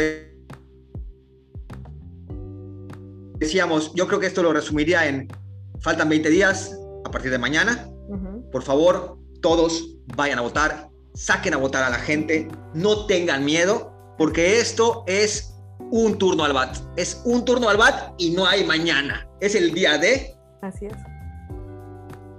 decíamos, 3.39 3.95
yo 3.95 4.07
creo 4.07 4.21
que 4.21 4.27
esto 4.27 4.43
lo 4.43 4.53
resumiría 4.53 5.07
en, 5.07 5.27
faltan 5.81 6.11
20 6.11 6.29
días 6.29 6.79
a 7.07 7.11
partir 7.11 7.31
de 7.31 7.39
mañana. 7.39 7.90
Por 8.51 8.63
favor, 8.63 9.19
todos 9.41 9.97
vayan 10.17 10.39
a 10.39 10.43
votar, 10.43 10.91
saquen 11.15 11.55
a 11.55 11.57
votar 11.57 11.85
a 11.85 11.91
la 11.91 11.99
gente, 11.99 12.49
no 12.75 13.07
tengan 13.07 13.45
miedo 13.45 13.93
porque 14.19 14.61
esto 14.61 15.05
es 15.07 15.55
un 15.91 16.19
turno 16.19 16.45
al 16.45 16.53
BAT. 16.53 16.77
Es 16.97 17.21
un 17.25 17.45
turno 17.45 17.69
al 17.69 17.77
BAT 17.77 18.15
y 18.19 18.31
no 18.31 18.47
hay 18.47 18.65
mañana. 18.65 19.29
Es 19.41 19.55
el 19.55 19.73
día 19.73 19.99
de. 19.99 20.35
Así 20.63 20.87
es. 20.87 20.93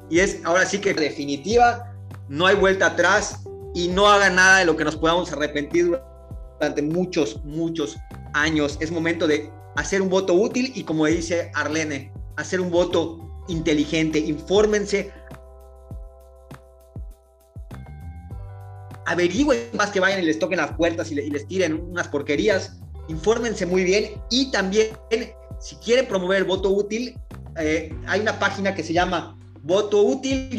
Y 0.09 0.20
es 0.20 0.39
ahora 0.43 0.66
sí 0.66 0.80
que 0.80 0.93
definitiva, 0.93 1.93
no 2.28 2.45
hay 2.45 2.55
vuelta 2.55 2.88
atrás 2.88 3.43
y 3.74 3.88
no 3.88 4.07
haga 4.07 4.30
nada 4.30 4.59
de 4.59 4.66
lo 4.66 4.76
que 4.76 4.84
nos 4.84 4.97
podamos 4.97 5.32
arrepentir 5.32 5.97
durante 6.59 6.82
muchos, 6.82 7.43
muchos 7.45 7.97
años. 8.34 8.78
Es 8.82 8.91
momento 8.91 9.26
de 9.26 9.49
hacer 9.76 10.01
un 10.01 10.09
voto 10.09 10.34
útil 10.34 10.72
y 10.76 10.84
como 10.84 11.05
dice 11.05 11.49
Arlene, 11.55 12.12
hacer 12.36 12.59
un 12.59 12.70
voto 12.70 13.43
inteligente. 13.47 14.20
Infórmense, 14.20 15.12
averigüen 19.06 19.60
más 19.74 19.91
que 19.91 19.99
vayan 19.99 20.22
y 20.22 20.26
les 20.26 20.39
toquen 20.39 20.58
las 20.58 20.74
puertas 20.74 21.12
y, 21.12 21.16
les 21.16 21.47
tiren 21.47 21.74
unas 21.74 22.08
porquerías, 22.08 22.80
infórmense 23.08 23.66
muy 23.66 23.84
bien 23.84 24.12
y 24.30 24.52
también 24.52 24.88
si 25.60 25.76
quieren 25.78 26.08
promover 26.08 26.39
el 26.39 26.45
voto 26.45 26.72
útil, 26.72 27.16
eh, 27.58 27.93
hay 28.08 28.22
una 28.22 28.39
página 28.39 28.74
que 28.74 28.84
se 28.84 28.93
llama 28.93 29.38
voto 29.64 30.02
útil 30.02 30.49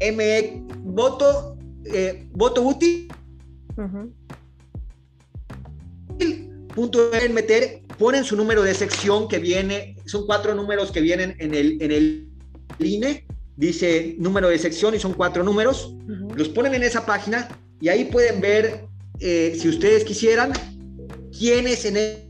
m 0.00 0.64
voto 0.82 1.56
eh, 1.84 2.28
voto 2.32 2.62
útil 2.62 3.08
punto 6.74 7.10
meter 7.32 7.82
ponen 7.98 8.24
su 8.24 8.36
número 8.36 8.62
de 8.62 8.74
sección 8.74 9.28
que 9.28 9.38
viene 9.38 9.96
son 10.06 10.26
cuatro 10.26 10.54
números 10.54 10.90
que 10.90 11.00
vienen 11.00 11.36
en 11.38 11.54
el 11.54 11.80
en 11.80 11.92
el 11.92 12.28
INE 12.78 13.26
dice 13.60 14.16
número 14.18 14.48
de 14.48 14.58
sección 14.58 14.94
y 14.94 14.98
son 14.98 15.12
cuatro 15.12 15.44
números, 15.44 15.94
los 16.34 16.48
ponen 16.48 16.74
en 16.74 16.82
esa 16.82 17.04
página 17.04 17.46
y 17.78 17.90
ahí 17.90 18.06
pueden 18.06 18.40
ver, 18.40 18.86
eh, 19.20 19.54
si 19.60 19.68
ustedes 19.68 20.02
quisieran, 20.02 20.52
quién 21.38 21.68
es 21.68 21.84
en 21.84 22.26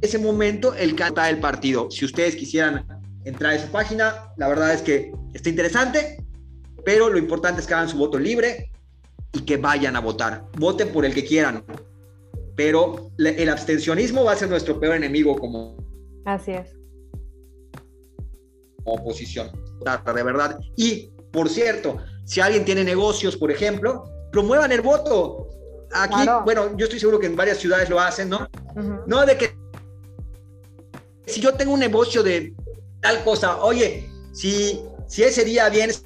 ese 0.00 0.18
momento 0.18 0.74
el 0.74 0.96
canta 0.96 1.26
del 1.26 1.40
partido. 1.40 1.90
Si 1.90 2.06
ustedes 2.06 2.36
quisieran 2.36 2.86
entrar 3.26 3.52
a 3.52 3.56
esa 3.56 3.70
página, 3.70 4.32
la 4.38 4.48
verdad 4.48 4.72
es 4.72 4.80
que 4.80 5.12
está 5.34 5.50
interesante, 5.50 6.24
pero 6.86 7.10
lo 7.10 7.18
importante 7.18 7.60
es 7.60 7.66
que 7.66 7.74
hagan 7.74 7.90
su 7.90 7.98
voto 7.98 8.18
libre 8.18 8.70
y 9.34 9.40
que 9.40 9.58
vayan 9.58 9.94
a 9.94 10.00
votar. 10.00 10.46
Voten 10.56 10.88
por 10.88 11.04
el 11.04 11.12
que 11.12 11.26
quieran, 11.26 11.66
pero 12.56 13.10
el 13.18 13.48
abstencionismo 13.50 14.24
va 14.24 14.32
a 14.32 14.36
ser 14.36 14.48
nuestro 14.48 14.80
peor 14.80 14.96
enemigo 14.96 15.36
como... 15.36 15.76
Así 16.24 16.52
es 16.52 16.83
oposición, 18.84 19.50
de 19.80 20.22
verdad. 20.22 20.58
Y, 20.76 21.10
por 21.32 21.48
cierto, 21.48 21.98
si 22.24 22.40
alguien 22.40 22.64
tiene 22.64 22.84
negocios, 22.84 23.36
por 23.36 23.50
ejemplo, 23.50 24.04
promuevan 24.30 24.72
el 24.72 24.80
voto. 24.80 25.48
Aquí, 25.92 26.28
bueno, 26.44 26.76
yo 26.76 26.84
estoy 26.84 26.98
seguro 26.98 27.20
que 27.20 27.26
en 27.26 27.36
varias 27.36 27.58
ciudades 27.58 27.88
lo 27.88 28.00
hacen, 28.00 28.28
¿no? 28.28 28.48
No 29.06 29.24
de 29.24 29.36
que 29.36 29.56
si 31.26 31.40
yo 31.40 31.54
tengo 31.54 31.72
un 31.72 31.80
negocio 31.80 32.22
de 32.22 32.52
tal 33.00 33.22
cosa, 33.22 33.58
oye, 33.58 34.10
si, 34.32 34.82
si 35.06 35.22
ese 35.22 35.44
día 35.44 35.68
vienes, 35.68 36.04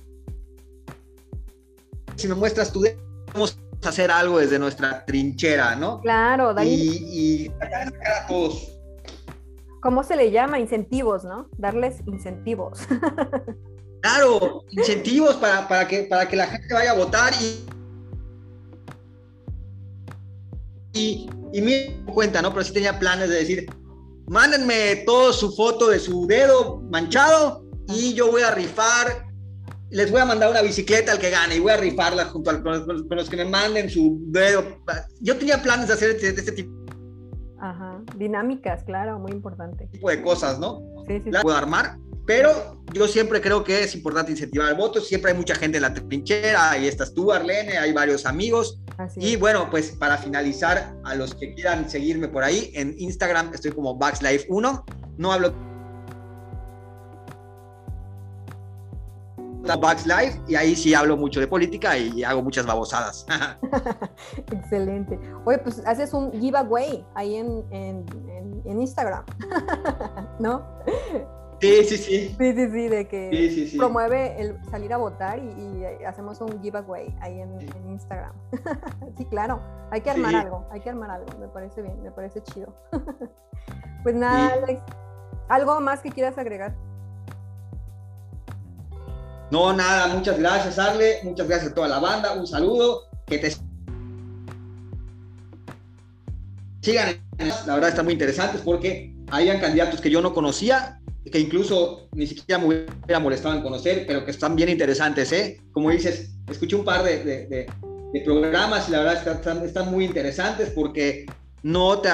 si 2.17 2.29
me 2.29 2.35
muestras 2.35 2.73
tu 2.73 2.85
vamos 3.33 3.59
a 3.83 3.89
hacer 3.89 4.11
algo 4.11 4.39
desde 4.39 4.59
nuestra 4.59 5.05
trinchera, 5.05 5.75
¿no? 5.77 6.01
Claro, 6.01 6.53
David. 6.53 6.71
Y, 6.71 7.47
y 7.47 7.53
a 7.61 8.27
todos. 8.27 8.78
¿Cómo 9.81 10.03
se 10.03 10.17
le 10.17 10.31
llama? 10.31 10.59
Incentivos, 10.59 11.25
¿no? 11.25 11.49
Darles 11.59 12.03
incentivos. 12.07 12.81
Claro, 14.01 14.63
incentivos 14.71 15.35
para, 15.35 15.67
para, 15.67 15.89
que, 15.89 16.05
para 16.05 16.29
que 16.29 16.37
la 16.37 16.47
gente 16.47 16.73
vaya 16.73 16.93
a 16.93 16.95
votar 16.95 17.33
y 17.43 17.67
y, 20.99 21.31
y 21.53 21.61
me 21.61 22.05
cuenta, 22.13 22.43
¿no? 22.43 22.53
Pero 22.53 22.65
sí 22.65 22.73
tenía 22.73 22.99
planes 22.99 23.29
de 23.29 23.37
decir, 23.37 23.67
mándenme 24.27 24.97
todo 25.07 25.33
su 25.33 25.55
foto 25.55 25.89
de 25.89 25.99
su 25.99 26.27
dedo 26.27 26.81
manchado 26.91 27.65
y 27.89 28.15
yo 28.15 28.31
voy 28.31 28.43
a 28.43 28.51
rifar, 28.51 29.27
les 29.91 30.11
voy 30.11 30.21
a 30.21 30.25
mandar 30.25 30.51
una 30.51 30.63
bicicleta 30.63 31.13
al 31.13 31.19
que 31.19 31.31
gane 31.31 31.57
y 31.57 31.61
voy 31.61 31.73
a 31.73 31.77
rifarla 31.77 32.27
junto 32.27 32.51
a, 32.51 32.63
con, 32.63 32.87
los 33.11 33.31
que 33.31 33.37
me 33.37 33.45
manden 33.45 33.89
su 33.89 34.19
dedo. 34.27 34.83
Yo 35.21 35.37
tenía 35.37 35.63
planes 35.63 35.89
de 35.89 35.95
hacer 35.95 36.11
este, 36.11 36.29
este 36.29 36.53
tipo. 36.53 36.78
Dinámicas, 38.19 38.85
claro, 38.85 39.19
muy 39.19 39.33
importante. 39.33 39.87
Tipo 39.87 40.11
de 40.11 40.23
cosas, 40.23 40.59
¿no? 40.59 40.81
Sí, 41.07 41.21
sí. 41.25 41.31
La 41.31 41.43
puedo 41.43 41.57
armar, 41.57 41.99
pero 42.27 42.83
yo 42.93 43.09
siempre 43.09 43.41
creo 43.41 43.65
que 43.65 43.85
es 43.85 43.95
importante 43.95 44.33
incentivar 44.33 44.69
el 44.69 44.75
voto. 44.75 45.01
Siempre 45.01 45.31
hay 45.33 45.37
mucha 45.37 45.55
gente 45.55 45.79
en 45.79 45.83
la 45.83 45.95
trinchera, 45.95 46.73
ahí 46.73 46.87
estás 46.87 47.15
tú, 47.15 47.33
Arlene, 47.33 47.79
hay 47.79 47.93
varios 47.93 48.27
amigos. 48.27 48.81
y 49.17 49.37
bueno, 49.37 49.69
pues 49.71 49.93
para 49.93 50.19
finalizar, 50.19 50.95
a 51.05 51.15
los 51.15 51.35
que 51.35 51.55
quieran 51.55 51.89
seguirme 51.89 52.29
por 52.29 52.43
ahí, 52.43 52.71
en 52.75 52.95
Instagram 52.99 53.53
estoy 53.55 53.73
como 53.73 53.99
BacksLife1. 53.99 54.85
No 55.17 55.33
hablo 55.33 55.55
Bugs 59.63 60.07
Live 60.07 60.41
y 60.47 60.55
ahí 60.55 60.75
sí 60.75 60.95
hablo 60.95 61.17
mucho 61.17 61.41
de 61.41 61.47
política 61.47 61.97
y 61.99 62.23
hago 62.25 62.43
muchas 62.43 62.67
babosadas. 62.67 63.27
Excelente. 64.53 65.19
Oye, 65.45 65.59
pues 65.59 65.83
haces 65.87 66.13
un 66.15 66.33
giveaway 66.33 67.05
ahí 67.15 67.37
en, 67.37 67.65
en, 67.71 68.05
en, 68.65 68.81
Instagram, 68.81 69.25
¿no? 70.39 70.65
Sí, 71.61 71.85
sí, 71.85 71.97
sí. 71.97 72.37
Sí, 72.39 72.53
sí, 72.55 72.71
sí, 72.71 72.89
de 72.89 73.09
que 73.09 73.75
promueve 73.77 74.41
el 74.41 74.57
salir 74.71 74.93
a 74.93 74.97
votar 74.97 75.39
y, 75.39 75.85
hacemos 76.07 76.41
un 76.41 76.63
giveaway 76.63 77.15
ahí 77.21 77.41
en, 77.41 77.59
Instagram. 77.89 78.33
sí, 79.17 79.25
claro, 79.27 79.61
hay 79.91 80.01
que 80.01 80.11
armar 80.11 80.37
algo, 80.37 80.67
hay 80.71 80.81
que 80.81 80.91
armar 80.91 81.11
algo, 81.11 81.27
me 81.39 81.49
parece 81.49 81.83
bien, 81.83 82.01
me 82.03 82.13
parece 82.13 82.43
chido. 82.43 82.73
pues 84.05 84.15
nada, 84.15 84.53
Alex, 84.53 84.81
¿algo 85.49 85.81
más 85.81 86.01
que 86.01 86.11
quieras 86.11 86.39
agregar? 86.39 86.77
No, 89.51 89.73
nada, 89.73 90.09
muchas 90.09 90.39
gracias, 90.39 90.79
Arle, 90.79 91.21
muchas 91.23 91.49
gracias 91.49 91.73
a 91.73 91.75
toda 91.75 91.89
la 91.89 91.99
banda, 91.99 92.33
un 92.35 92.47
saludo, 92.47 93.09
que 93.27 93.39
te 93.39 93.57
sigan, 96.83 97.17
la 97.67 97.75
verdad 97.75 97.91
están 97.91 98.05
muy 98.05 98.13
interesantes 98.13 98.61
porque 98.61 99.15
habían 99.31 99.59
candidatos 99.59 100.01
que 100.01 100.11
yo 100.11 100.21
no 100.21 100.35
conocía, 100.35 101.01
que 101.31 101.39
incluso 101.39 102.09
ni 102.13 102.27
siquiera 102.27 102.59
me 102.59 102.67
hubiera 102.67 103.21
molestado 103.21 103.55
en 103.55 103.63
conocer, 103.63 104.05
pero 104.07 104.25
que 104.25 104.31
están 104.31 104.55
bien 104.55 104.69
interesantes, 104.69 105.33
¿eh? 105.33 105.61
Como 105.73 105.91
dices, 105.91 106.31
escuché 106.49 106.77
un 106.77 106.85
par 106.85 107.03
de, 107.05 107.67
programas 108.25 108.89
y 108.89 108.93
la 108.93 108.99
verdad 108.99 109.37
están, 109.37 109.65
están 109.65 109.91
muy 109.91 110.05
interesantes 110.05 110.71
porque 110.71 111.27
no 111.63 112.01
te 112.01 112.11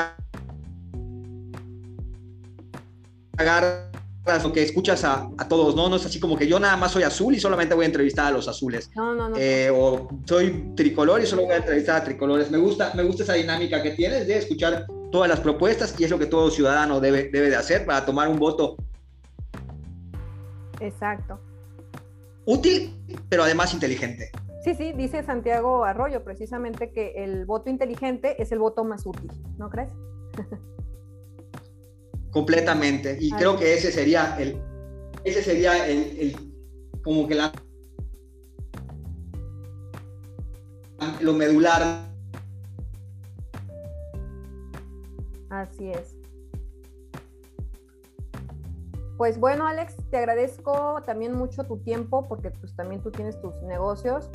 agarras 3.38 3.93
lo 4.42 4.52
que 4.52 4.62
escuchas 4.62 5.04
a, 5.04 5.28
todos, 5.48 5.76
¿no? 5.76 5.88
No 5.88 5.96
es 5.96 6.06
así 6.06 6.18
como 6.18 6.36
que 6.36 6.46
yo 6.46 6.58
nada 6.58 6.76
más 6.76 6.92
soy 6.92 7.02
azul 7.02 7.34
y 7.34 7.40
solamente 7.40 7.74
voy 7.74 7.84
a 7.84 7.86
entrevistar 7.86 8.26
a 8.26 8.30
los 8.30 8.48
azules. 8.48 8.90
No, 8.94 9.14
no, 9.14 9.28
no. 9.28 9.36
Eh, 9.36 9.70
o 9.70 10.08
soy 10.24 10.72
tricolor 10.74 11.22
y 11.22 11.26
solo 11.26 11.42
voy 11.42 11.52
a 11.52 11.58
entrevistar 11.58 12.00
a 12.00 12.04
tricolores. 12.04 12.50
Me 12.50 12.58
gusta, 12.58 12.92
me 12.94 13.02
gusta 13.02 13.22
esa 13.22 13.34
dinámica 13.34 13.82
que 13.82 13.90
tienes 13.90 14.26
de 14.26 14.38
escuchar 14.38 14.86
todas 15.12 15.28
las 15.28 15.40
propuestas 15.40 15.94
y 15.98 16.04
es 16.04 16.10
lo 16.10 16.18
que 16.18 16.26
todo 16.26 16.50
ciudadano 16.50 17.00
debe, 17.00 17.28
debe 17.30 17.50
de 17.50 17.56
hacer 17.56 17.84
para 17.84 18.06
tomar 18.06 18.28
un 18.28 18.38
voto. 18.38 18.76
Exacto. 20.80 21.38
Útil, 22.46 22.94
pero 23.28 23.44
además 23.44 23.74
inteligente. 23.74 24.30
Sí, 24.64 24.74
sí, 24.74 24.92
dice 24.92 25.22
Santiago 25.22 25.84
Arroyo 25.84 26.24
precisamente 26.24 26.90
que 26.90 27.12
el 27.22 27.44
voto 27.44 27.68
inteligente 27.68 28.40
es 28.42 28.50
el 28.52 28.58
voto 28.58 28.84
más 28.84 29.04
útil, 29.04 29.30
¿no 29.58 29.68
crees? 29.68 29.90
completamente. 32.34 33.16
Y 33.20 33.30
creo 33.30 33.56
que 33.56 33.74
ese 33.74 33.92
sería 33.92 34.36
el, 34.38 34.60
ese 35.22 35.40
sería 35.40 35.86
el, 35.88 36.36
como 37.02 37.28
que 37.28 37.36
la, 37.36 37.52
lo 41.20 41.32
medular. 41.32 42.10
Así 45.48 45.90
es. 45.90 46.16
Pues 49.16 49.38
bueno, 49.38 49.68
Alex, 49.68 49.96
te 50.10 50.16
agradezco 50.16 51.00
también 51.06 51.34
mucho 51.34 51.62
tu 51.62 51.78
tiempo 51.78 52.26
porque 52.26 52.50
pues 52.50 52.74
también 52.74 53.00
tú 53.00 53.12
tienes 53.12 53.40
tus 53.40 53.62
negocios 53.62 54.28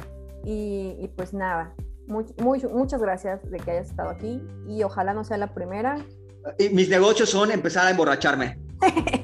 y, 0.45 1.09
pues 1.17 1.33
nada, 1.33 1.75
muchas 2.07 3.01
gracias 3.01 3.41
de 3.51 3.57
que 3.57 3.71
hayas 3.71 3.89
estado 3.89 4.09
aquí 4.09 4.41
y 4.69 4.83
ojalá 4.83 5.13
no 5.13 5.25
sea 5.25 5.37
la 5.37 5.53
primera 5.53 5.97
mis 6.71 6.89
negocios 6.89 7.29
son 7.29 7.51
empezar 7.51 7.87
a 7.87 7.91
emborracharme. 7.91 8.57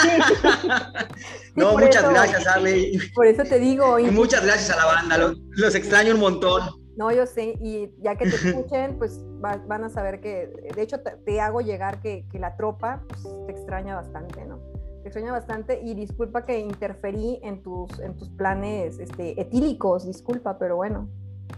no, 1.56 1.76
muchas 1.76 2.08
gracias, 2.08 2.46
Arley. 2.46 2.98
Por 3.14 3.26
eso 3.26 3.42
te 3.44 3.58
digo. 3.58 3.98
Y, 3.98 4.04
muchas 4.10 4.44
gracias 4.44 4.70
a 4.70 4.76
la 4.76 4.86
banda, 4.86 5.18
los, 5.18 5.74
extraño 5.74 6.14
un 6.14 6.20
montón. 6.20 6.62
No, 6.96 7.10
yo 7.10 7.26
sé, 7.26 7.54
y 7.62 7.90
ya 8.02 8.16
que 8.16 8.28
te 8.28 8.36
escuchen, 8.36 8.98
pues 8.98 9.20
van 9.40 9.84
a 9.84 9.88
saber 9.88 10.20
que, 10.20 10.52
de 10.74 10.82
hecho, 10.82 10.98
te, 11.00 11.40
hago 11.40 11.62
llegar 11.62 12.00
que, 12.02 12.26
la 12.34 12.56
tropa 12.56 13.02
pues, 13.08 13.22
te 13.46 13.52
extraña 13.52 13.94
bastante, 13.94 14.44
¿no? 14.44 14.60
Te 15.02 15.08
extraña 15.08 15.32
bastante 15.32 15.80
y 15.82 15.94
disculpa 15.94 16.44
que 16.44 16.58
interferí 16.58 17.40
en 17.42 17.62
tus, 17.62 17.98
en 18.00 18.16
tus 18.16 18.28
planes 18.30 18.98
este, 18.98 19.40
etílicos, 19.40 20.06
disculpa, 20.06 20.58
pero 20.58 20.76
bueno. 20.76 21.08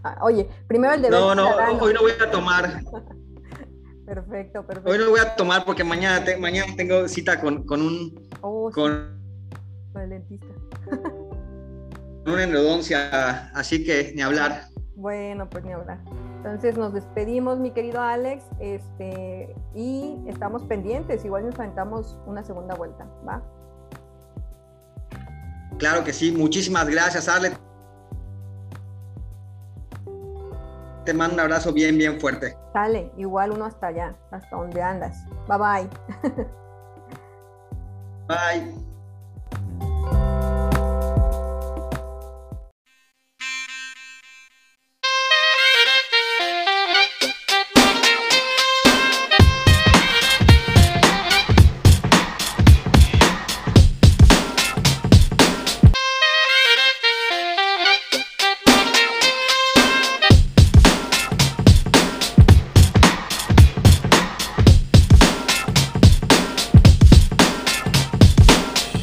Ah, 0.05 0.19
oye, 0.23 0.49
primero 0.69 0.95
el 0.95 1.03
deber. 1.03 1.19
No, 1.19 1.35
no, 1.35 1.49
hoy 1.81 1.93
no 1.93 2.03
voy 2.03 2.13
a 2.13 2.31
tomar. 2.31 2.81
Perfecto, 4.07 4.67
perfecto. 4.67 4.91
Hoy 4.91 4.99
no 4.99 5.11
voy 5.11 5.21
a 5.21 5.37
tomar 5.37 5.65
porque 5.65 5.85
mañana, 5.85 6.25
mañana 6.39 6.75
tengo 6.77 7.09
cita 7.09 7.41
con, 7.41 7.65
con 7.65 7.83
un... 7.83 8.29
Oh, 8.41 8.71
con, 8.73 9.21
el 9.95 10.11
dentista. 10.11 10.47
una 12.27 12.43
endodoncia, 12.43 13.51
así 13.55 13.85
que 13.85 14.13
ni 14.15 14.23
hablar. 14.23 14.67
Bueno, 14.97 15.49
pues 15.49 15.65
ni 15.65 15.73
hablar. 15.73 15.99
Entonces 16.37 16.77
nos 16.77 16.93
despedimos, 16.93 17.59
mi 17.59 17.71
querido 17.71 18.01
Alex, 18.01 18.45
este, 18.61 19.55
y 19.75 20.19
estamos 20.27 20.65
pendientes. 20.65 21.25
Igual 21.25 21.47
nos 21.47 21.59
aventamos 21.59 22.19
una 22.27 22.45
segunda 22.45 22.75
vuelta, 22.75 23.07
¿va? 23.27 23.43
Claro 25.79 26.05
que 26.05 26.13
sí. 26.13 26.33
Muchísimas 26.33 26.89
gracias, 26.89 27.29
Alex. 27.29 27.57
Te 31.05 31.13
mando 31.13 31.35
un 31.35 31.41
abrazo 31.41 31.73
bien, 31.73 31.99
bien 31.99 32.21
fuerte. 32.21 32.57
Sale, 32.73 33.11
igual 33.17 33.51
uno 33.51 33.65
hasta 33.65 33.89
allá, 33.89 34.17
hasta 34.31 34.57
donde 34.57 34.83
andas. 34.83 35.17
Bye 35.49 35.59
bye. 35.59 35.89
bye. 38.29 38.92